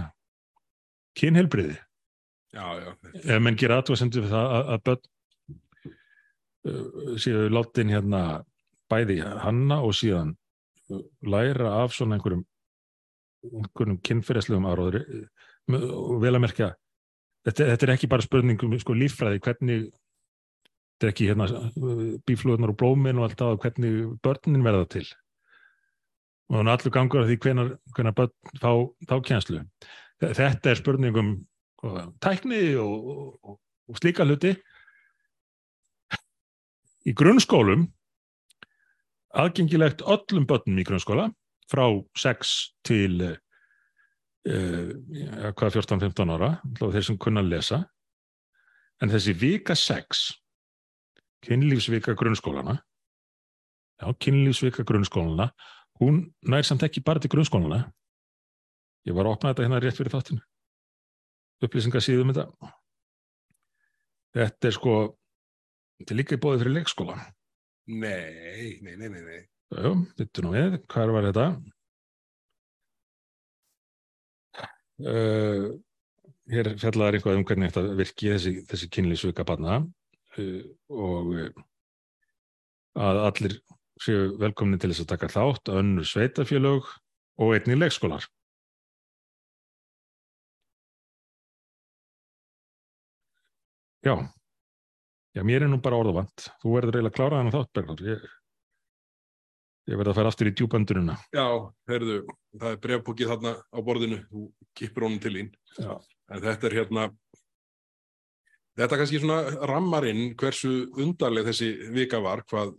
Kynhelbriði 1.18 1.76
ef 2.54 3.42
menn 3.42 3.58
gera 3.58 3.80
aðvæðsendu 3.80 4.22
fyrir 4.22 4.32
það 4.32 4.54
að, 4.56 4.72
að 4.74 4.84
börn 4.88 5.02
uh, 6.70 7.14
séu 7.20 7.44
látin 7.52 7.92
hérna 7.92 8.22
bæði 8.90 9.20
hanna 9.42 9.80
og 9.84 9.94
síðan 9.98 10.34
uh, 10.90 11.04
læra 11.26 11.76
af 11.82 11.96
svona 11.96 12.18
einhverjum 12.18 12.44
einhverjum 13.44 14.00
kynferðslegum 14.06 14.70
áróður 14.70 15.02
og 15.68 16.16
vel 16.22 16.32
að 16.32 16.42
merkja 16.46 16.70
þetta, 17.44 17.68
þetta 17.74 17.86
er 17.86 17.92
ekki 17.96 18.10
bara 18.12 18.24
spurningum 18.24 18.78
sko 18.80 18.96
líffræði 18.96 19.42
hvernig 19.44 19.90
þetta 20.94 21.08
er 21.08 21.12
ekki 21.12 21.28
hérna 21.28 21.48
bíflugunar 22.28 22.72
og 22.72 22.78
blómin 22.80 23.18
og 23.20 23.28
allt 23.28 23.40
það 23.40 23.60
hvernig 23.64 24.00
börnin 24.24 24.64
verða 24.66 24.86
til. 24.96 25.04
Og 26.50 26.58
þannig 26.60 26.74
allur 26.76 26.94
gangur 26.94 27.22
að 27.22 27.30
því 27.30 27.36
hvenar, 27.44 27.70
hvenar 27.96 28.16
börn 28.16 28.34
þá, 28.60 28.70
þá 29.08 29.14
kjænslu 29.28 29.62
þetta 30.32 30.70
er 30.70 30.80
spurningum 30.80 31.34
tækni 32.22 32.76
og, 32.80 33.08
og, 33.44 33.58
og 33.90 34.00
slíka 34.00 34.26
hluti. 34.26 34.54
Í 37.04 37.12
grunnskólum 37.12 37.88
aðgengilegt 39.36 40.04
öllum 40.08 40.46
börnum 40.48 40.78
í 40.80 40.86
grunnskóla 40.86 41.28
frá 41.68 41.84
6 42.20 42.54
til 42.86 43.18
uh, 43.24 43.34
ja, 44.46 45.50
hvað 45.56 45.80
14-15 45.80 46.32
ára 46.36 46.54
þeir 46.78 47.08
sem 47.10 47.20
kunna 47.20 47.44
lesa. 47.44 47.82
En 49.02 49.12
þessi 49.12 49.34
vika 49.36 49.76
6 49.76 50.30
kynlífsvika 51.44 52.16
grunnskólana 52.18 52.78
já, 54.00 54.06
kynlífsvika 54.26 54.86
grunnskólana 54.88 55.50
hún 56.00 56.24
nær 56.42 56.66
samt 56.66 56.82
ekki 56.86 57.04
bara 57.04 57.22
til 57.22 57.32
grunnskólana 57.32 57.84
ég 59.04 59.16
var 59.16 59.28
að 59.28 59.36
opna 59.36 59.52
þetta 59.52 59.66
hérna 59.68 59.84
rétt 59.84 60.00
fyrir 60.00 60.14
þáttinu 60.16 60.44
upplýsingasíðum 61.64 62.32
þetta. 62.32 62.72
Þetta 64.34 64.68
er 64.68 64.76
sko 64.76 64.94
þetta 66.00 66.14
er 66.14 66.20
líka 66.20 66.36
í 66.36 66.42
bóði 66.42 66.62
fyrir 66.62 66.76
leikskóla. 66.78 67.16
Nei, 67.94 68.80
nei, 68.82 68.94
nei, 68.96 69.08
nei, 69.12 69.22
nei. 69.22 69.40
já, 69.74 69.90
þetta 70.18 70.44
nú 70.44 70.52
við, 70.54 70.78
hvað 70.90 71.14
var 71.14 71.26
þetta? 71.28 71.48
Uh, 75.04 75.66
hér 76.54 76.70
fjallaðar 76.78 77.18
einhvað 77.18 77.40
um 77.40 77.44
hvernig 77.48 77.74
þetta 77.74 77.98
virki 77.98 78.30
þessi, 78.30 78.52
þessi 78.70 78.88
kynlífsvika 78.94 79.46
barna 79.46 79.82
og 80.38 81.32
uh, 81.34 81.64
að 82.94 83.20
allir 83.28 83.56
séu 84.02 84.34
velkomni 84.40 84.78
til 84.80 84.90
þess 84.90 85.04
að 85.04 85.10
taka 85.14 85.32
þátt 85.32 85.70
önnur 85.74 86.06
sveitafélög 86.08 86.88
og 87.42 87.52
einnig 87.56 87.78
leikskólar. 87.78 88.26
Já, 94.04 94.18
já, 95.32 95.42
mér 95.42 95.64
er 95.64 95.70
nú 95.72 95.80
bara 95.80 95.96
orðavant. 95.96 96.50
Þú 96.60 96.74
verður 96.76 96.98
eiginlega 96.98 97.16
klárað 97.16 97.48
á 97.48 97.54
þátt, 97.54 97.70
Berglur. 97.78 98.02
Ég, 98.04 98.26
ég 99.88 100.00
verði 100.00 100.12
að 100.12 100.18
færa 100.18 100.32
aftur 100.34 100.50
í 100.50 100.52
djúböndurina. 100.58 101.14
Já, 101.32 101.46
heyrðu, 101.88 102.18
það 102.52 102.74
er 102.74 102.82
brefbúkið 102.84 103.32
þarna 103.32 103.54
á 103.64 103.78
borðinu, 103.86 104.18
þú 104.28 104.44
kipur 104.76 105.06
honum 105.08 105.22
til 105.24 105.34
ín. 105.40 105.48
Já. 105.78 105.94
En 106.28 106.44
þetta 106.44 106.68
er 106.68 106.76
hérna, 106.82 107.06
þetta 108.78 108.98
kannski 109.00 109.20
svona 109.22 109.40
rammarinn 109.70 110.34
hversu 110.40 110.74
undarleg 111.00 111.48
þessi 111.48 111.70
vika 111.94 112.20
var, 112.24 112.44
hvað, 112.50 112.74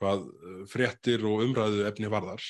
hvað 0.00 0.26
fréttir 0.70 1.24
og 1.28 1.44
umræðu 1.46 1.86
efni 1.88 2.10
varðar. 2.12 2.44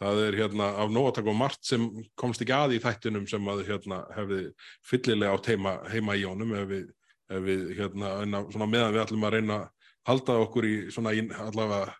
Það 0.00 0.22
er 0.24 0.36
hérna 0.38 0.70
af 0.80 0.92
nógatak 0.92 1.26
og 1.28 1.36
margt 1.36 1.66
sem 1.68 1.82
komst 2.18 2.40
ekki 2.40 2.54
að 2.56 2.78
í 2.78 2.80
þættinum 2.80 3.26
sem 3.28 3.50
að 3.52 3.66
hérna 3.68 4.00
hefði 4.16 4.40
fyllilega 4.88 5.36
á 5.36 5.38
teima, 5.44 5.74
heima 5.92 6.16
í 6.16 6.24
honum 6.24 6.54
ef 6.56 6.70
við, 6.70 6.86
ef 7.28 7.42
við 7.44 7.66
hérna, 7.76 8.14
svona 8.48 8.68
meðan 8.70 8.94
við 8.94 9.02
ætlum 9.02 9.26
að 9.28 9.36
reyna 9.36 9.58
að 9.58 9.90
halda 10.08 10.38
okkur 10.46 10.68
í 10.68 10.76
svona 10.94 11.12
í, 11.12 11.26
allavega 11.44 11.92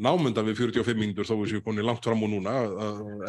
námunda 0.00 0.44
við 0.46 0.62
45 0.62 1.00
mínútur 1.00 1.28
þó 1.28 1.34
við 1.40 1.50
séum 1.54 1.64
konið 1.66 1.88
langt 1.88 2.06
fram 2.06 2.22
og 2.24 2.30
núna 2.32 2.54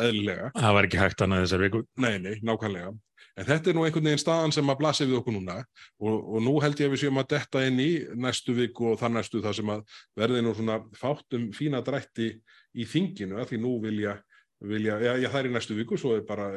eðlilega. 0.05 0.51
Það 0.55 0.75
var 0.77 0.87
ekki 0.87 1.01
hægt 1.01 1.25
annað 1.25 1.45
þessar 1.45 1.65
viku. 1.65 1.81
Nei, 1.99 2.13
nei, 2.21 2.35
nákvæmlega. 2.45 2.93
En 3.39 3.47
þetta 3.47 3.71
er 3.71 3.77
nú 3.77 3.85
einhvern 3.85 4.09
veginn 4.09 4.19
staðan 4.19 4.51
sem 4.51 4.71
að 4.71 4.79
blasi 4.81 5.05
við 5.07 5.21
okkur 5.21 5.35
núna 5.37 5.61
og, 5.61 6.15
og 6.19 6.41
nú 6.43 6.57
held 6.63 6.81
ég 6.81 6.89
að 6.89 6.95
við 6.95 7.03
séum 7.05 7.21
að 7.21 7.29
detta 7.31 7.61
inn 7.63 7.79
í 7.79 7.91
næstu 8.19 8.55
viku 8.57 8.89
og 8.91 8.99
þann 8.99 9.15
næstu 9.19 9.39
það 9.43 9.55
sem 9.61 9.71
að 9.71 9.85
verði 10.19 10.41
nú 10.43 10.51
svona 10.57 10.81
fátum 10.99 11.47
fína 11.55 11.79
drætti 11.85 12.33
í 12.75 12.87
þinginu 12.87 13.39
að 13.39 13.53
því 13.53 13.61
nú 13.63 13.77
vilja, 13.83 14.17
vilja 14.59 14.97
já, 14.99 15.13
já 15.23 15.29
það 15.29 15.39
er 15.39 15.49
í 15.49 15.53
næstu 15.55 15.77
viku, 15.79 15.99
svo 15.99 16.17
er 16.17 16.25
bara 16.27 16.49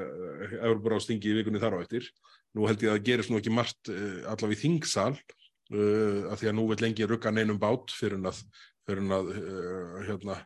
Európaráðstingi 0.64 1.30
í 1.30 1.38
vikunni 1.38 1.62
þar 1.62 1.78
á 1.78 1.84
eftir. 1.84 2.10
Nú 2.54 2.66
held 2.66 2.82
ég 2.82 2.90
að 2.90 2.98
það 2.98 3.06
gerist 3.08 3.30
nú 3.32 3.40
ekki 3.40 3.54
margt 3.54 3.90
uh, 3.94 4.26
allavega 4.30 4.58
í 4.58 4.62
þingsal 4.64 5.12
uh, 5.14 6.20
að 6.30 6.36
því 6.42 6.50
að 6.50 6.58
nú 6.58 6.66
vil 6.70 6.80
lengi 6.82 7.08
rugga 7.10 7.34
neinum 7.34 7.62
bát 7.62 7.94
fyrir 7.94 8.18
að, 8.30 8.42
fyrir 8.86 9.14
að 9.14 9.32
uh, 9.34 9.96
hérna, 10.10 10.42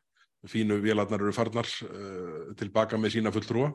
fínu 0.49 0.79
vélarnar 0.85 1.25
eru 1.25 1.35
farnar 1.35 1.69
tilbaka 2.57 3.01
með 3.01 3.17
sína 3.17 3.33
fulltrúa. 3.35 3.73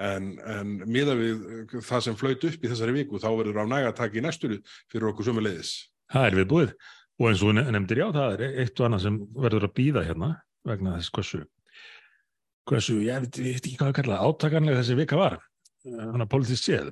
En, 0.00 0.32
en 0.48 0.70
miða 0.88 1.14
við 1.18 1.42
það 1.84 2.04
sem 2.06 2.16
flöyt 2.18 2.44
upp 2.48 2.64
í 2.64 2.70
þessari 2.70 2.94
viku 2.96 3.20
þá 3.20 3.28
verður 3.36 3.60
á 3.60 3.64
nægatak 3.68 4.16
í 4.16 4.22
næsturu 4.24 4.56
fyrir 4.90 5.10
okkur 5.10 5.28
sömu 5.28 5.44
leiðis. 5.44 5.72
Það 6.12 6.28
er 6.28 6.38
við 6.40 6.46
búið 6.52 6.72
og 7.20 7.26
eins 7.28 7.42
og 7.44 7.58
nefndir 7.58 8.00
já, 8.00 8.06
það 8.14 8.32
er 8.34 8.62
eitt 8.62 8.80
og 8.80 8.88
annað 8.88 9.04
sem 9.04 9.18
verður 9.44 9.66
að 9.68 9.74
býða 9.76 10.04
hérna 10.08 10.30
vegna 10.66 10.96
þess 10.96 11.12
hversu, 11.14 11.42
hversu 12.70 12.96
ég 13.04 13.26
veit, 13.26 13.38
veit 13.44 13.60
ekki 13.60 13.76
hvað 13.76 13.92
að 13.92 13.98
kalla 14.00 14.22
átakanlega 14.26 14.80
þessi 14.80 14.96
vika 14.98 15.18
var, 15.20 15.36
þannig 15.84 16.24
að 16.24 16.32
politísk 16.32 16.66
séð, 16.66 16.90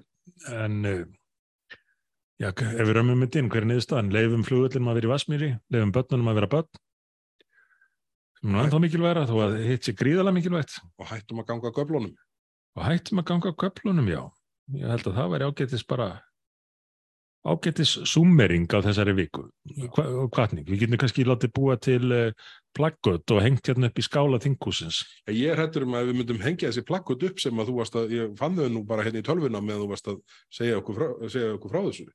en 0.52 0.78
já, 0.84 2.50
ef 2.50 2.84
við 2.84 2.92
römmum 2.98 3.24
mitt 3.24 3.40
inn, 3.40 3.50
hver 3.50 3.64
er 3.64 3.70
niðurstaðan, 3.72 4.12
leifum 4.14 4.46
flugullin 4.46 4.90
að 4.92 5.00
vera 5.00 5.10
í 5.10 5.12
Vasmíri, 5.14 5.50
leifum 5.72 5.94
börnunum 5.96 6.30
að 6.30 6.40
vera 6.40 6.52
börn, 6.54 6.82
sem 8.40 8.54
nú 8.54 8.62
ennþá 8.62 8.82
mikilvægra, 8.82 9.26
þó 9.28 9.36
að 9.46 9.56
hitt 9.66 9.86
sé 9.86 9.94
gríðalega 9.96 10.36
mikilvægt. 10.38 10.78
Og 11.00 11.10
hættum 11.10 11.42
að 11.42 11.50
ganga 11.50 11.72
göflunum. 11.76 12.14
Og 12.78 12.86
hættum 12.86 13.22
að 13.22 13.30
ganga 13.32 13.54
göflunum, 13.58 14.10
já. 14.10 14.22
Ég 14.76 14.90
held 14.92 15.08
að 15.10 15.16
það 15.18 15.32
væri 15.32 15.48
ágættis 15.50 15.86
bara 15.86 16.10
ágættis 17.40 17.94
summering 18.04 18.68
á 18.68 18.78
þessari 18.84 19.14
viku 19.16 19.46
og 19.96 20.28
hvatning. 20.34 20.66
Við 20.68 20.84
getum 20.84 21.00
kannski 21.00 21.24
látið 21.24 21.52
búa 21.56 21.76
til 21.80 22.12
uh, 22.12 22.50
plaggöt 22.76 23.32
og 23.32 23.40
hengt 23.42 23.70
hérna 23.70 23.88
upp 23.88 23.98
í 23.98 24.04
skála 24.04 24.40
þingúsins. 24.42 25.00
Ég 25.32 25.54
er 25.54 25.62
hættur 25.62 25.86
um 25.86 25.96
að 25.98 26.10
við 26.10 26.20
myndum 26.20 26.42
hengja 26.44 26.68
þessi 26.68 26.84
plaggöt 26.86 27.24
upp 27.30 27.42
sem 27.42 27.62
að 27.62 27.72
þú 27.72 27.76
varst 27.80 27.98
að, 27.98 28.14
ég 28.16 28.36
fann 28.38 28.58
þau 28.58 28.68
nú 28.68 28.84
bara 28.86 29.06
hérna 29.06 29.22
í 29.22 29.26
tölvuna 29.26 29.64
meðan 29.64 29.86
þú 29.86 29.90
varst 29.94 30.12
að 30.12 30.22
segja 30.52 30.78
okkur 30.82 31.00
frá, 31.00 31.08
segja 31.32 31.56
okkur 31.56 31.74
frá 31.74 31.82
þessu. 31.88 32.08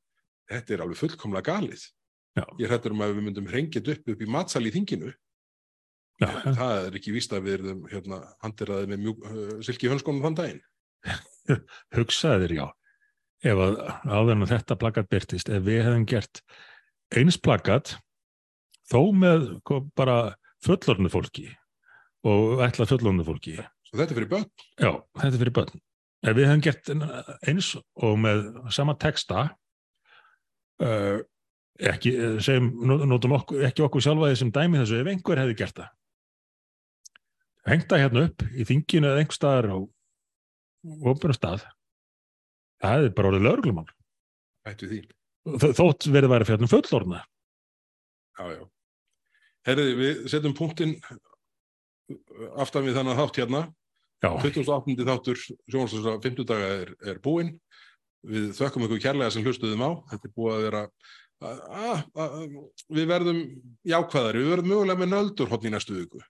Þetta 0.53 0.75
er 0.75 0.85
alveg 0.85 1.01
fullkomlega 1.01 1.51
galið. 1.51 1.87
Já. 2.35 2.45
Ég 2.59 2.65
er 2.67 2.75
hættur 2.75 2.93
um 2.93 3.03
að 3.03 3.15
við 3.15 3.29
myndum 3.29 3.49
hengja 3.49 3.81
þetta 3.81 3.97
upp 3.97 4.13
upp 4.13 4.21
í 4.21 4.31
matsal 4.37 4.65
í 4.67 4.73
þinginu. 4.75 5.13
Já, 6.21 6.29
Það 6.55 6.77
er 6.79 6.95
ekki 6.95 7.11
víst 7.11 7.33
að 7.35 7.47
við 7.47 7.57
erum 7.57 7.83
hérna 7.91 8.21
handiraði 8.43 8.87
með 8.91 9.01
mjúk, 9.03 9.25
uh, 9.27 9.55
silki 9.65 9.89
hönskonum 9.91 10.23
þann 10.23 10.37
daginn. 10.39 10.61
hugsaðir 11.97 12.55
já. 12.55 12.65
Ef 13.45 13.61
að 13.61 13.75
áður 14.07 14.31
en 14.37 14.47
þetta 14.49 14.77
plakat 14.79 15.09
byrtist 15.11 15.51
ef 15.51 15.65
við 15.65 15.83
hefum 15.85 16.05
gert 16.09 16.39
eins 17.13 17.35
plakat 17.37 17.97
þó 18.89 19.11
með 19.13 19.49
sko, 19.59 19.81
bara 19.97 20.35
fullornu 20.65 21.11
fólki 21.11 21.49
og 22.25 22.63
ætla 22.65 22.87
fullornu 22.89 23.25
fólki. 23.27 23.59
Svo 23.85 23.99
þetta 23.99 24.15
er 24.15 24.19
fyrir 24.21 24.31
börn. 24.31 24.47
já, 24.79 24.91
þetta 25.19 25.33
er 25.33 25.43
fyrir 25.43 25.55
börn. 25.59 25.83
Ef 26.25 26.39
við 26.39 26.49
hefum 26.49 26.63
gert 26.65 26.93
eins 27.45 27.75
og 27.75 28.17
með 28.23 28.47
sama 28.73 28.95
texta 28.97 29.49
uh, 30.81 31.19
ekki 31.75 32.15
segjum, 32.39 32.71
notum 33.03 33.35
okkur, 33.35 33.61
ekki 33.67 33.83
okkur 33.85 34.07
sjálfaði 34.07 34.39
sem 34.39 34.55
dæmi 34.55 34.79
þessu 34.79 35.01
ef 35.01 35.11
einhver 35.11 35.43
hefði 35.43 35.59
gert 35.59 35.83
það 35.83 35.93
hengta 37.69 37.99
hérna 38.01 38.27
upp 38.29 38.45
í 38.53 38.65
þinginu 38.67 39.11
eða 39.11 39.21
einhver 39.23 39.37
staðar 39.39 39.69
á 39.73 39.77
ofnbjörn 41.11 41.37
stað 41.37 41.63
það 42.81 42.97
hefði 42.97 43.13
bara 43.17 43.31
orðið 43.31 43.47
því. 44.91 44.99
þótt 45.77 46.09
verið 46.09 46.27
að 46.27 46.35
vera 46.35 46.49
fjallum 46.49 46.71
fullorna 46.71 47.23
Já, 48.35 48.45
já. 48.51 48.63
Herriði, 49.65 49.93
við 49.97 50.21
setjum 50.29 50.55
punktinn 50.57 50.95
aftan 52.61 52.85
við 52.85 52.97
þannig 52.99 53.19
þátt 53.21 53.39
hérna. 53.41 53.61
Já, 54.23 54.29
28. 54.41 55.05
þáttur 55.07 55.39
sjónvarsdósa 55.39 56.15
50 56.23 56.47
daga 56.49 56.71
er, 56.81 56.91
er 57.05 57.21
búinn. 57.23 57.55
Við 58.25 58.51
þökkum 58.57 58.87
ykkur 58.87 59.03
kærlega 59.03 59.33
sem 59.33 59.45
hlustuðum 59.45 59.85
á. 59.85 59.91
Þetta 60.11 60.29
er 60.29 60.35
búið 60.35 60.55
að 60.55 60.65
vera, 60.65 60.83
að, 61.45 61.63
að, 61.85 62.03
að, 62.25 62.37
við 62.97 63.09
verðum 63.11 63.41
jákvæðari, 63.85 64.43
við 64.43 64.53
verðum 64.55 64.71
mögulega 64.73 65.01
með 65.01 65.11
nöldur 65.13 65.51
hotn 65.51 65.69
í 65.69 65.73
næstu 65.73 65.97
viku. 65.97 66.21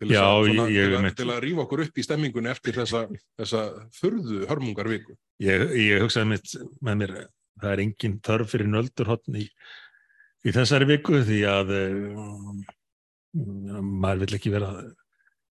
Til 0.00 0.08
Já, 0.14 0.22
að, 0.24 0.46
ég- 0.48 0.70
ég 0.72 0.86
til, 0.88 0.96
að, 0.96 1.14
til 1.18 1.28
að 1.34 1.40
rífa 1.44 1.60
okkur 1.66 1.82
upp 1.84 1.98
í 2.00 2.04
stemmingunni 2.06 2.48
eftir 2.48 2.72
þessa, 2.78 3.02
þessa 3.36 3.60
furðu 3.98 4.38
hörmungar 4.48 4.88
viku. 4.88 5.12
ég, 5.44 5.64
ég 5.76 6.00
hugsaði 6.06 6.30
mitt 6.30 6.54
með 6.80 6.96
mér, 7.02 7.12
það 7.60 7.74
er 7.74 7.82
engin 7.84 8.14
þörf 8.24 8.54
fyrir 8.54 8.70
nöldurhotn 8.72 9.36
í, 9.36 9.44
í 10.48 10.54
þessari 10.56 10.88
viku 10.88 11.20
því 11.28 11.40
að 11.52 11.74
um, 11.76 12.62
maður 14.00 14.24
vill 14.24 14.38
ekki 14.38 14.52
vera 14.54 14.70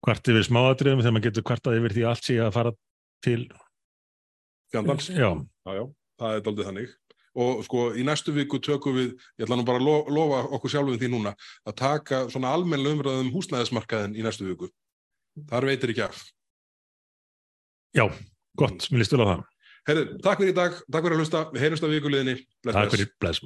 hvart 0.03 0.33
yfir 0.33 0.49
smáatriðum 0.49 1.05
þegar 1.05 1.15
maður 1.15 1.27
getur 1.29 1.47
kvartað 1.47 1.79
yfir 1.79 1.95
því 1.97 2.05
allt 2.11 2.27
sé 2.27 2.39
að 2.43 2.51
fara 2.59 2.73
til 3.23 3.45
Fjandans. 4.73 5.07
Já, 5.13 5.29
Já, 5.69 5.73
já, 5.79 5.85
það 6.19 6.35
er 6.35 6.43
daldið 6.49 6.67
þannig. 6.73 6.93
Og 7.35 7.63
sko, 7.65 7.87
í 7.97 8.03
næstu 8.05 8.33
viku 8.37 8.59
tökum 8.61 8.93
við, 8.99 9.13
ég 9.41 9.47
ætla 9.47 9.57
nú 9.57 9.65
bara 9.65 9.79
að 9.81 9.87
lo- 9.87 10.05
lofa 10.13 10.43
okkur 10.53 10.71
sjálfum 10.75 10.99
því 11.01 11.09
núna, 11.15 11.33
að 11.65 11.75
taka 11.81 12.27
svona 12.29 12.51
almennilega 12.53 12.99
umræðum 12.99 13.31
húsnæðismarkaðin 13.33 14.17
í 14.21 14.23
næstu 14.27 14.45
viku. 14.51 14.69
Þar 15.49 15.65
veitir 15.71 15.95
ekki 15.95 16.05
af. 16.05 16.21
já, 17.97 18.05
gott, 18.57 18.85
mér 18.93 19.01
líst 19.01 19.13
vel 19.17 19.25
á 19.25 19.29
það. 19.33 19.43
Herðu, 19.89 20.05
takk 20.23 20.39
fyrir 20.43 20.53
í 20.53 20.57
dag, 20.57 20.77
takk 20.93 21.05
fyrir 21.07 21.17
að 21.17 21.23
hlusta, 21.23 21.41
við 21.53 21.61
heyrjumst 21.65 21.85
á 21.85 21.89
vikuliðinni. 21.95 22.35
Bless, 22.63 22.77
Takk 22.77 22.93
fyrir, 22.95 23.09
bless 23.21 23.41